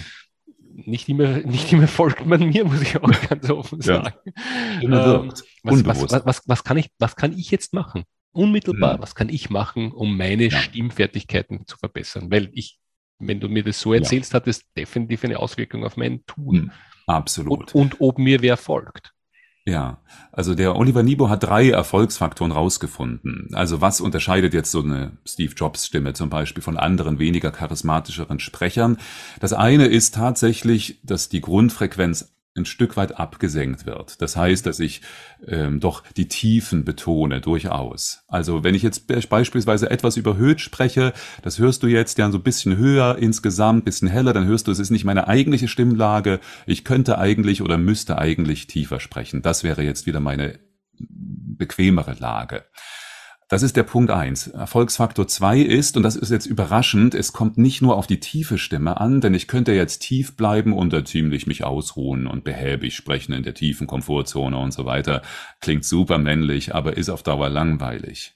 nicht, 0.75 1.09
immer, 1.09 1.27
nicht 1.39 1.73
immer 1.73 1.87
folgt 1.87 2.25
man 2.25 2.47
mir, 2.47 2.63
muss 2.65 2.81
ich 2.81 2.97
auch 2.97 3.11
ganz 3.29 3.49
offen 3.49 3.81
sagen. 3.81 4.13
Ähm, 4.81 5.33
was, 5.63 5.85
was, 5.85 6.25
was, 6.25 6.41
was, 6.45 6.63
kann 6.63 6.77
ich, 6.77 6.91
was 6.99 7.15
kann 7.15 7.35
ich 7.35 7.49
jetzt 7.49 7.73
machen? 7.73 8.03
Unmittelbar, 8.39 8.97
mhm. 8.97 9.01
was 9.01 9.15
kann 9.15 9.29
ich 9.29 9.49
machen, 9.49 9.91
um 9.91 10.17
meine 10.17 10.45
ja. 10.45 10.57
Stimmfertigkeiten 10.57 11.67
zu 11.67 11.77
verbessern? 11.77 12.31
Weil 12.31 12.49
ich, 12.53 12.79
wenn 13.19 13.39
du 13.39 13.49
mir 13.49 13.63
das 13.63 13.79
so 13.81 13.93
erzählst, 13.93 14.33
ja. 14.33 14.37
hat 14.37 14.47
es 14.47 14.63
definitiv 14.73 15.25
eine 15.25 15.39
Auswirkung 15.39 15.83
auf 15.83 15.97
mein 15.97 16.25
Tun. 16.25 16.55
Mhm. 16.55 16.71
Absolut. 17.07 17.73
Und, 17.73 17.95
und 17.95 18.01
ob 18.01 18.17
mir 18.17 18.41
wer 18.41 18.55
folgt. 18.55 19.13
Ja, 19.65 19.99
also 20.31 20.55
der 20.55 20.75
Oliver 20.75 21.03
Nibo 21.03 21.29
hat 21.29 21.43
drei 21.43 21.69
Erfolgsfaktoren 21.69 22.51
rausgefunden. 22.51 23.49
Also 23.53 23.81
was 23.81 24.01
unterscheidet 24.01 24.53
jetzt 24.53 24.71
so 24.71 24.81
eine 24.81 25.17
Steve 25.27 25.53
Jobs 25.53 25.85
Stimme 25.85 26.13
zum 26.13 26.29
Beispiel 26.29 26.63
von 26.63 26.77
anderen 26.77 27.19
weniger 27.19 27.51
charismatischeren 27.51 28.39
Sprechern? 28.39 28.97
Das 29.39 29.53
eine 29.53 29.85
ist 29.85 30.15
tatsächlich, 30.15 30.99
dass 31.03 31.29
die 31.29 31.41
Grundfrequenz 31.41 32.33
ein 32.55 32.65
Stück 32.65 32.97
weit 32.97 33.17
abgesenkt 33.17 33.85
wird. 33.85 34.21
Das 34.21 34.35
heißt, 34.35 34.65
dass 34.65 34.79
ich 34.79 35.01
ähm, 35.47 35.79
doch 35.79 36.03
die 36.17 36.27
Tiefen 36.27 36.83
betone, 36.83 37.41
durchaus. 37.41 38.23
Also 38.27 38.63
wenn 38.63 38.75
ich 38.75 38.83
jetzt 38.83 39.07
beispielsweise 39.29 39.89
etwas 39.89 40.17
überhöht 40.17 40.59
spreche, 40.59 41.13
das 41.41 41.59
hörst 41.59 41.83
du 41.83 41.87
jetzt 41.87 42.17
ja 42.17 42.29
so 42.31 42.37
ein 42.37 42.43
bisschen 42.43 42.77
höher 42.77 43.17
insgesamt, 43.17 43.85
bisschen 43.85 44.07
heller, 44.07 44.33
dann 44.33 44.45
hörst 44.45 44.67
du, 44.67 44.71
es 44.71 44.79
ist 44.79 44.89
nicht 44.89 45.05
meine 45.05 45.27
eigentliche 45.27 45.67
Stimmlage. 45.67 46.39
Ich 46.65 46.83
könnte 46.83 47.17
eigentlich 47.17 47.61
oder 47.61 47.77
müsste 47.77 48.17
eigentlich 48.17 48.67
tiefer 48.67 48.99
sprechen. 48.99 49.41
Das 49.41 49.63
wäre 49.63 49.83
jetzt 49.83 50.05
wieder 50.05 50.19
meine 50.19 50.59
bequemere 50.97 52.15
Lage. 52.19 52.65
Das 53.49 53.63
ist 53.63 53.75
der 53.75 53.83
Punkt 53.83 54.11
eins. 54.11 54.45
Erfolgsfaktor 54.45 55.27
zwei 55.27 55.59
ist, 55.59 55.97
und 55.97 56.03
das 56.03 56.15
ist 56.15 56.29
jetzt 56.29 56.45
überraschend, 56.45 57.15
es 57.15 57.33
kommt 57.33 57.57
nicht 57.57 57.81
nur 57.81 57.97
auf 57.97 58.05
die 58.05 58.19
tiefe 58.19 58.59
Stimme 58.59 59.01
an, 59.01 59.21
denn 59.21 59.33
ich 59.33 59.47
könnte 59.47 59.73
jetzt 59.73 60.03
tief 60.03 60.37
bleiben 60.37 60.71
und 60.71 60.93
da 60.93 61.03
ziemlich 61.03 61.47
mich 61.47 61.63
ausruhen 61.63 62.27
und 62.27 62.43
behäbig 62.43 62.95
sprechen 62.95 63.33
in 63.33 63.41
der 63.41 63.55
tiefen 63.55 63.87
Komfortzone 63.87 64.55
und 64.55 64.71
so 64.71 64.85
weiter. 64.85 65.23
Klingt 65.61 65.83
super 65.83 66.19
männlich, 66.19 66.75
aber 66.75 66.95
ist 66.95 67.09
auf 67.09 67.23
Dauer 67.23 67.49
langweilig. 67.49 68.35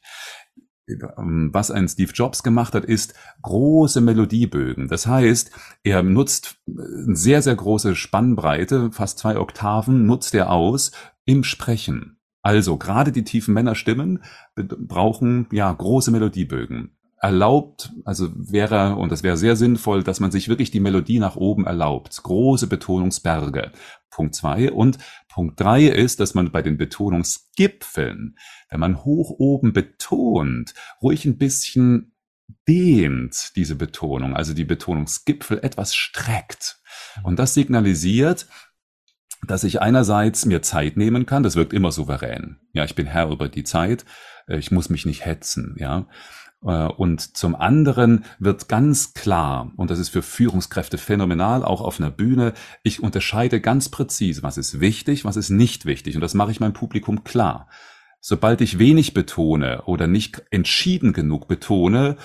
Was 0.87 1.69
ein 1.69 1.87
Steve 1.87 2.11
Jobs 2.11 2.41
gemacht 2.41 2.73
hat, 2.73 2.83
ist 2.83 3.13
große 3.43 4.01
Melodiebögen. 4.01 4.87
Das 4.87 5.05
heißt, 5.05 5.51
er 5.83 6.01
nutzt 6.01 6.57
eine 6.67 7.15
sehr, 7.15 7.43
sehr 7.43 7.55
große 7.55 7.95
Spannbreite, 7.95 8.91
fast 8.91 9.19
zwei 9.19 9.37
Oktaven, 9.37 10.07
nutzt 10.07 10.33
er 10.33 10.49
aus 10.49 10.91
im 11.25 11.43
Sprechen. 11.43 12.17
Also 12.43 12.77
gerade 12.77 13.11
die 13.11 13.23
tiefen 13.23 13.53
Männerstimmen 13.53 14.21
brauchen 14.55 15.47
ja 15.51 15.71
große 15.71 16.11
Melodiebögen. 16.11 16.91
Erlaubt, 17.17 17.93
also 18.03 18.29
wäre, 18.35 18.97
und 18.97 19.09
das 19.09 19.23
wäre 19.23 19.37
sehr 19.37 19.55
sinnvoll, 19.55 20.03
dass 20.03 20.19
man 20.19 20.29
sich 20.29 20.49
wirklich 20.49 20.69
die 20.69 20.81
Melodie 20.81 21.19
nach 21.19 21.37
oben 21.37 21.65
erlaubt. 21.65 22.21
Große 22.21 22.67
Betonungsberge. 22.67 23.71
Punkt 24.09 24.35
zwei. 24.35 24.73
Und 24.73 24.97
Punkt 25.29 25.57
drei 25.57 25.85
ist, 25.85 26.19
dass 26.19 26.33
man 26.33 26.51
bei 26.51 26.61
den 26.61 26.77
Betonungsgipfeln, 26.77 28.37
wenn 28.69 28.79
man 28.79 29.05
hoch 29.05 29.29
oben 29.39 29.71
betont, 29.71 30.73
ruhig 31.01 31.23
ein 31.23 31.37
bisschen 31.37 32.11
dehnt, 32.67 33.55
diese 33.55 33.75
Betonung, 33.75 34.35
also 34.35 34.53
die 34.53 34.65
Betonungsgipfel 34.65 35.59
etwas 35.63 35.95
streckt. 35.95 36.81
Und 37.23 37.39
das 37.39 37.53
signalisiert, 37.53 38.47
dass 39.47 39.63
ich 39.63 39.81
einerseits 39.81 40.45
mir 40.45 40.61
Zeit 40.61 40.97
nehmen 40.97 41.25
kann, 41.25 41.43
das 41.43 41.55
wirkt 41.55 41.73
immer 41.73 41.91
souverän. 41.91 42.57
Ja, 42.73 42.85
ich 42.85 42.95
bin 42.95 43.05
Herr 43.05 43.29
über 43.29 43.49
die 43.49 43.63
Zeit, 43.63 44.05
äh, 44.47 44.57
ich 44.57 44.71
muss 44.71 44.89
mich 44.89 45.05
nicht 45.05 45.25
hetzen, 45.25 45.75
ja. 45.77 46.07
Äh, 46.65 46.87
und 46.87 47.35
zum 47.35 47.55
anderen 47.55 48.25
wird 48.39 48.69
ganz 48.69 49.13
klar, 49.13 49.71
und 49.75 49.91
das 49.91 49.99
ist 49.99 50.09
für 50.09 50.21
Führungskräfte 50.21 50.97
phänomenal, 50.97 51.63
auch 51.63 51.81
auf 51.81 51.99
einer 51.99 52.11
Bühne, 52.11 52.53
ich 52.83 53.01
unterscheide 53.01 53.61
ganz 53.61 53.89
präzise, 53.89 54.43
was 54.43 54.57
ist 54.57 54.79
wichtig, 54.79 55.25
was 55.25 55.35
ist 55.35 55.49
nicht 55.49 55.85
wichtig. 55.85 56.15
Und 56.15 56.21
das 56.21 56.33
mache 56.33 56.51
ich 56.51 56.59
meinem 56.59 56.73
Publikum 56.73 57.23
klar. 57.23 57.67
Sobald 58.25 58.61
ich 58.61 58.79
wenig 58.79 59.13
betone 59.13 59.81
oder 59.81 60.07
nicht 60.07 60.43
entschieden 60.49 61.11
genug 61.11 61.49
betone, 61.49 62.15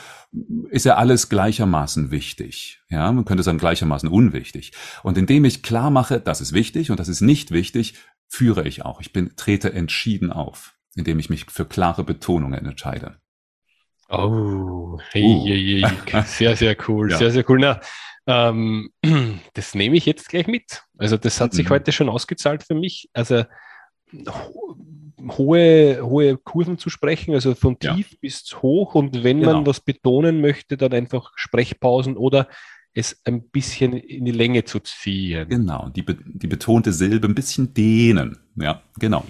ist 0.71 0.85
ja 0.85 0.95
alles 0.95 1.29
gleichermaßen 1.29 2.13
wichtig. 2.13 2.81
Ja, 2.89 3.11
man 3.11 3.25
könnte 3.25 3.43
sagen 3.43 3.59
gleichermaßen 3.59 4.09
unwichtig. 4.09 4.71
Und 5.03 5.19
indem 5.19 5.45
ich 5.45 5.65
klar 5.65 5.91
mache, 5.91 6.21
das 6.21 6.41
ist 6.41 6.53
wichtig 6.53 6.93
und 6.93 7.01
das 7.01 7.09
ist 7.09 7.21
nicht 7.21 7.51
wichtig, 7.51 7.95
führe 8.29 8.69
ich 8.69 8.85
auch. 8.85 9.01
Ich 9.01 9.13
bin, 9.13 9.35
trete 9.35 9.73
entschieden 9.73 10.33
auf, 10.33 10.77
indem 10.95 11.19
ich 11.19 11.31
mich 11.31 11.47
für 11.47 11.65
klare 11.65 12.05
Betonungen 12.05 12.65
entscheide. 12.65 13.17
Oh, 14.09 15.01
hey, 15.11 15.25
uh. 15.25 15.47
hey, 15.49 15.85
hey. 16.07 16.23
sehr, 16.27 16.55
sehr 16.55 16.77
cool, 16.87 17.11
ja. 17.11 17.19
sehr, 17.19 17.33
sehr 17.33 17.51
cool. 17.51 17.59
Na, 17.59 17.81
ähm, 18.29 18.93
das 19.55 19.75
nehme 19.75 19.97
ich 19.97 20.07
jetzt 20.07 20.29
gleich 20.29 20.47
mit. 20.47 20.85
Also 20.97 21.17
das 21.17 21.41
hat 21.41 21.55
sich 21.55 21.67
mhm. 21.67 21.71
heute 21.71 21.91
schon 21.91 22.09
ausgezahlt 22.09 22.63
für 22.63 22.77
mich. 22.77 23.11
Also 23.15 23.43
hohe, 25.37 26.00
hohe 26.02 26.37
Kurven 26.37 26.78
zu 26.78 26.90
sprechen, 26.90 27.35
also 27.35 27.54
von 27.54 27.78
tief 27.78 28.12
ja. 28.12 28.18
bis 28.20 28.44
hoch. 28.62 28.94
Und 28.94 29.24
wenn 29.24 29.40
genau. 29.40 29.54
man 29.54 29.66
was 29.66 29.81
betonen 29.81 30.40
möchte, 30.40 30.76
dann 30.76 30.92
einfach 30.92 31.33
Sprechpausen 31.37 32.16
oder 32.16 32.48
es 32.94 33.20
ein 33.24 33.42
bisschen 33.48 33.92
in 33.92 34.24
die 34.24 34.33
Länge 34.33 34.64
zu 34.64 34.81
ziehen. 34.81 35.48
Genau, 35.48 35.88
die, 35.90 36.04
die 36.04 36.46
betonte 36.46 36.92
Silbe 36.92 37.28
ein 37.28 37.35
bisschen 37.35 37.72
dehnen. 37.74 38.38
Ja, 38.57 38.83
genau. 38.98 39.24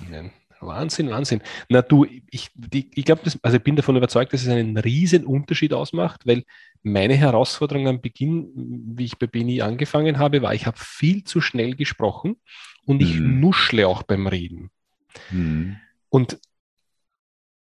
Wahnsinn, 0.61 1.11
Wahnsinn. 1.11 1.41
Na 1.69 1.83
du, 1.83 2.07
ich, 2.31 2.51
ich 2.73 3.05
glaube, 3.05 3.23
also 3.43 3.57
ich 3.57 3.63
bin 3.63 3.77
davon 3.77 3.97
überzeugt, 3.97 4.33
dass 4.33 4.43
es 4.43 4.49
einen 4.49 4.77
riesen 4.77 5.25
Unterschied 5.25 5.73
ausmacht, 5.73 6.27
weil 6.27 6.45
meine 6.83 7.15
Herausforderung 7.15 7.87
am 7.87 8.01
Beginn, 8.01 8.51
wie 8.97 9.05
ich 9.05 9.19
bei 9.19 9.27
BNI 9.27 9.63
angefangen 9.63 10.19
habe, 10.19 10.43
war, 10.43 10.55
ich 10.55 10.67
habe 10.67 10.79
viel 10.81 11.25
zu 11.25 11.41
schnell 11.41 11.77
gesprochen 11.77 12.37
und 12.85 13.03
ich 13.03 13.19
mhm. 13.19 13.41
nuschle 13.41 13.87
auch 13.87 14.03
beim 14.03 14.27
Reden. 14.27 14.71
Mhm. 15.31 15.77
Und 16.09 16.39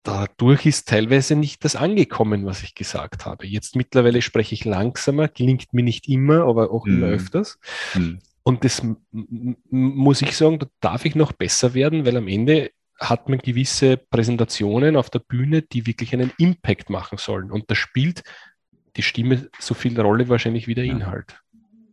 dadurch 0.04 0.66
ist 0.66 0.88
teilweise 0.88 1.36
nicht 1.36 1.64
das 1.64 1.76
angekommen, 1.76 2.46
was 2.46 2.64
ich 2.64 2.76
gesagt 2.76 3.26
habe. 3.26 3.46
Jetzt 3.46 3.76
mittlerweile 3.76 4.22
spreche 4.22 4.56
ich 4.56 4.66
langsamer, 4.66 5.28
klingt 5.28 5.74
mir 5.74 5.84
nicht 5.84 6.08
immer, 6.08 6.46
aber 6.46 6.72
auch 6.72 6.86
mhm. 6.86 6.98
immer 6.98 7.08
öfters. 7.08 7.60
Mhm. 7.94 8.20
Und 8.44 8.64
das 8.64 8.82
muss 9.12 10.22
ich 10.22 10.36
sagen, 10.36 10.60
da 10.60 10.68
darf 10.80 11.06
ich 11.06 11.16
noch 11.16 11.32
besser 11.32 11.74
werden, 11.74 12.06
weil 12.06 12.18
am 12.18 12.28
Ende 12.28 12.72
hat 13.00 13.30
man 13.30 13.40
gewisse 13.40 13.98
Präsentationen 13.98 14.96
auf 14.96 15.10
der 15.10 15.20
Bühne, 15.20 15.62
die 15.62 15.86
wirklich 15.88 16.14
einen 16.14 16.32
Impact 16.38 16.90
machen 16.90 17.18
sollen. 17.18 17.52
Und 17.52 17.70
da 17.70 17.76
spielt 17.76 18.24
die 18.96 19.04
Stimme 19.04 19.50
so 19.60 19.74
viel 19.74 20.00
Rolle 20.00 20.30
wahrscheinlich 20.30 20.68
wie 20.68 20.76
der 20.76 20.86
ja. 20.86 20.94
Inhalt. 20.94 21.40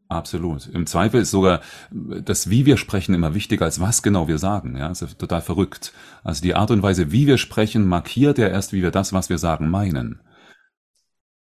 Absolut. 0.09 0.67
Im 0.69 0.87
Zweifel 0.87 1.21
ist 1.21 1.31
sogar 1.31 1.61
das, 1.91 2.49
wie 2.49 2.65
wir 2.65 2.79
sprechen, 2.79 3.15
immer 3.15 3.35
wichtiger 3.35 3.67
als 3.67 3.79
was 3.81 4.03
genau 4.03 4.27
wir 4.27 4.39
sagen. 4.39 4.77
Ja, 4.77 4.89
das 4.89 5.03
ist 5.03 5.19
total 5.19 5.43
verrückt. 5.43 5.93
Also 6.25 6.41
die 6.41 6.55
Art 6.55 6.71
und 6.71 6.83
Weise, 6.83 7.13
wie 7.13 7.27
wir 7.27 7.37
sprechen, 7.37 7.87
markiert 7.87 8.39
ja 8.39 8.49
erst, 8.49 8.73
wie 8.73 8.83
wir 8.83 8.91
das, 8.91 9.13
was 9.13 9.29
wir 9.29 9.37
sagen, 9.37 9.69
meinen. 9.69 10.21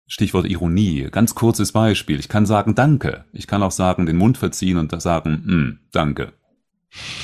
Stichwort 0.06 0.46
Ironie. 0.46 1.08
Ganz 1.10 1.34
kurzes 1.34 1.72
Beispiel. 1.72 2.18
Ich 2.18 2.28
kann 2.28 2.44
sagen 2.44 2.74
Danke. 2.74 3.24
Ich 3.32 3.46
kann 3.46 3.62
auch 3.62 3.70
sagen, 3.70 4.04
den 4.04 4.16
Mund 4.16 4.36
verziehen 4.36 4.76
und 4.76 5.00
sagen 5.00 5.42
hm, 5.46 5.78
Danke. 5.92 6.32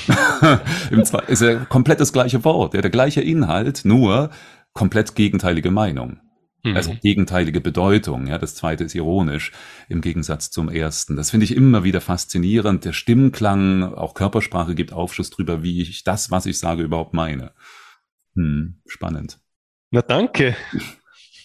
Im 0.91 1.05
Zweifel 1.05 1.31
ist 1.31 1.41
ja 1.41 1.55
komplett 1.65 1.99
das 1.99 2.13
gleiche 2.13 2.43
Wort, 2.43 2.75
ja, 2.75 2.81
der 2.81 2.91
gleiche 2.91 3.21
Inhalt, 3.21 3.81
nur 3.83 4.29
komplett 4.73 5.15
gegenteilige 5.15 5.71
Meinung. 5.71 6.19
Mhm. 6.65 6.75
Also 6.75 6.95
gegenteilige 7.01 7.61
Bedeutung. 7.61 8.25
Ja, 8.27 8.39
das 8.39 8.55
zweite 8.55 8.83
ist 8.83 8.95
ironisch 8.95 9.51
im 9.87 10.01
Gegensatz 10.01 10.49
zum 10.49 10.67
ersten. 10.67 11.15
Das 11.15 11.29
finde 11.29 11.43
ich 11.43 11.55
immer 11.55 11.83
wieder 11.83 12.01
faszinierend. 12.01 12.85
Der 12.85 12.93
Stimmklang, 12.93 13.83
auch 13.83 14.15
Körpersprache 14.15 14.73
gibt 14.73 14.91
Aufschluss 14.91 15.29
darüber, 15.29 15.61
wie 15.61 15.81
ich 15.81 16.03
das, 16.03 16.31
was 16.31 16.47
ich 16.47 16.57
sage, 16.57 16.81
überhaupt 16.81 17.13
meine. 17.13 17.53
Hm, 18.35 18.81
spannend. 18.87 19.39
Na 19.91 20.01
danke. 20.01 20.57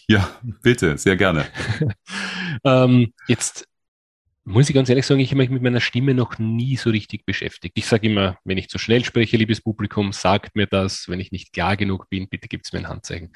Ja, 0.09 0.29
bitte, 0.63 0.97
sehr 0.97 1.17
gerne. 1.17 1.45
ähm, 2.65 3.13
jetzt 3.29 3.69
muss 4.45 4.69
ich 4.69 4.75
ganz 4.75 4.89
ehrlich 4.89 5.07
sagen, 5.07 5.21
ich 5.21 5.31
habe 5.31 5.39
mich 5.39 5.51
mit 5.51 5.63
meiner 5.63 5.81
Stimme 5.81 6.15
noch 6.15 6.39
nie 6.39 6.77
so 6.77 6.91
richtig 6.91 7.27
beschäftigt. 7.27 7.77
Ich 7.77 7.87
sage 7.87 8.09
immer, 8.09 8.39
wenn 8.45 8.59
ich 8.59 8.69
zu 8.69 8.79
schnell 8.79 9.05
spreche, 9.05 9.37
liebes 9.37 9.61
Publikum, 9.61 10.13
sagt 10.13 10.57
mir 10.57 10.67
das. 10.67 11.09
Wenn 11.09 11.21
ich 11.21 11.31
nicht 11.31 11.53
klar 11.53 11.77
genug 11.77 12.09
bin, 12.09 12.29
bitte 12.29 12.49
gibt 12.49 12.67
es 12.67 12.73
mir 12.73 12.81
ein 12.81 12.89
Handzeichen. 12.89 13.33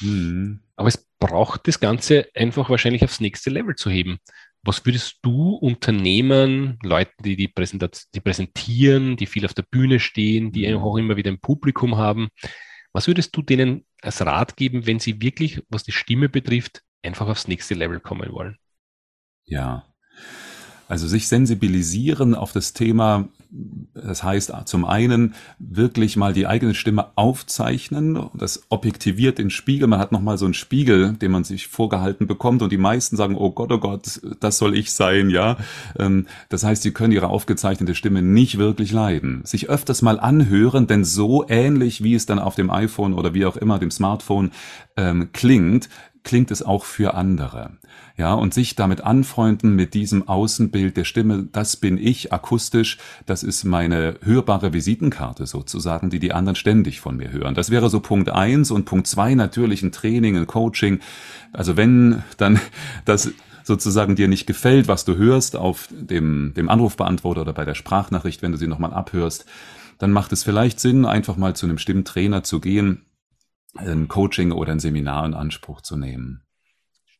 Mhm. 0.00 0.60
Aber 0.76 0.88
es 0.88 1.08
braucht 1.18 1.68
das 1.68 1.78
Ganze 1.78 2.28
einfach 2.34 2.68
wahrscheinlich 2.68 3.04
aufs 3.04 3.20
nächste 3.20 3.50
Level 3.50 3.76
zu 3.76 3.90
heben. 3.90 4.18
Was 4.62 4.84
würdest 4.84 5.18
du 5.22 5.54
Unternehmen, 5.54 6.78
Leuten, 6.82 7.22
die 7.22 7.36
die, 7.36 7.48
Präsentat 7.48 8.02
die 8.14 8.20
präsentieren, 8.20 9.16
die 9.16 9.26
viel 9.26 9.46
auf 9.46 9.54
der 9.54 9.64
Bühne 9.70 10.00
stehen, 10.00 10.52
die 10.52 10.68
mhm. 10.68 10.78
auch 10.78 10.96
immer 10.96 11.16
wieder 11.16 11.30
ein 11.30 11.40
Publikum 11.40 11.96
haben, 11.96 12.28
was 12.92 13.06
würdest 13.06 13.36
du 13.36 13.42
denen 13.42 13.86
als 14.02 14.20
Rat 14.20 14.56
geben, 14.56 14.86
wenn 14.86 14.98
sie 14.98 15.22
wirklich, 15.22 15.62
was 15.68 15.84
die 15.84 15.92
Stimme 15.92 16.28
betrifft, 16.28 16.82
einfach 17.02 17.28
aufs 17.28 17.46
nächste 17.46 17.74
Level 17.74 18.00
kommen 18.00 18.32
wollen? 18.32 18.58
Ja, 19.46 19.89
also 20.88 21.06
sich 21.06 21.28
sensibilisieren 21.28 22.34
auf 22.34 22.52
das 22.52 22.72
Thema 22.72 23.28
das 23.94 24.22
heißt 24.22 24.52
zum 24.66 24.84
einen 24.84 25.34
wirklich 25.58 26.16
mal 26.16 26.32
die 26.32 26.46
eigene 26.46 26.74
Stimme 26.74 27.06
aufzeichnen. 27.16 28.30
Das 28.34 28.62
objektiviert 28.68 29.38
den 29.38 29.50
Spiegel. 29.50 29.88
Man 29.88 29.98
hat 29.98 30.12
nochmal 30.12 30.38
so 30.38 30.44
einen 30.44 30.54
Spiegel, 30.54 31.14
den 31.14 31.32
man 31.32 31.42
sich 31.42 31.66
vorgehalten 31.66 32.28
bekommt 32.28 32.62
und 32.62 32.70
die 32.70 32.78
meisten 32.78 33.16
sagen, 33.16 33.36
oh 33.36 33.50
Gott, 33.50 33.72
oh 33.72 33.78
Gott, 33.78 34.20
das 34.38 34.58
soll 34.58 34.76
ich 34.76 34.92
sein, 34.92 35.30
ja. 35.30 35.56
Ähm, 35.98 36.26
das 36.48 36.62
heißt, 36.62 36.82
sie 36.82 36.92
können 36.92 37.12
ihre 37.12 37.28
aufgezeichnete 37.28 37.96
Stimme 37.96 38.22
nicht 38.22 38.58
wirklich 38.58 38.92
leiden. 38.92 39.42
Sich 39.44 39.68
öfters 39.68 40.00
mal 40.02 40.20
anhören, 40.20 40.86
denn 40.86 41.04
so 41.04 41.44
ähnlich 41.48 42.04
wie 42.04 42.14
es 42.14 42.26
dann 42.26 42.38
auf 42.38 42.54
dem 42.54 42.70
iPhone 42.70 43.14
oder 43.14 43.34
wie 43.34 43.46
auch 43.46 43.56
immer 43.56 43.80
dem 43.80 43.90
Smartphone 43.90 44.52
ähm, 44.96 45.30
klingt, 45.32 45.88
klingt 46.22 46.50
es 46.50 46.62
auch 46.62 46.84
für 46.84 47.14
andere. 47.14 47.78
Ja, 48.16 48.34
und 48.34 48.52
sich 48.52 48.76
damit 48.76 49.02
anfreunden 49.02 49.74
mit 49.74 49.94
diesem 49.94 50.28
Außenbild 50.28 50.96
der 50.96 51.04
Stimme, 51.04 51.48
das 51.50 51.76
bin 51.76 51.96
ich 51.96 52.32
akustisch, 52.32 52.98
das 53.24 53.42
ist 53.42 53.64
meine 53.64 54.16
hörbare 54.22 54.72
Visitenkarte 54.72 55.46
sozusagen, 55.46 56.10
die 56.10 56.18
die 56.18 56.32
anderen 56.32 56.56
ständig 56.56 57.00
von 57.00 57.16
mir 57.16 57.32
hören. 57.32 57.54
Das 57.54 57.70
wäre 57.70 57.88
so 57.88 58.00
Punkt 58.00 58.28
eins 58.28 58.70
und 58.70 58.84
Punkt 58.84 59.06
zwei 59.06 59.34
natürlich 59.34 59.82
ein 59.82 59.92
Training, 59.92 60.36
ein 60.36 60.46
Coaching. 60.46 61.00
Also 61.52 61.76
wenn 61.76 62.22
dann 62.36 62.60
das 63.06 63.32
sozusagen 63.64 64.16
dir 64.16 64.28
nicht 64.28 64.46
gefällt, 64.46 64.88
was 64.88 65.04
du 65.04 65.16
hörst 65.16 65.56
auf 65.56 65.88
dem, 65.90 66.52
dem 66.56 66.68
Anrufbeantworter 66.68 67.42
oder 67.42 67.52
bei 67.52 67.64
der 67.64 67.74
Sprachnachricht, 67.74 68.42
wenn 68.42 68.52
du 68.52 68.58
sie 68.58 68.66
nochmal 68.66 68.92
abhörst, 68.92 69.46
dann 69.98 70.12
macht 70.12 70.32
es 70.32 70.42
vielleicht 70.42 70.80
Sinn, 70.80 71.04
einfach 71.04 71.36
mal 71.36 71.54
zu 71.54 71.66
einem 71.66 71.78
Stimmtrainer 71.78 72.42
zu 72.42 72.60
gehen, 72.60 73.02
ein 73.76 74.08
Coaching 74.08 74.52
oder 74.52 74.72
ein 74.72 74.80
Seminar 74.80 75.24
in 75.26 75.34
Anspruch 75.34 75.80
zu 75.80 75.96
nehmen. 75.96 76.42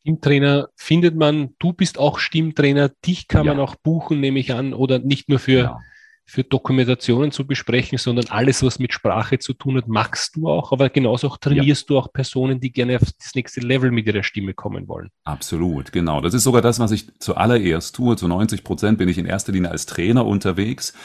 Stimmtrainer 0.01 0.69
findet 0.75 1.15
man, 1.15 1.51
du 1.59 1.73
bist 1.73 1.99
auch 1.99 2.17
Stimmtrainer, 2.17 2.89
dich 3.05 3.27
kann 3.27 3.45
ja. 3.45 3.53
man 3.53 3.63
auch 3.63 3.75
buchen, 3.75 4.19
nehme 4.19 4.39
ich 4.39 4.53
an, 4.53 4.73
oder 4.73 4.97
nicht 4.97 5.29
nur 5.29 5.37
für, 5.37 5.59
ja. 5.59 5.79
für 6.25 6.43
Dokumentationen 6.43 7.31
zu 7.31 7.45
besprechen, 7.45 7.99
sondern 7.99 8.25
alles, 8.29 8.63
was 8.63 8.79
mit 8.79 8.93
Sprache 8.93 9.37
zu 9.37 9.53
tun 9.53 9.77
hat, 9.77 9.87
machst 9.87 10.37
du 10.37 10.49
auch, 10.49 10.71
aber 10.71 10.89
genauso 10.89 11.27
auch 11.27 11.37
trainierst 11.37 11.83
ja. 11.83 11.87
du 11.87 11.99
auch 11.99 12.11
Personen, 12.11 12.59
die 12.59 12.71
gerne 12.71 12.95
auf 12.95 13.03
das 13.15 13.35
nächste 13.35 13.61
Level 13.61 13.91
mit 13.91 14.07
ihrer 14.07 14.23
Stimme 14.23 14.55
kommen 14.55 14.87
wollen. 14.87 15.09
Absolut, 15.23 15.91
genau. 15.91 16.19
Das 16.19 16.33
ist 16.33 16.43
sogar 16.43 16.63
das, 16.63 16.79
was 16.79 16.91
ich 16.91 17.19
zuallererst 17.19 17.95
tue. 17.95 18.15
Zu 18.15 18.27
90 18.27 18.63
Prozent 18.63 18.97
bin 18.97 19.07
ich 19.07 19.19
in 19.19 19.27
erster 19.27 19.51
Linie 19.51 19.69
als 19.69 19.85
Trainer 19.85 20.25
unterwegs. 20.25 20.95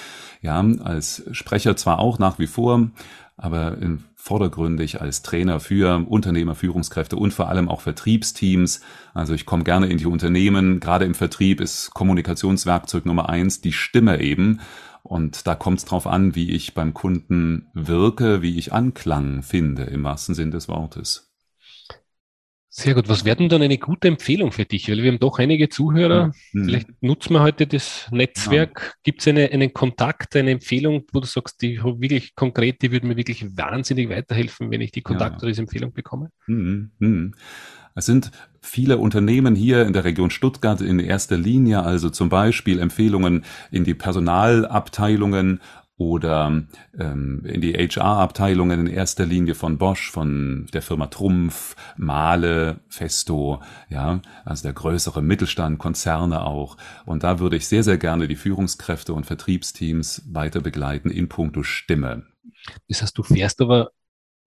Ja, 0.40 0.64
als 0.80 1.22
Sprecher 1.32 1.76
zwar 1.76 1.98
auch 1.98 2.18
nach 2.18 2.38
wie 2.38 2.46
vor, 2.46 2.90
aber 3.36 3.76
vordergründig 4.14 5.00
als 5.00 5.22
Trainer 5.22 5.60
für 5.60 6.04
Unternehmer, 6.08 6.54
Führungskräfte 6.54 7.16
und 7.16 7.34
vor 7.34 7.48
allem 7.48 7.68
auch 7.68 7.80
Vertriebsteams. 7.80 8.80
Also 9.14 9.34
ich 9.34 9.46
komme 9.46 9.62
gerne 9.62 9.86
in 9.86 9.98
die 9.98 10.06
Unternehmen. 10.06 10.80
Gerade 10.80 11.04
im 11.04 11.14
Vertrieb 11.14 11.60
ist 11.60 11.92
Kommunikationswerkzeug 11.92 13.06
Nummer 13.06 13.28
eins 13.28 13.60
die 13.60 13.72
Stimme 13.72 14.20
eben. 14.20 14.60
Und 15.02 15.46
da 15.46 15.54
kommt 15.54 15.78
es 15.78 15.84
drauf 15.84 16.06
an, 16.06 16.34
wie 16.34 16.50
ich 16.50 16.74
beim 16.74 16.92
Kunden 16.92 17.68
wirke, 17.74 18.42
wie 18.42 18.58
ich 18.58 18.72
Anklang 18.72 19.42
finde, 19.42 19.84
im 19.84 20.02
wahrsten 20.02 20.34
Sinn 20.34 20.50
des 20.50 20.66
Wortes. 20.66 21.25
Sehr 22.78 22.92
gut. 22.92 23.08
Was 23.08 23.24
wäre 23.24 23.36
denn 23.36 23.48
dann 23.48 23.62
eine 23.62 23.78
gute 23.78 24.06
Empfehlung 24.06 24.52
für 24.52 24.66
dich? 24.66 24.90
Weil 24.90 25.02
wir 25.02 25.10
haben 25.10 25.18
doch 25.18 25.38
einige 25.38 25.70
Zuhörer. 25.70 26.32
Mhm. 26.52 26.64
Vielleicht 26.66 27.02
nutzen 27.02 27.32
wir 27.32 27.40
heute 27.40 27.66
das 27.66 28.06
Netzwerk. 28.10 28.80
Ja. 28.82 28.92
Gibt 29.02 29.22
es 29.22 29.28
eine, 29.28 29.50
einen 29.50 29.72
Kontakt, 29.72 30.36
eine 30.36 30.50
Empfehlung, 30.50 31.04
wo 31.10 31.20
du 31.20 31.26
sagst, 31.26 31.62
die 31.62 31.82
wirklich 31.82 32.34
konkret, 32.34 32.82
die 32.82 32.92
würde 32.92 33.06
mir 33.06 33.16
wirklich 33.16 33.56
wahnsinnig 33.56 34.10
weiterhelfen, 34.10 34.70
wenn 34.70 34.82
ich 34.82 34.90
die 34.90 35.00
Kontakt 35.00 35.36
ja. 35.36 35.38
oder 35.38 35.48
diese 35.48 35.62
Empfehlung 35.62 35.94
bekomme? 35.94 36.28
Mhm. 36.48 36.90
Mhm. 36.98 37.34
Es 37.94 38.04
sind 38.04 38.30
viele 38.60 38.98
Unternehmen 38.98 39.54
hier 39.54 39.86
in 39.86 39.94
der 39.94 40.04
Region 40.04 40.28
Stuttgart 40.28 40.82
in 40.82 40.98
erster 40.98 41.38
Linie, 41.38 41.82
also 41.82 42.10
zum 42.10 42.28
Beispiel 42.28 42.78
Empfehlungen 42.78 43.46
in 43.70 43.84
die 43.84 43.94
Personalabteilungen 43.94 45.60
oder 45.98 46.62
ähm, 46.98 47.42
in 47.46 47.60
die 47.60 47.72
HR-Abteilungen 47.72 48.80
in 48.80 48.86
erster 48.86 49.24
Linie 49.24 49.54
von 49.54 49.78
Bosch, 49.78 50.10
von 50.10 50.66
der 50.74 50.82
Firma 50.82 51.06
Trumpf, 51.06 51.74
Mahle, 51.96 52.80
Festo, 52.88 53.62
ja, 53.88 54.20
also 54.44 54.64
der 54.64 54.74
größere 54.74 55.22
Mittelstand, 55.22 55.78
Konzerne 55.78 56.44
auch. 56.44 56.76
Und 57.06 57.24
da 57.24 57.38
würde 57.38 57.56
ich 57.56 57.66
sehr, 57.66 57.82
sehr 57.82 57.96
gerne 57.96 58.28
die 58.28 58.36
Führungskräfte 58.36 59.14
und 59.14 59.24
Vertriebsteams 59.24 60.22
weiter 60.30 60.60
begleiten 60.60 61.10
in 61.10 61.28
puncto 61.28 61.62
Stimme. 61.62 62.26
Das 62.88 63.00
heißt, 63.00 63.16
du 63.16 63.22
fährst 63.22 63.60
aber, 63.62 63.90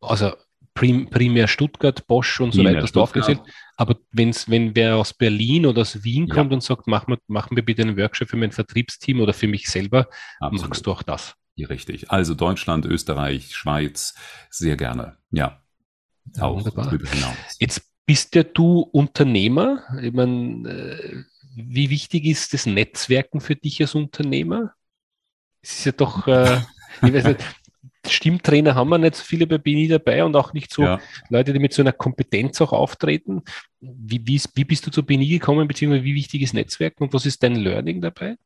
also 0.02 0.34
prim, 0.76 1.10
primär 1.10 1.48
Stuttgart, 1.48 2.06
Bosch 2.06 2.40
und 2.42 2.54
so 2.54 2.64
weiter, 2.64 2.84
hast 2.84 2.96
du 2.96 3.02
aufgezählt. 3.02 3.42
Aber 3.80 3.98
wenn's, 4.12 4.50
wenn 4.50 4.76
wer 4.76 4.98
aus 4.98 5.14
Berlin 5.14 5.66
oder 5.66 5.84
aus 5.84 6.04
Wien 6.04 6.28
ja. 6.28 6.36
kommt 6.36 6.52
und 6.52 6.62
sagt, 6.62 6.86
mach 6.86 7.08
mal, 7.08 7.18
machen 7.28 7.56
wir 7.56 7.64
bitte 7.64 7.82
einen 7.82 7.96
Workshop 7.96 8.28
für 8.28 8.36
mein 8.36 8.52
Vertriebsteam 8.52 9.22
oder 9.22 9.32
für 9.32 9.48
mich 9.48 9.70
selber, 9.70 10.10
Absolut. 10.42 10.70
machst 10.70 10.86
du 10.86 10.92
auch 10.92 11.02
das. 11.02 11.36
Richtig. 11.58 12.12
Also 12.12 12.36
Deutschland, 12.36 12.86
Österreich, 12.86 13.56
Schweiz, 13.56 14.16
sehr 14.50 14.76
gerne. 14.76 15.18
Ja. 15.32 15.64
Auch 16.40 16.58
Wunderbar. 16.58 16.94
Jetzt 17.60 17.82
bist 18.06 18.36
ja 18.36 18.44
du 18.44 18.82
Unternehmer. 18.82 19.84
Ich 20.02 20.12
meine, 20.12 20.70
äh, 20.70 21.24
wie 21.56 21.90
wichtig 21.90 22.26
ist 22.26 22.54
das 22.54 22.66
Netzwerken 22.66 23.40
für 23.40 23.56
dich 23.56 23.80
als 23.82 23.96
Unternehmer? 23.96 24.74
Es 25.62 25.80
ist 25.80 25.86
ja 25.86 25.92
doch, 25.94 26.28
äh, 26.28 26.58
ich 27.02 27.14
weiß 27.14 27.24
nicht, 27.24 27.46
Stimmtrainer 28.08 28.76
haben 28.76 28.90
wir 28.90 28.98
nicht 28.98 29.16
so 29.16 29.24
viele 29.24 29.46
bei 29.46 29.58
BNI 29.58 29.88
dabei 29.88 30.24
und 30.24 30.36
auch 30.36 30.54
nicht 30.54 30.74
so 30.74 30.84
ja. 30.84 31.00
Leute, 31.30 31.54
die 31.54 31.60
mit 31.60 31.74
so 31.74 31.82
einer 31.82 31.92
Kompetenz 31.92 32.62
auch 32.62 32.72
auftreten. 32.72 33.44
Wie, 33.82 34.26
wie, 34.26 34.42
wie 34.56 34.64
bist 34.64 34.86
du 34.88 34.92
zu 34.92 35.04
BNI 35.04 35.28
gekommen, 35.28 35.68
beziehungsweise 35.68 36.04
wie 36.04 36.16
wichtig 36.16 36.42
ist 36.42 36.54
Netzwerken 36.54 37.04
und 37.04 37.14
was 37.14 37.26
ist 37.26 37.44
dein 37.44 37.56
Learning 37.56 38.02
dabei? 38.02 38.38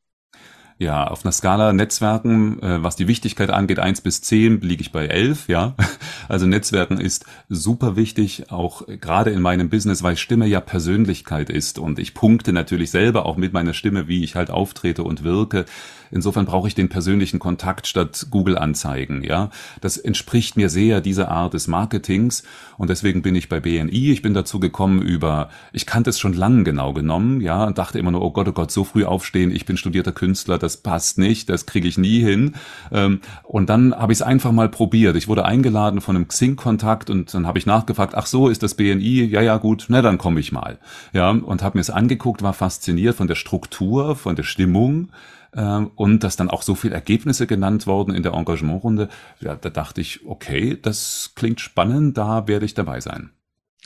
Ja, 0.79 1.07
auf 1.07 1.23
einer 1.23 1.31
Skala 1.31 1.71
Netzwerken, 1.71 2.61
äh, 2.61 2.83
was 2.83 2.95
die 2.95 3.07
Wichtigkeit 3.07 3.51
angeht, 3.51 3.79
eins 3.79 4.01
bis 4.01 4.21
zehn 4.21 4.59
liege 4.61 4.81
ich 4.81 4.91
bei 4.91 5.05
elf. 5.07 5.47
ja. 5.47 5.75
Also 6.29 6.47
Netzwerken 6.47 6.99
ist 6.99 7.25
super 7.49 7.97
wichtig, 7.97 8.49
auch 8.49 8.87
gerade 8.87 9.31
in 9.31 9.41
meinem 9.41 9.69
Business, 9.69 10.03
weil 10.03 10.15
Stimme 10.15 10.47
ja 10.47 10.61
Persönlichkeit 10.61 11.49
ist 11.49 11.79
und 11.79 11.99
ich 11.99 12.13
punkte 12.13 12.53
natürlich 12.53 12.91
selber 12.91 13.25
auch 13.25 13.35
mit 13.35 13.51
meiner 13.51 13.73
Stimme, 13.73 14.07
wie 14.07 14.23
ich 14.23 14.35
halt 14.35 14.49
auftrete 14.49 15.03
und 15.03 15.23
wirke. 15.23 15.65
Insofern 16.13 16.45
brauche 16.45 16.67
ich 16.67 16.75
den 16.75 16.89
persönlichen 16.89 17.39
Kontakt 17.39 17.87
statt 17.87 18.27
Google-Anzeigen. 18.29 19.23
Ja, 19.23 19.49
das 19.81 19.97
entspricht 19.97 20.55
mir 20.57 20.69
sehr 20.69 21.01
dieser 21.01 21.29
Art 21.29 21.53
des 21.53 21.67
Marketings 21.67 22.43
und 22.77 22.89
deswegen 22.89 23.23
bin 23.23 23.35
ich 23.35 23.49
bei 23.49 23.59
BNI. 23.59 24.11
Ich 24.11 24.21
bin 24.21 24.33
dazu 24.33 24.59
gekommen 24.59 25.01
über, 25.01 25.49
ich 25.71 25.85
kannte 25.85 26.11
es 26.11 26.19
schon 26.19 26.33
lange 26.33 26.63
genau 26.63 26.93
genommen, 26.93 27.41
ja, 27.41 27.63
und 27.63 27.77
dachte 27.79 27.97
immer 27.97 28.11
nur, 28.11 28.21
oh 28.21 28.31
Gott, 28.31 28.47
oh 28.47 28.51
Gott, 28.51 28.71
so 28.71 28.83
früh 28.83 29.05
aufstehen. 29.05 29.51
Ich 29.51 29.65
bin 29.65 29.75
studierter 29.75 30.11
Künstler, 30.11 30.59
das 30.59 30.77
passt 30.77 31.17
nicht, 31.17 31.49
das 31.49 31.65
kriege 31.65 31.87
ich 31.87 31.97
nie 31.97 32.19
hin. 32.19 32.55
Ähm, 32.91 33.21
und 33.43 33.69
dann 33.69 33.95
habe 33.95 34.13
ich 34.13 34.19
es 34.19 34.21
einfach 34.21 34.51
mal 34.51 34.69
probiert. 34.69 35.15
Ich 35.15 35.27
wurde 35.27 35.45
eingeladen 35.45 35.99
von 35.99 36.15
einem 36.15 36.27
Xing-Kontakt 36.27 37.09
und 37.09 37.33
dann 37.33 37.47
habe 37.47 37.57
ich 37.57 37.65
nachgefragt, 37.65 38.13
ach 38.15 38.27
so, 38.27 38.49
ist 38.49 38.61
das 38.61 38.75
BNI? 38.75 39.25
Ja, 39.25 39.41
ja, 39.41 39.57
gut, 39.57 39.85
na 39.87 40.03
dann 40.03 40.19
komme 40.19 40.39
ich 40.39 40.51
mal. 40.51 40.77
Ja, 41.11 41.31
und 41.31 41.63
habe 41.63 41.77
mir 41.77 41.81
es 41.81 41.89
angeguckt, 41.89 42.43
war 42.43 42.53
fasziniert 42.53 43.15
von 43.15 43.27
der 43.27 43.35
Struktur, 43.35 44.15
von 44.15 44.35
der 44.35 44.43
Stimmung 44.43 45.09
ähm, 45.55 45.91
und 45.95 46.23
dass 46.23 46.35
dann 46.35 46.49
auch 46.49 46.61
so 46.61 46.75
viele 46.75 46.95
Ergebnisse 46.95 47.47
genannt 47.47 47.87
worden 47.87 48.15
in 48.15 48.23
der 48.23 48.33
Engagementrunde, 48.33 49.09
ja, 49.39 49.55
da 49.55 49.69
dachte 49.69 50.01
ich, 50.01 50.25
okay, 50.25 50.77
das 50.81 51.33
klingt 51.35 51.59
spannend, 51.59 52.17
da 52.17 52.47
werde 52.47 52.65
ich 52.65 52.73
dabei 52.73 52.99
sein. 52.99 53.31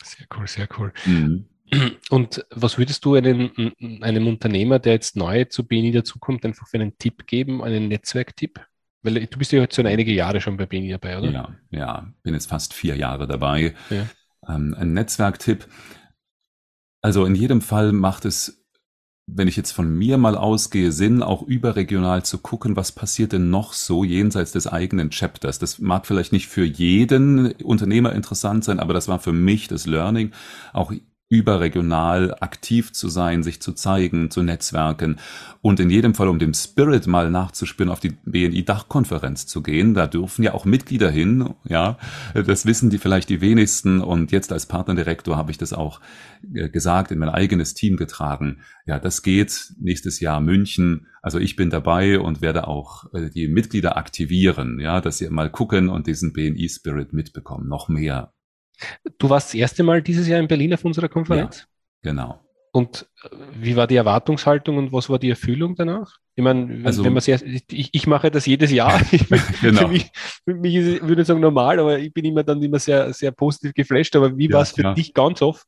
Sehr 0.04 0.28
cool, 0.38 0.48
sehr 0.48 0.68
cool. 0.78 0.94
Mhm. 1.06 1.46
Und 2.10 2.46
was 2.52 2.78
würdest 2.78 3.04
du 3.04 3.16
einem, 3.16 3.52
einem 4.02 4.28
Unternehmer, 4.28 4.80
der 4.80 4.94
jetzt 4.94 5.18
neu 5.18 5.44
zu 5.46 5.68
BNI 5.68 5.92
dazukommt, 5.92 6.46
einfach 6.46 6.68
für 6.68 6.78
einen 6.78 6.98
Tipp 6.98 7.28
geben, 7.28 7.62
einen 7.64 7.90
Netzwerktipp? 7.90 8.62
Weil 9.02 9.26
du 9.26 9.38
bist 9.38 9.52
ja 9.52 9.60
jetzt 9.60 9.76
schon 9.76 9.86
einige 9.86 10.14
Jahre 10.14 10.40
schon 10.40 10.58
bei 10.58 10.66
BNI 10.66 10.92
dabei, 10.92 11.18
oder? 11.18 11.32
Ja, 11.32 11.56
ja, 11.72 12.14
bin 12.24 12.34
jetzt 12.34 12.50
fast 12.50 12.74
vier 12.74 12.96
Jahre 12.96 13.28
dabei. 13.28 13.76
Ja. 13.90 14.08
Ähm, 14.48 14.76
ein 14.78 14.94
Netzwerktipp. 14.94 15.68
Also 17.02 17.26
in 17.26 17.36
jedem 17.36 17.62
Fall 17.62 17.92
macht 17.92 18.26
es 18.26 18.66
wenn 19.28 19.50
ich 19.50 19.58
jetzt 19.58 19.72
von 19.72 19.94
mir 19.94 20.18
mal 20.18 20.38
ausgehe, 20.38 20.94
Sinn, 20.94 21.22
auch 21.22 21.44
überregional 21.44 22.24
zu 22.24 22.38
gucken, 22.38 22.78
was 22.78 22.94
passiert 22.94 23.34
denn 23.34 23.50
noch 23.50 23.74
so 23.74 24.06
jenseits 24.06 24.54
des 24.54 24.68
eigenen 24.68 25.12
Chapters. 25.12 25.60
Das 25.60 25.80
mag 25.80 26.08
vielleicht 26.08 26.32
nicht 26.32 26.48
für 26.48 26.64
jeden 26.64 27.52
Unternehmer 27.64 28.14
interessant 28.14 28.64
sein, 28.64 28.80
aber 28.80 28.94
das 28.94 29.10
war 29.10 29.20
für 29.20 29.34
mich 29.34 29.68
das 29.68 29.86
Learning, 29.86 30.32
auch 30.72 30.94
überregional 31.30 32.36
aktiv 32.40 32.94
zu 32.94 33.10
sein, 33.10 33.44
sich 33.44 33.62
zu 33.62 33.74
zeigen, 33.74 34.32
zu 34.32 34.44
netzwerken 34.44 35.18
und 35.62 35.80
in 35.82 35.90
jedem 35.90 36.14
Fall, 36.14 36.30
um 36.30 36.40
dem 36.40 36.54
Spirit 36.54 37.06
mal 37.06 37.30
nachzuspüren, 37.30 37.92
auf 37.92 38.00
die 38.00 38.16
BNI-Dachkonferenz 38.26 39.46
zu 39.46 39.62
gehen. 39.62 39.94
Da 39.94 40.08
dürfen 40.08 40.44
ja 40.44 40.54
auch 40.54 40.64
Mitglieder 40.64 41.10
hin, 41.10 41.54
ja. 41.66 41.98
Das 42.34 42.66
wissen 42.66 42.90
die 42.90 42.98
vielleicht 42.98 43.30
die 43.30 43.42
wenigsten 43.42 44.00
und 44.00 44.32
jetzt 44.32 44.54
als 44.54 44.68
Partnerdirektor 44.68 45.36
habe 45.36 45.52
ich 45.52 45.58
das 45.58 45.74
auch 45.74 46.00
äh, 46.54 46.70
gesagt, 46.70 47.12
in 47.12 47.20
mein 47.20 47.30
eigenes 47.30 47.74
Team 47.74 47.98
getragen. 47.98 48.62
Ja, 48.86 48.98
das 48.98 49.22
geht 49.22 49.74
nächstes 49.80 50.22
Jahr 50.22 50.40
München. 50.40 51.08
Also 51.22 51.40
ich 51.40 51.58
bin 51.58 51.70
dabei 51.70 52.20
und 52.20 52.42
werde 52.42 52.68
auch 52.68 53.14
äh, 53.14 53.30
die 53.30 53.50
Mitglieder 53.50 53.98
aktivieren, 53.98 54.80
ja, 54.80 55.02
dass 55.02 55.18
sie 55.18 55.30
mal 55.30 55.50
gucken 55.50 55.90
und 55.90 56.08
diesen 56.08 56.32
BNI-Spirit 56.32 57.12
mitbekommen, 57.12 57.68
noch 57.68 57.90
mehr 57.90 58.32
Du 59.18 59.30
warst 59.30 59.50
das 59.50 59.56
erste 59.56 59.84
Mal 59.84 60.02
dieses 60.02 60.28
Jahr 60.28 60.40
in 60.40 60.48
Berlin 60.48 60.74
auf 60.74 60.86
unserer 60.86 61.10
Konferenz? 61.10 61.68
Ja, 62.04 62.12
genau. 62.12 62.40
und 62.72 63.10
äh, 63.24 63.30
wie 63.60 63.76
war 63.76 63.88
die 63.88 63.96
Erwartungshaltung 63.96 64.78
und 64.78 64.94
was 64.94 65.10
war 65.10 65.20
die 65.20 65.30
Erfüllung 65.30 65.76
danach? 65.76 66.18
Ich 66.36 66.44
meine, 66.44 66.86
also, 66.86 67.04
wenn 67.04 67.14
man 67.14 67.22
sehr, 67.22 67.42
ich, 67.44 67.90
ich 67.92 68.06
mache 68.06 68.30
das 68.30 68.46
jedes 68.46 68.72
Jahr. 68.72 69.02
genau. 69.62 69.82
Für 69.82 69.88
mich, 69.88 70.12
für 70.44 70.54
mich 70.54 70.76
ist 70.76 71.02
würde 71.02 71.24
ich 71.24 71.28
sagen, 71.28 71.40
normal, 71.40 71.80
aber 71.80 71.98
ich 71.98 72.14
bin 72.14 72.26
immer 72.26 72.44
dann 72.44 72.62
immer 72.62 72.78
sehr, 72.78 73.12
sehr 73.12 73.32
positiv 73.32 73.74
geflasht. 73.74 74.16
Aber 74.16 74.38
wie 74.38 74.48
ja, 74.48 74.54
war 74.54 74.62
es 74.62 74.74
für 74.74 74.84
ja. 74.84 74.94
dich 74.94 75.16
ganz 75.16 75.42
oft? 75.42 75.66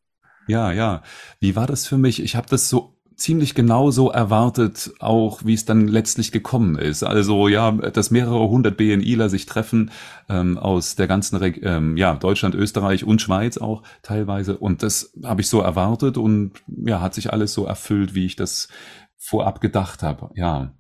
Ja, 0.48 0.72
ja. 0.72 1.02
Wie 1.40 1.56
war 1.56 1.66
das 1.66 1.88
für 1.88 1.98
mich? 1.98 2.22
Ich 2.22 2.36
habe 2.36 2.48
das 2.50 2.70
so 2.70 2.99
ziemlich 3.20 3.54
genauso 3.54 4.10
erwartet, 4.10 4.92
auch 5.00 5.46
wie 5.46 5.54
es 5.54 5.66
dann 5.66 5.88
letztlich 5.88 6.32
gekommen 6.32 6.76
ist. 6.76 7.04
Also 7.04 7.48
ja, 7.48 7.72
dass 7.72 8.12
mehrere 8.12 8.48
hundert 8.50 8.78
BNIler 8.78 9.30
sich 9.30 9.46
treffen 9.46 9.92
ähm, 10.30 10.58
aus 10.58 10.96
der 10.96 11.08
ganzen 11.08 11.36
Re 11.36 11.50
ähm, 11.62 11.98
ja, 11.98 12.16
Deutschland, 12.16 12.56
Österreich 12.56 13.04
und 13.04 13.22
Schweiz 13.22 13.58
auch 13.58 13.84
teilweise. 14.02 14.58
Und 14.58 14.84
das 14.84 15.14
habe 15.24 15.42
ich 15.42 15.50
so 15.50 15.62
erwartet 15.62 16.18
und 16.18 16.54
ja, 16.68 17.02
hat 17.02 17.14
sich 17.14 17.32
alles 17.34 17.54
so 17.54 17.66
erfüllt, 17.66 18.16
wie 18.16 18.26
ich 18.26 18.36
das 18.36 18.70
vorab 19.18 19.62
gedacht 19.62 20.02
habe. 20.02 20.30
Ja, 20.36 20.74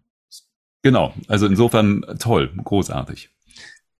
genau. 0.81 1.13
Also 1.27 1.45
insofern 1.45 2.05
toll, 2.19 2.51
großartig. 2.63 3.29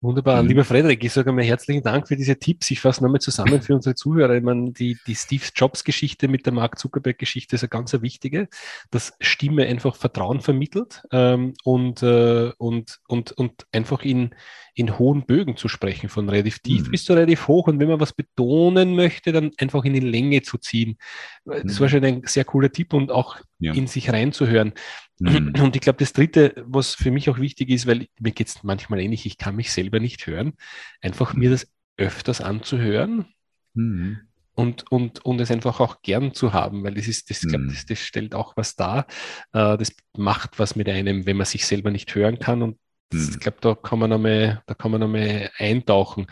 Wunderbar. 0.02 0.42
Mhm. 0.42 0.48
Lieber 0.48 0.64
Frederik, 0.64 1.04
ich 1.04 1.12
sage 1.12 1.30
einmal 1.30 1.44
herzlichen 1.44 1.84
Dank 1.84 2.08
für 2.08 2.16
diese 2.16 2.40
Tipps. 2.40 2.72
Ich 2.72 2.80
fasse 2.80 3.04
nochmal 3.04 3.20
zusammen 3.20 3.62
für 3.62 3.76
unsere 3.76 3.96
Zuhörer. 3.96 4.34
Ich 4.36 4.44
meine, 4.44 4.72
die, 4.72 4.98
die 5.06 5.16
Steve 5.16 5.44
Jobs-Geschichte 5.54 6.30
mit 6.30 6.46
der 6.46 6.54
Mark 6.54 6.80
Zuckerberg-Geschichte 6.80 7.58
ist 7.58 7.64
eine 7.64 7.70
ganz 7.70 7.92
wichtige, 8.02 8.48
dass 8.92 9.14
Stimme 9.20 9.66
einfach 9.66 9.98
Vertrauen 9.98 10.40
vermittelt 10.40 11.04
ähm, 11.12 11.54
und, 11.66 12.02
äh, 12.02 12.52
und, 12.58 13.00
und, 13.10 13.34
und 13.34 13.68
einfach 13.74 14.04
in, 14.04 14.34
in 14.74 14.98
hohen 14.98 15.26
Bögen 15.26 15.58
zu 15.58 15.68
sprechen, 15.68 16.08
von 16.08 16.30
relativ 16.30 16.60
tief 16.60 16.88
mhm. 16.88 16.92
bis 16.92 17.04
zu 17.04 17.12
relativ 17.12 17.50
hoch. 17.50 17.68
Und 17.68 17.82
wenn 17.82 17.90
man 17.90 18.00
was 18.00 18.14
betonen 18.14 18.96
möchte, 18.96 19.34
dann 19.34 19.52
einfach 19.58 19.84
in 19.84 19.92
die 19.92 20.00
Länge 20.00 20.44
zu 20.44 20.58
ziehen. 20.60 20.98
Das 21.44 21.64
mhm. 21.64 21.80
war 21.82 21.90
schon 21.90 22.06
ein 22.06 22.22
sehr 22.24 22.46
cooler 22.46 22.72
Tipp 22.72 22.94
und 22.94 23.12
auch 23.12 23.36
ja. 23.60 23.74
in 23.74 23.88
sich 23.88 24.14
reinzuhören. 24.14 24.72
Mhm. 25.20 25.54
Und 25.62 25.76
ich 25.76 25.82
glaube, 25.82 26.00
das 26.00 26.14
Dritte, 26.14 26.64
was 26.66 26.96
für 26.96 27.12
mich 27.12 27.30
auch 27.30 27.40
wichtig 27.40 27.70
ist, 27.70 27.88
weil 27.88 28.08
mir 28.20 28.32
geht 28.32 28.48
es 28.48 28.64
manchmal 28.64 29.00
ähnlich, 29.00 29.26
ich 29.26 29.38
kann 29.38 29.56
mich 29.56 29.72
selber 29.72 30.00
nicht 30.00 30.26
hören, 30.26 30.54
einfach 31.02 31.34
mir 31.34 31.50
das 31.50 31.68
öfters 31.98 32.42
anzuhören. 32.42 33.26
Mhm 33.74 34.22
und, 34.60 34.92
und, 34.92 35.24
und 35.24 35.40
es 35.40 35.52
einfach 35.52 35.80
auch 35.80 36.02
gern 36.02 36.34
zu 36.34 36.52
haben, 36.52 36.84
weil 36.84 36.96
das 36.96 37.08
ist, 37.08 37.30
das, 37.30 37.40
glaub, 37.40 37.62
mhm. 37.62 37.70
das, 37.70 37.86
das 37.86 38.00
stellt 38.00 38.36
auch 38.36 38.58
was 38.58 38.76
dar. 38.76 39.08
Äh, 39.54 39.78
das 39.78 39.96
macht 40.18 40.60
was 40.60 40.76
mit 40.76 40.90
einem, 40.90 41.26
wenn 41.26 41.38
man 41.38 41.46
sich 41.46 41.66
selber 41.66 41.92
nicht 41.92 42.14
hören 42.14 42.40
kann. 42.40 42.62
Und 42.62 42.78
hm. 43.12 43.30
Ich 43.32 43.40
glaube, 43.40 43.58
da 43.62 43.76
kann 43.76 44.00
man 44.00 44.10
nochmal, 44.10 44.62
da 44.66 44.74
kann 44.74 44.92
man 44.92 45.02
nochmal 45.02 45.50
eintauchen. 45.58 46.28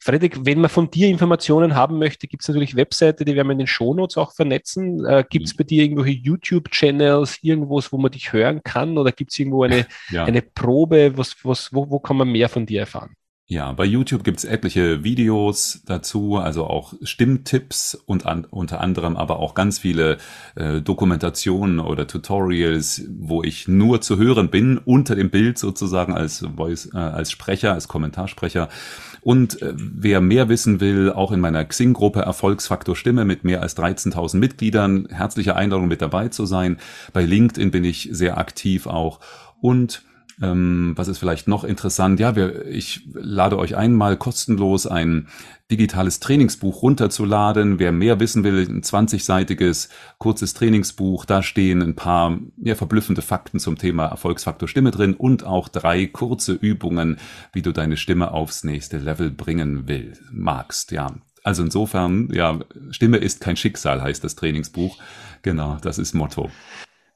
Frederik, 0.00 0.44
wenn 0.44 0.60
man 0.60 0.68
von 0.68 0.90
dir 0.90 1.08
Informationen 1.08 1.74
haben 1.74 1.98
möchte, 1.98 2.26
gibt 2.26 2.42
es 2.42 2.48
natürlich 2.48 2.76
Webseite, 2.76 3.24
die 3.24 3.34
werden 3.34 3.48
wir 3.48 3.52
in 3.52 3.58
den 3.58 3.66
Shownotes 3.66 4.16
auch 4.16 4.34
vernetzen. 4.34 5.04
Äh, 5.06 5.24
gibt 5.28 5.46
es 5.46 5.52
hm. 5.52 5.56
bei 5.58 5.64
dir 5.64 5.84
irgendwelche 5.84 6.18
YouTube-Channels, 6.18 7.38
irgendwas, 7.42 7.92
wo 7.92 7.98
man 7.98 8.10
dich 8.10 8.32
hören 8.32 8.62
kann? 8.62 8.98
Oder 8.98 9.12
gibt 9.12 9.32
es 9.32 9.38
irgendwo 9.38 9.62
eine, 9.62 9.86
ja. 10.10 10.24
eine 10.24 10.42
Probe? 10.42 11.16
Was, 11.16 11.36
was, 11.42 11.72
wo, 11.72 11.88
wo 11.88 12.00
kann 12.00 12.16
man 12.16 12.30
mehr 12.30 12.48
von 12.48 12.66
dir 12.66 12.80
erfahren? 12.80 13.14
Ja, 13.50 13.72
bei 13.72 13.86
YouTube 13.86 14.24
gibt's 14.24 14.44
etliche 14.44 15.04
Videos 15.04 15.80
dazu, 15.86 16.36
also 16.36 16.66
auch 16.66 16.92
Stimmtipps 17.00 17.94
und 17.94 18.26
an, 18.26 18.44
unter 18.44 18.82
anderem 18.82 19.16
aber 19.16 19.38
auch 19.38 19.54
ganz 19.54 19.78
viele 19.78 20.18
äh, 20.54 20.82
Dokumentationen 20.82 21.80
oder 21.80 22.06
Tutorials, 22.06 23.04
wo 23.08 23.42
ich 23.42 23.66
nur 23.66 24.02
zu 24.02 24.18
hören 24.18 24.50
bin, 24.50 24.76
unter 24.76 25.14
dem 25.14 25.30
Bild 25.30 25.56
sozusagen 25.56 26.12
als 26.12 26.46
Voice, 26.56 26.90
äh, 26.92 26.98
als 26.98 27.30
Sprecher, 27.30 27.72
als 27.72 27.88
Kommentarsprecher. 27.88 28.68
Und 29.22 29.62
äh, 29.62 29.72
wer 29.74 30.20
mehr 30.20 30.50
wissen 30.50 30.80
will, 30.80 31.10
auch 31.10 31.32
in 31.32 31.40
meiner 31.40 31.64
Xing-Gruppe 31.64 32.20
Erfolgsfaktor 32.20 32.96
Stimme 32.96 33.24
mit 33.24 33.44
mehr 33.44 33.62
als 33.62 33.74
13.000 33.78 34.36
Mitgliedern, 34.36 35.08
herzliche 35.10 35.56
Einladung 35.56 35.88
mit 35.88 36.02
dabei 36.02 36.28
zu 36.28 36.44
sein. 36.44 36.76
Bei 37.14 37.24
LinkedIn 37.24 37.70
bin 37.70 37.84
ich 37.84 38.10
sehr 38.12 38.36
aktiv 38.36 38.86
auch. 38.86 39.20
Und 39.62 40.02
ähm, 40.42 40.92
was 40.96 41.08
ist 41.08 41.18
vielleicht 41.18 41.48
noch 41.48 41.64
interessant? 41.64 42.20
Ja, 42.20 42.36
wir, 42.36 42.66
ich 42.66 43.08
lade 43.12 43.58
euch 43.58 43.76
einmal 43.76 44.16
kostenlos 44.16 44.86
ein 44.86 45.28
digitales 45.70 46.20
Trainingsbuch 46.20 46.82
runterzuladen. 46.82 47.78
Wer 47.78 47.92
mehr 47.92 48.20
wissen 48.20 48.44
will, 48.44 48.66
ein 48.66 48.82
20-seitiges 48.82 49.88
kurzes 50.18 50.54
Trainingsbuch. 50.54 51.24
Da 51.24 51.42
stehen 51.42 51.82
ein 51.82 51.94
paar 51.94 52.38
ja, 52.56 52.74
verblüffende 52.74 53.22
Fakten 53.22 53.58
zum 53.58 53.76
Thema 53.76 54.06
Erfolgsfaktor 54.06 54.68
Stimme 54.68 54.90
drin 54.90 55.14
und 55.14 55.44
auch 55.44 55.68
drei 55.68 56.06
kurze 56.06 56.52
Übungen, 56.52 57.18
wie 57.52 57.62
du 57.62 57.72
deine 57.72 57.96
Stimme 57.96 58.32
aufs 58.32 58.64
nächste 58.64 58.98
Level 58.98 59.30
bringen 59.30 59.88
will, 59.88 60.14
magst. 60.30 60.92
Ja, 60.92 61.14
also 61.42 61.62
insofern, 61.62 62.28
ja, 62.32 62.60
Stimme 62.90 63.18
ist 63.18 63.40
kein 63.40 63.56
Schicksal, 63.56 64.02
heißt 64.02 64.24
das 64.24 64.36
Trainingsbuch. 64.36 64.96
Genau, 65.42 65.78
das 65.82 65.98
ist 65.98 66.14
Motto. 66.14 66.50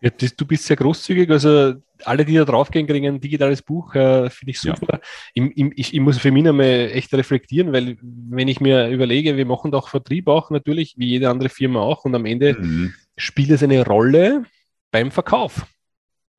Ja, 0.02 0.10
das, 0.10 0.34
du 0.34 0.44
bist 0.44 0.64
sehr 0.64 0.76
großzügig. 0.76 1.30
Also 1.30 1.74
alle, 2.04 2.24
die 2.24 2.34
da 2.34 2.44
draufgehen, 2.44 2.88
kriegen 2.88 3.06
ein 3.06 3.20
digitales 3.20 3.62
Buch. 3.62 3.94
Äh, 3.94 4.28
Finde 4.30 4.50
ich 4.50 4.60
super. 4.60 5.00
Ja. 5.34 5.44
Ich, 5.54 5.72
ich, 5.76 5.94
ich, 5.94 6.00
muss 6.00 6.18
für 6.18 6.32
mich 6.32 6.46
einmal 6.46 6.90
echt 6.92 7.14
reflektieren, 7.14 7.72
weil 7.72 7.96
wenn 8.02 8.48
ich 8.48 8.60
mir 8.60 8.88
überlege, 8.88 9.36
wir 9.36 9.46
machen 9.46 9.70
doch 9.70 9.88
Vertrieb 9.88 10.26
auch 10.26 10.50
natürlich, 10.50 10.94
wie 10.98 11.06
jede 11.06 11.30
andere 11.30 11.48
Firma 11.48 11.80
auch. 11.80 12.04
Und 12.04 12.16
am 12.16 12.26
Ende 12.26 12.54
mhm. 12.54 12.94
spielt 13.16 13.50
es 13.50 13.62
eine 13.62 13.86
Rolle 13.86 14.44
beim 14.90 15.12
Verkauf. 15.12 15.66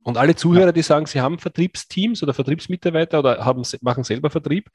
Und 0.04 0.18
alle 0.18 0.36
Zuhörer, 0.36 0.74
die 0.74 0.82
sagen, 0.82 1.06
sie 1.06 1.22
haben 1.22 1.40
Vertriebsteams 1.40 2.22
oder 2.22 2.34
Vertriebsmitarbeiter 2.34 3.20
oder 3.20 3.46
haben, 3.46 3.64
machen 3.80 4.04
selber 4.04 4.30
Vertrieb, 4.30 4.70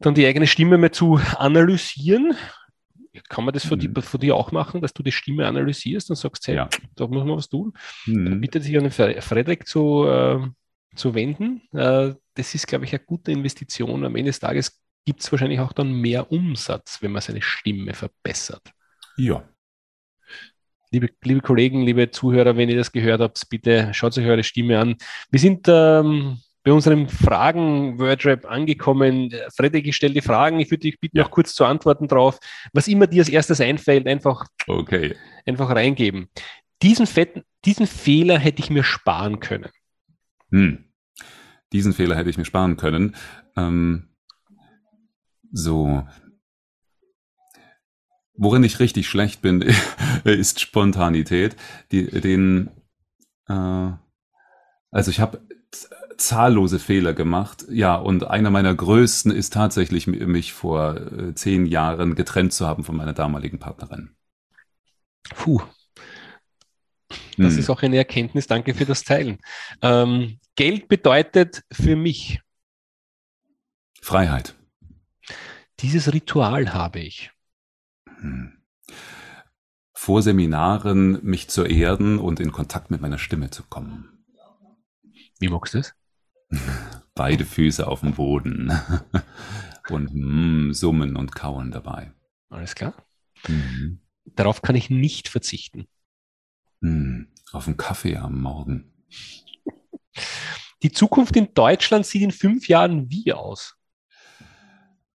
dann 0.00 0.14
die 0.14 0.26
eigene 0.26 0.48
Stimme 0.48 0.76
mal 0.76 0.90
zu 0.90 1.20
analysieren 1.36 2.34
kann 3.28 3.44
man 3.44 3.54
das 3.54 3.66
für, 3.66 3.76
mhm. 3.76 3.94
die, 3.94 4.02
für 4.02 4.18
die 4.18 4.32
auch 4.32 4.52
machen, 4.52 4.80
dass 4.80 4.92
du 4.92 5.02
die 5.02 5.12
Stimme 5.12 5.46
analysierst 5.46 6.10
und 6.10 6.16
sagst, 6.16 6.46
hey, 6.48 6.56
ja. 6.56 6.68
da 6.96 7.06
muss 7.06 7.24
man 7.24 7.36
was 7.36 7.48
tun? 7.48 7.72
Mhm. 8.06 8.24
Dann 8.24 8.40
bittet 8.40 8.62
sich 8.64 8.76
an 8.76 8.84
den 8.84 8.92
Frederik 8.92 9.66
zu, 9.66 10.06
äh, 10.06 10.40
zu 10.94 11.14
wenden. 11.14 11.62
Äh, 11.72 12.14
das 12.34 12.54
ist, 12.54 12.66
glaube 12.66 12.84
ich, 12.84 12.92
eine 12.92 13.04
gute 13.04 13.32
Investition. 13.32 14.04
Am 14.04 14.16
Ende 14.16 14.30
des 14.30 14.40
Tages 14.40 14.80
gibt 15.04 15.20
es 15.22 15.32
wahrscheinlich 15.32 15.60
auch 15.60 15.72
dann 15.72 15.92
mehr 15.92 16.30
Umsatz, 16.30 16.98
wenn 17.00 17.12
man 17.12 17.22
seine 17.22 17.42
Stimme 17.42 17.94
verbessert. 17.94 18.72
Ja. 19.16 19.48
Liebe, 20.90 21.10
liebe 21.22 21.40
Kollegen, 21.40 21.82
liebe 21.82 22.10
Zuhörer, 22.10 22.56
wenn 22.56 22.68
ihr 22.68 22.76
das 22.76 22.92
gehört 22.92 23.20
habt, 23.20 23.48
bitte 23.50 23.92
schaut 23.92 24.16
euch 24.16 24.26
eure 24.26 24.42
Stimme 24.44 24.78
an. 24.78 24.96
Wir 25.30 25.40
sind 25.40 25.66
ähm, 25.68 26.38
bei 26.68 26.74
unseren 26.74 27.08
Fragen 27.08 27.98
WordRap 27.98 28.44
angekommen. 28.44 29.32
Frederik, 29.56 29.86
ich 29.86 29.96
stelle 29.96 30.12
die 30.12 30.20
Fragen. 30.20 30.60
Ich 30.60 30.70
würde 30.70 30.82
dich 30.82 31.00
bitten, 31.00 31.16
ja. 31.16 31.22
noch 31.22 31.30
kurz 31.30 31.54
zu 31.54 31.64
antworten 31.64 32.08
drauf. 32.08 32.38
Was 32.74 32.88
immer 32.88 33.06
dir 33.06 33.22
als 33.22 33.30
erstes 33.30 33.62
einfällt, 33.62 34.06
einfach, 34.06 34.44
okay. 34.66 35.16
einfach 35.46 35.70
reingeben. 35.70 36.28
Diesen, 36.82 37.06
fetten, 37.06 37.42
diesen 37.64 37.86
Fehler 37.86 38.38
hätte 38.38 38.60
ich 38.60 38.68
mir 38.68 38.84
sparen 38.84 39.40
können. 39.40 39.70
Hm. 40.50 40.84
Diesen 41.72 41.94
Fehler 41.94 42.16
hätte 42.16 42.28
ich 42.28 42.36
mir 42.36 42.44
sparen 42.44 42.76
können. 42.76 43.16
Ähm, 43.56 44.10
so. 45.50 46.06
Worin 48.34 48.62
ich 48.62 48.78
richtig 48.78 49.08
schlecht 49.08 49.40
bin, 49.40 49.62
ist 50.24 50.60
Spontanität. 50.60 51.56
Die, 51.92 52.04
den, 52.20 52.68
äh, 53.48 53.92
also 54.90 55.10
ich 55.10 55.20
habe 55.20 55.40
zahllose 56.18 56.78
Fehler 56.78 57.14
gemacht. 57.14 57.64
Ja, 57.70 57.94
und 57.96 58.24
einer 58.24 58.50
meiner 58.50 58.74
größten 58.74 59.32
ist 59.32 59.54
tatsächlich, 59.54 60.06
mich 60.06 60.52
vor 60.52 60.96
äh, 60.96 61.34
zehn 61.34 61.64
Jahren 61.64 62.14
getrennt 62.14 62.52
zu 62.52 62.66
haben 62.66 62.84
von 62.84 62.96
meiner 62.96 63.14
damaligen 63.14 63.58
Partnerin. 63.58 64.10
Puh. 65.34 65.62
Das 67.38 67.54
hm. 67.54 67.58
ist 67.60 67.70
auch 67.70 67.82
eine 67.82 67.96
Erkenntnis. 67.96 68.46
Danke 68.46 68.74
für 68.74 68.84
das 68.84 69.04
Teilen. 69.04 69.38
Ähm, 69.80 70.38
Geld 70.56 70.88
bedeutet 70.88 71.64
für 71.70 71.96
mich 71.96 72.40
Freiheit. 74.02 74.54
Dieses 75.80 76.12
Ritual 76.12 76.74
habe 76.74 77.00
ich. 77.00 77.30
Hm. 78.20 78.58
Vor 79.92 80.22
Seminaren 80.22 81.24
mich 81.24 81.48
zu 81.48 81.64
erden 81.64 82.18
und 82.18 82.40
in 82.40 82.52
Kontakt 82.52 82.90
mit 82.90 83.00
meiner 83.00 83.18
Stimme 83.18 83.50
zu 83.50 83.62
kommen. 83.64 84.24
Wie 85.38 85.48
magst 85.48 85.74
du 85.74 85.78
es? 85.78 85.94
Beide 87.14 87.44
Füße 87.44 87.86
auf 87.86 88.00
dem 88.00 88.14
Boden 88.14 88.72
und 89.90 90.10
mm, 90.14 90.72
summen 90.72 91.16
und 91.16 91.34
kauen 91.34 91.70
dabei. 91.70 92.12
Alles 92.48 92.74
klar. 92.74 92.94
Mhm. 93.46 94.00
Darauf 94.24 94.62
kann 94.62 94.76
ich 94.76 94.90
nicht 94.90 95.28
verzichten. 95.28 95.86
Mm, 96.80 97.24
auf 97.52 97.66
einen 97.66 97.76
Kaffee 97.76 98.16
am 98.16 98.40
Morgen. 98.40 98.92
Die 100.82 100.92
Zukunft 100.92 101.36
in 101.36 101.52
Deutschland 101.54 102.06
sieht 102.06 102.22
in 102.22 102.30
fünf 102.30 102.68
Jahren 102.68 103.10
wie 103.10 103.32
aus? 103.32 103.76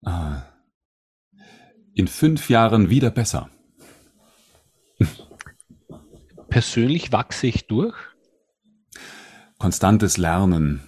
Ah. 0.05 0.43
In 1.95 2.07
fünf 2.07 2.49
Jahren 2.49 2.91
wieder 2.91 3.11
besser. 3.11 3.51
Persönlich 6.49 7.13
wachse 7.13 7.49
ich 7.49 7.67
durch? 7.67 7.97
Konstantes 9.59 10.17
Lernen, 10.17 10.88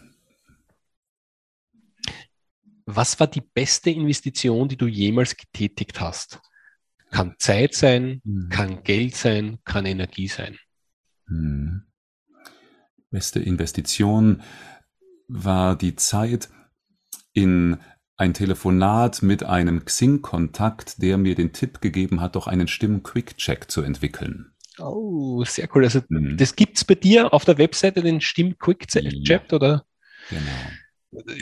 was 2.96 3.18
war 3.20 3.26
die 3.26 3.40
beste 3.40 3.90
Investition, 3.90 4.68
die 4.68 4.76
du 4.76 4.86
jemals 4.86 5.36
getätigt 5.36 6.00
hast? 6.00 6.40
Kann 7.10 7.34
Zeit 7.38 7.74
sein, 7.74 8.20
mhm. 8.24 8.48
kann 8.50 8.82
Geld 8.84 9.16
sein, 9.16 9.58
kann 9.64 9.86
Energie 9.86 10.28
sein. 10.28 10.56
Mhm. 11.26 11.82
Beste 13.10 13.40
Investition 13.40 14.42
war 15.26 15.76
die 15.76 15.96
Zeit 15.96 16.48
in 17.32 17.78
ein 18.16 18.34
Telefonat 18.34 19.22
mit 19.22 19.42
einem 19.44 19.84
Xing-Kontakt, 19.84 21.02
der 21.02 21.16
mir 21.16 21.34
den 21.34 21.52
Tipp 21.52 21.80
gegeben 21.80 22.20
hat, 22.20 22.36
doch 22.36 22.46
einen 22.46 22.68
Stimm-Quick-Check 22.68 23.70
zu 23.70 23.82
entwickeln. 23.82 24.52
Oh, 24.78 25.42
sehr 25.44 25.68
cool. 25.74 25.84
Also 25.84 26.00
mhm. 26.08 26.36
das 26.36 26.54
gibt 26.54 26.76
es 26.76 26.84
bei 26.84 26.94
dir 26.94 27.32
auf 27.32 27.44
der 27.44 27.58
Webseite, 27.58 28.02
den 28.02 28.20
Stimm-Quick-Check, 28.20 29.26
ja. 29.26 29.40
oder? 29.52 29.84
Genau. 30.28 30.42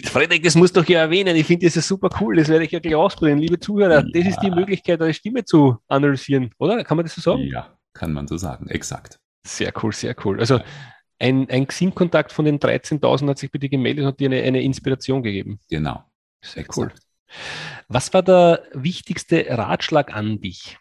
Frederik, 0.05 0.43
das 0.43 0.55
musst 0.55 0.75
du 0.77 0.81
doch 0.81 0.89
ja 0.89 1.01
erwähnen. 1.01 1.37
Ich 1.37 1.47
finde 1.47 1.67
das 1.67 1.77
ist 1.77 1.89
super 1.89 2.09
cool. 2.21 2.37
Das 2.37 2.49
werde 2.49 2.65
ich 2.65 2.71
ja 2.71 2.79
gleich 2.79 2.95
ausprobieren. 2.95 3.39
Liebe 3.39 3.59
Zuhörer, 3.59 4.03
ja. 4.03 4.11
das 4.13 4.27
ist 4.27 4.41
die 4.41 4.51
Möglichkeit, 4.51 5.01
eure 5.01 5.13
Stimme 5.13 5.45
zu 5.45 5.77
analysieren, 5.89 6.51
oder? 6.59 6.83
Kann 6.85 6.97
man 6.97 7.05
das 7.05 7.15
so 7.15 7.21
sagen? 7.21 7.43
Ja, 7.43 7.77
kann 7.93 8.13
man 8.13 8.27
so 8.27 8.37
sagen. 8.39 8.69
Exakt. 8.69 9.21
Sehr 9.47 9.73
cool, 9.83 9.93
sehr 9.93 10.17
cool. 10.25 10.41
Also 10.41 10.61
ein, 11.19 11.49
ein 11.51 11.67
Xing-Kontakt 11.67 12.33
von 12.33 12.45
den 12.45 12.59
13.000 12.59 13.29
hat 13.29 13.39
sich 13.39 13.51
dir 13.51 13.69
gemeldet 13.69 14.05
und 14.05 14.09
hat 14.09 14.21
dir 14.21 14.27
eine, 14.27 14.43
eine 14.43 14.63
Inspiration 14.63 15.23
gegeben. 15.23 15.61
Genau. 15.69 16.05
Sehr 16.41 16.65
Exakt. 16.65 16.79
cool. 16.79 16.93
Was 17.89 18.13
war 18.15 18.23
der 18.23 18.63
wichtigste 18.73 19.47
Ratschlag 19.51 20.15
an 20.15 20.41
dich? 20.41 20.79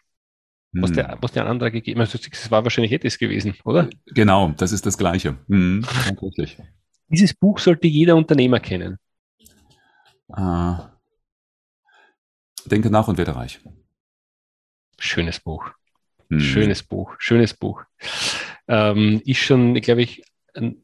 Was, 0.72 0.90
hm. 0.90 0.96
der, 0.96 1.18
was 1.20 1.32
der 1.32 1.46
andere 1.46 1.70
gegeben 1.72 2.00
hat? 2.00 2.12
Das 2.12 2.50
war 2.50 2.62
wahrscheinlich 2.62 2.92
etwas 2.92 3.18
gewesen, 3.18 3.54
oder? 3.64 3.88
Genau, 4.06 4.52
das 4.56 4.72
ist 4.72 4.86
das 4.86 4.98
Gleiche. 4.98 5.36
Hm, 5.48 5.84
Dieses 7.08 7.34
Buch 7.34 7.58
sollte 7.58 7.88
jeder 7.88 8.16
Unternehmer 8.16 8.60
kennen. 8.60 8.98
Äh, 10.34 10.74
denke 12.66 12.90
nach 12.90 13.08
und 13.08 13.18
werde 13.18 13.34
reich. 13.34 13.60
Schönes 14.98 15.40
Buch. 15.40 15.70
Hm. 16.30 16.40
Schönes 16.40 16.82
Buch. 16.82 17.14
Schönes 17.18 17.54
Buch. 17.54 17.82
Ähm, 18.66 19.22
ist 19.24 19.38
schon, 19.38 19.74
glaube 19.74 20.02
ich, 20.02 20.22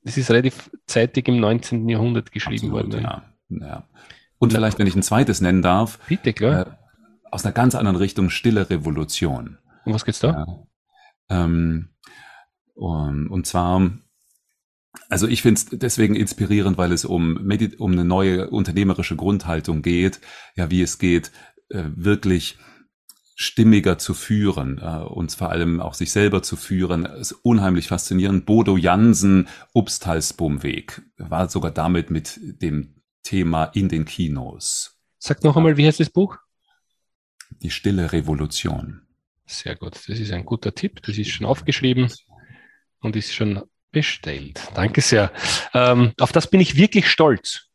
es 0.05 0.17
ist 0.17 0.31
relativ 0.31 0.71
zeitig 0.87 1.29
im 1.29 1.41
19. 1.41 1.89
Jahrhundert 1.89 2.33
geschrieben 2.33 2.73
Absolut, 2.73 2.93
worden. 2.93 3.03
Ja, 3.03 3.23
ja. 3.49 3.89
Und 4.39 4.53
vielleicht, 4.53 4.79
wenn 4.79 4.87
ich 4.87 4.95
ein 4.95 5.03
zweites 5.03 5.41
nennen 5.41 5.63
darf. 5.63 5.99
Bitte, 6.09 6.33
klar. 6.33 6.67
Äh, 6.67 6.71
aus 7.31 7.45
einer 7.45 7.53
ganz 7.53 7.75
anderen 7.75 7.97
Richtung, 7.97 8.31
Stille 8.31 8.71
Revolution. 8.71 9.59
Um 9.85 9.93
was 9.93 10.05
geht's 10.05 10.21
da? 10.21 10.47
Ja. 11.31 11.45
Ähm, 11.45 11.89
und, 12.75 13.29
und 13.29 13.47
zwar, 13.47 13.91
also 15.09 15.27
ich 15.27 15.43
finde 15.43 15.59
es 15.59 15.67
deswegen 15.67 16.15
inspirierend, 16.15 16.79
weil 16.79 16.93
es 16.93 17.05
um, 17.05 17.37
um 17.79 17.93
eine 17.93 18.05
neue 18.05 18.51
unternehmerische 18.51 19.17
Grundhaltung 19.17 19.83
geht, 19.83 20.21
ja, 20.57 20.71
wie 20.71 20.83
es 20.83 20.99
geht, 20.99 21.33
äh, 21.69 21.85
wirklich 21.95 22.59
stimmiger 23.37 23.99
zu 23.99 24.15
führen, 24.15 24.79
äh, 24.79 25.05
uns 25.05 25.35
vor 25.35 25.51
allem 25.51 25.81
auch 25.81 25.95
sich 25.95 26.13
selber 26.13 26.43
zu 26.43 26.57
führen, 26.57 27.05
ist 27.05 27.33
unheimlich 27.33 27.89
faszinierend. 27.89 28.47
Bodo 28.47 28.77
Jansen, 28.77 29.49
Upstalsbumweg, 29.73 31.03
war 31.17 31.49
sogar 31.49 31.73
damit 31.73 32.11
mit 32.11 32.39
dem 32.63 33.03
Thema 33.23 33.65
in 33.65 33.89
den 33.89 34.05
Kinos. 34.05 35.01
Sag 35.19 35.43
noch 35.43 35.57
einmal, 35.57 35.77
wie 35.77 35.87
heißt 35.87 36.01
das 36.01 36.11
Buch? 36.11 36.37
Die 37.63 37.71
stille 37.71 38.13
Revolution. 38.13 39.01
Sehr 39.47 39.75
gut, 39.77 39.97
das 39.97 40.19
ist 40.19 40.33
ein 40.33 40.45
guter 40.45 40.75
Tipp. 40.75 41.03
Das 41.03 41.19
ist 41.19 41.31
schon 41.31 41.47
aufgeschrieben 41.47 42.11
und 43.01 43.17
ist 43.17 43.35
schon 43.35 43.63
bestellt. 43.95 44.61
Danke 44.75 45.01
sehr. 45.01 45.33
Ähm, 45.73 46.13
auf 46.21 46.33
das 46.33 46.51
bin 46.51 46.61
ich 46.61 46.77
wirklich 46.77 47.09
stolz. 47.09 47.71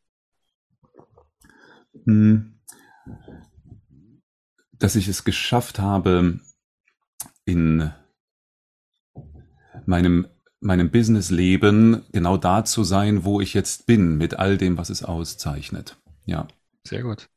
Hm. 2.04 2.60
Dass 4.78 4.94
ich 4.94 5.08
es 5.08 5.24
geschafft 5.24 5.80
habe, 5.80 6.38
in 7.44 7.90
meinem, 9.86 10.28
meinem 10.60 10.90
Businessleben 10.90 12.04
genau 12.12 12.36
da 12.36 12.64
zu 12.64 12.84
sein, 12.84 13.24
wo 13.24 13.40
ich 13.40 13.54
jetzt 13.54 13.86
bin, 13.86 14.16
mit 14.16 14.38
all 14.38 14.56
dem, 14.56 14.78
was 14.78 14.90
es 14.90 15.02
auszeichnet. 15.02 15.96
Ja. 16.26 16.46
Sehr 16.86 17.02
gut. 17.02 17.28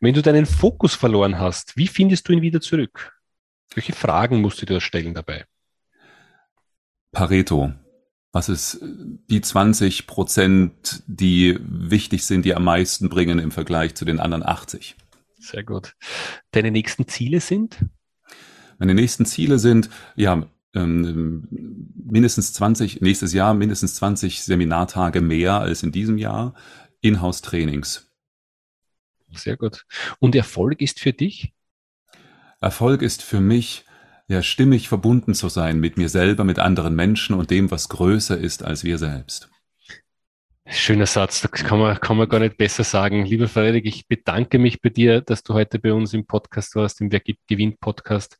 Wenn 0.00 0.14
du 0.14 0.22
deinen 0.22 0.44
Fokus 0.44 0.94
verloren 0.94 1.38
hast, 1.38 1.76
wie 1.76 1.88
findest 1.88 2.28
du 2.28 2.32
ihn 2.32 2.42
wieder 2.42 2.60
zurück? 2.60 3.16
Welche 3.74 3.92
Fragen 3.92 4.40
musst 4.40 4.60
du 4.60 4.66
dir 4.66 4.80
stellen 4.80 5.14
dabei? 5.14 5.46
Pareto. 7.12 7.72
Was 8.32 8.48
ist 8.48 8.78
die 8.82 9.40
20 9.40 10.06
Prozent, 10.06 11.02
die 11.06 11.58
wichtig 11.60 12.24
sind, 12.24 12.44
die 12.44 12.54
am 12.54 12.64
meisten 12.64 13.08
bringen 13.08 13.40
im 13.40 13.50
Vergleich 13.50 13.96
zu 13.96 14.04
den 14.04 14.20
anderen 14.20 14.44
80? 14.44 14.96
Sehr 15.38 15.64
gut. 15.64 15.96
Deine 16.52 16.70
nächsten 16.70 17.08
Ziele 17.08 17.40
sind? 17.40 17.84
Meine 18.78 18.94
nächsten 18.94 19.26
Ziele 19.26 19.58
sind, 19.58 19.90
ja, 20.14 20.46
ähm, 20.74 21.48
mindestens 21.94 22.52
20, 22.52 23.00
nächstes 23.00 23.32
Jahr 23.32 23.54
mindestens 23.54 23.96
20 23.96 24.42
Seminartage 24.42 25.20
mehr 25.20 25.54
als 25.54 25.82
in 25.82 25.90
diesem 25.90 26.16
Jahr, 26.16 26.54
Inhouse-Trainings. 27.00 28.10
Sehr 29.32 29.56
gut. 29.56 29.86
Und 30.18 30.34
Erfolg 30.34 30.80
ist 30.80 31.00
für 31.00 31.12
dich? 31.12 31.52
Erfolg 32.60 33.02
ist 33.02 33.22
für 33.22 33.40
mich, 33.40 33.84
ja, 34.30 34.44
stimmig 34.44 34.88
verbunden 34.88 35.34
zu 35.34 35.48
sein 35.48 35.80
mit 35.80 35.96
mir 35.96 36.08
selber, 36.08 36.44
mit 36.44 36.60
anderen 36.60 36.94
Menschen 36.94 37.34
und 37.34 37.50
dem, 37.50 37.72
was 37.72 37.88
größer 37.88 38.38
ist 38.38 38.62
als 38.62 38.84
wir 38.84 38.96
selbst. 38.96 39.50
Schöner 40.68 41.06
Satz, 41.06 41.40
das 41.40 41.50
kann 41.50 41.80
man, 41.80 41.98
kann 41.98 42.16
man 42.16 42.28
gar 42.28 42.38
nicht 42.38 42.56
besser 42.56 42.84
sagen. 42.84 43.26
Lieber 43.26 43.48
Frederik, 43.48 43.86
ich 43.86 44.06
bedanke 44.06 44.60
mich 44.60 44.80
bei 44.80 44.88
dir, 44.88 45.20
dass 45.20 45.42
du 45.42 45.54
heute 45.54 45.80
bei 45.80 45.92
uns 45.92 46.14
im 46.14 46.26
Podcast 46.26 46.76
warst, 46.76 47.00
im 47.00 47.10
Wer 47.10 47.18
gibt 47.18 47.48
gewinnt 47.48 47.80
Podcast. 47.80 48.36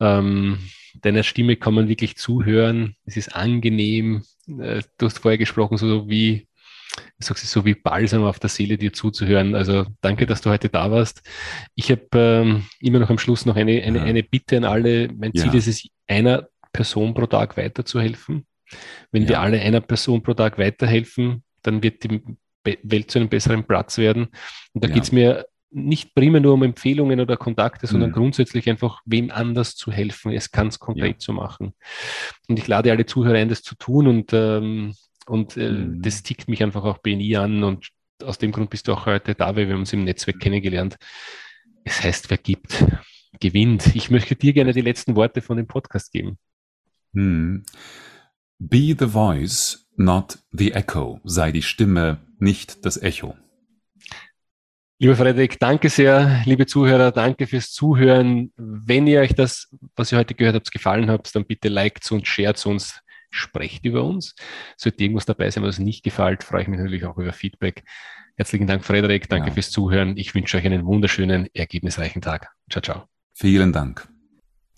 Ja. 0.00 0.20
Ähm, 0.20 0.58
deiner 1.02 1.22
Stimme 1.22 1.56
kann 1.56 1.74
man 1.74 1.88
wirklich 1.88 2.16
zuhören. 2.16 2.96
Es 3.04 3.18
ist 3.18 3.36
angenehm. 3.36 4.22
Äh, 4.48 4.80
du 4.96 5.04
hast 5.04 5.18
vorher 5.18 5.36
gesprochen, 5.36 5.76
so 5.76 6.08
wie 6.08 6.48
ich 7.18 7.26
sage 7.26 7.40
so 7.40 7.64
wie 7.64 7.74
Balsam 7.74 8.24
auf 8.24 8.38
der 8.38 8.50
Seele, 8.50 8.76
dir 8.76 8.92
zuzuhören. 8.92 9.54
Also 9.54 9.86
danke, 10.02 10.26
dass 10.26 10.42
du 10.42 10.50
heute 10.50 10.68
da 10.68 10.90
warst. 10.90 11.22
Ich 11.74 11.90
habe 11.90 12.06
ähm, 12.14 12.66
immer 12.80 12.98
noch 12.98 13.10
am 13.10 13.18
Schluss 13.18 13.46
noch 13.46 13.56
eine, 13.56 13.82
eine, 13.82 13.98
ja. 13.98 14.04
eine 14.04 14.22
Bitte 14.22 14.58
an 14.58 14.64
alle. 14.64 15.08
Mein 15.16 15.32
Ziel 15.32 15.46
ja. 15.46 15.54
ist 15.54 15.66
es, 15.66 15.88
einer 16.06 16.48
Person 16.72 17.14
pro 17.14 17.26
Tag 17.26 17.56
weiterzuhelfen. 17.56 18.46
Wenn 19.12 19.22
ja. 19.22 19.28
wir 19.30 19.40
alle 19.40 19.60
einer 19.60 19.80
Person 19.80 20.22
pro 20.22 20.34
Tag 20.34 20.58
weiterhelfen, 20.58 21.42
dann 21.62 21.82
wird 21.82 22.04
die 22.04 22.20
Welt 22.64 23.10
zu 23.10 23.18
einem 23.18 23.28
besseren 23.28 23.64
Platz 23.64 23.96
werden. 23.96 24.26
Und 24.74 24.84
da 24.84 24.88
ja. 24.88 24.94
geht 24.94 25.04
es 25.04 25.12
mir 25.12 25.46
nicht 25.70 26.14
primär 26.14 26.40
nur 26.40 26.54
um 26.54 26.62
Empfehlungen 26.62 27.20
oder 27.20 27.36
Kontakte, 27.36 27.86
sondern 27.86 28.10
mhm. 28.10 28.14
grundsätzlich 28.14 28.68
einfach 28.68 29.00
wem 29.04 29.30
anders 29.30 29.74
zu 29.74 29.90
helfen, 29.90 30.32
es 30.32 30.50
ganz 30.50 30.78
konkret 30.78 31.16
ja. 31.16 31.18
zu 31.18 31.32
machen. 31.32 31.74
Und 32.48 32.58
ich 32.58 32.68
lade 32.68 32.90
alle 32.90 33.06
Zuhörer 33.06 33.36
ein, 33.36 33.48
das 33.48 33.62
zu 33.62 33.74
tun 33.74 34.06
und 34.06 34.32
ähm, 34.32 34.94
und 35.28 35.56
äh, 35.56 35.70
mhm. 35.70 36.02
das 36.02 36.22
tickt 36.22 36.48
mich 36.48 36.62
einfach 36.62 36.84
auch 36.84 36.98
BNI 36.98 37.36
an 37.36 37.64
und 37.64 37.88
aus 38.22 38.38
dem 38.38 38.52
Grund 38.52 38.70
bist 38.70 38.88
du 38.88 38.92
auch 38.92 39.06
heute 39.06 39.34
da, 39.34 39.56
weil 39.56 39.68
wir 39.68 39.76
uns 39.76 39.92
im 39.92 40.04
Netzwerk 40.04 40.40
kennengelernt. 40.40 40.96
Es 41.84 42.02
heißt, 42.02 42.30
wer 42.30 42.38
gibt, 42.38 42.84
gewinnt. 43.40 43.94
Ich 43.94 44.10
möchte 44.10 44.36
dir 44.36 44.52
gerne 44.52 44.72
die 44.72 44.80
letzten 44.80 45.16
Worte 45.16 45.42
von 45.42 45.56
dem 45.56 45.66
Podcast 45.66 46.12
geben. 46.12 46.38
Mhm. 47.12 47.64
Be 48.58 48.96
the 48.98 49.06
voice, 49.06 49.86
not 49.96 50.38
the 50.50 50.72
echo. 50.72 51.20
Sei 51.24 51.52
die 51.52 51.62
Stimme, 51.62 52.18
nicht 52.38 52.84
das 52.84 53.00
Echo. 53.00 53.36
Lieber 54.98 55.14
Frederik, 55.14 55.58
danke 55.58 55.90
sehr, 55.90 56.42
liebe 56.46 56.64
Zuhörer, 56.64 57.12
danke 57.12 57.46
fürs 57.46 57.70
Zuhören. 57.70 58.50
Wenn 58.56 59.06
ihr 59.06 59.20
euch 59.20 59.34
das, 59.34 59.68
was 59.94 60.10
ihr 60.10 60.16
heute 60.16 60.34
gehört 60.34 60.54
habt, 60.54 60.72
gefallen 60.72 61.10
habt, 61.10 61.34
dann 61.36 61.44
bitte 61.44 61.68
liked 61.68 62.10
uns, 62.10 62.26
shared 62.26 62.64
uns, 62.64 63.02
sprecht 63.36 63.84
über 63.84 64.04
uns. 64.04 64.34
Sollte 64.76 65.02
irgendwas 65.02 65.26
dabei 65.26 65.50
sein, 65.50 65.62
was 65.62 65.78
nicht 65.78 66.02
gefällt, 66.02 66.42
freue 66.42 66.62
ich 66.62 66.68
mich 66.68 66.80
natürlich 66.80 67.04
auch 67.04 67.16
über 67.16 67.32
Feedback. 67.32 67.84
Herzlichen 68.36 68.66
Dank, 68.66 68.84
Frederik. 68.84 69.28
Danke 69.28 69.48
ja. 69.48 69.54
fürs 69.54 69.70
Zuhören. 69.70 70.16
Ich 70.16 70.34
wünsche 70.34 70.58
euch 70.58 70.66
einen 70.66 70.84
wunderschönen, 70.84 71.48
ergebnisreichen 71.54 72.20
Tag. 72.20 72.50
Ciao, 72.70 72.82
ciao. 72.82 73.04
Vielen 73.32 73.72
Dank. 73.72 74.08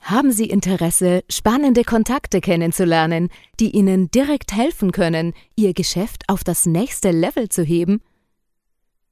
Haben 0.01 0.33
Sie 0.33 0.47
Interesse, 0.47 1.25
spannende 1.29 1.85
Kontakte 1.85 2.41
kennenzulernen, 2.41 3.29
die 3.59 3.71
Ihnen 3.71 4.11
direkt 4.11 4.55
helfen 4.55 4.93
können, 4.93 5.35
Ihr 5.57 5.75
Geschäft 5.75 6.23
auf 6.29 6.45
das 6.45 6.67
nächste 6.67 7.11
Level 7.11 7.49
zu 7.49 7.63
heben? 7.63 8.01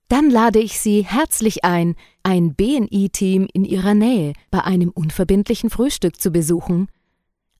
Dann 0.08 0.30
lade 0.30 0.60
ich 0.60 0.78
Sie 0.78 1.04
herzlich 1.04 1.64
ein, 1.64 1.96
ein 2.22 2.54
BNI-Team 2.54 3.48
in 3.52 3.64
Ihrer 3.64 3.94
Nähe 3.94 4.34
bei 4.50 4.62
einem 4.62 4.90
unverbindlichen 4.90 5.68
Frühstück 5.68 6.20
zu 6.20 6.30
besuchen. 6.30 6.88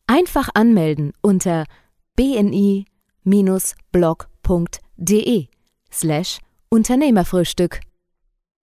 Einfach 0.07 0.49
anmelden 0.55 1.13
unter 1.21 1.65
bni-blog.de 2.17 2.87
slash 5.93 6.39
Unternehmerfrühstück. 6.69 7.81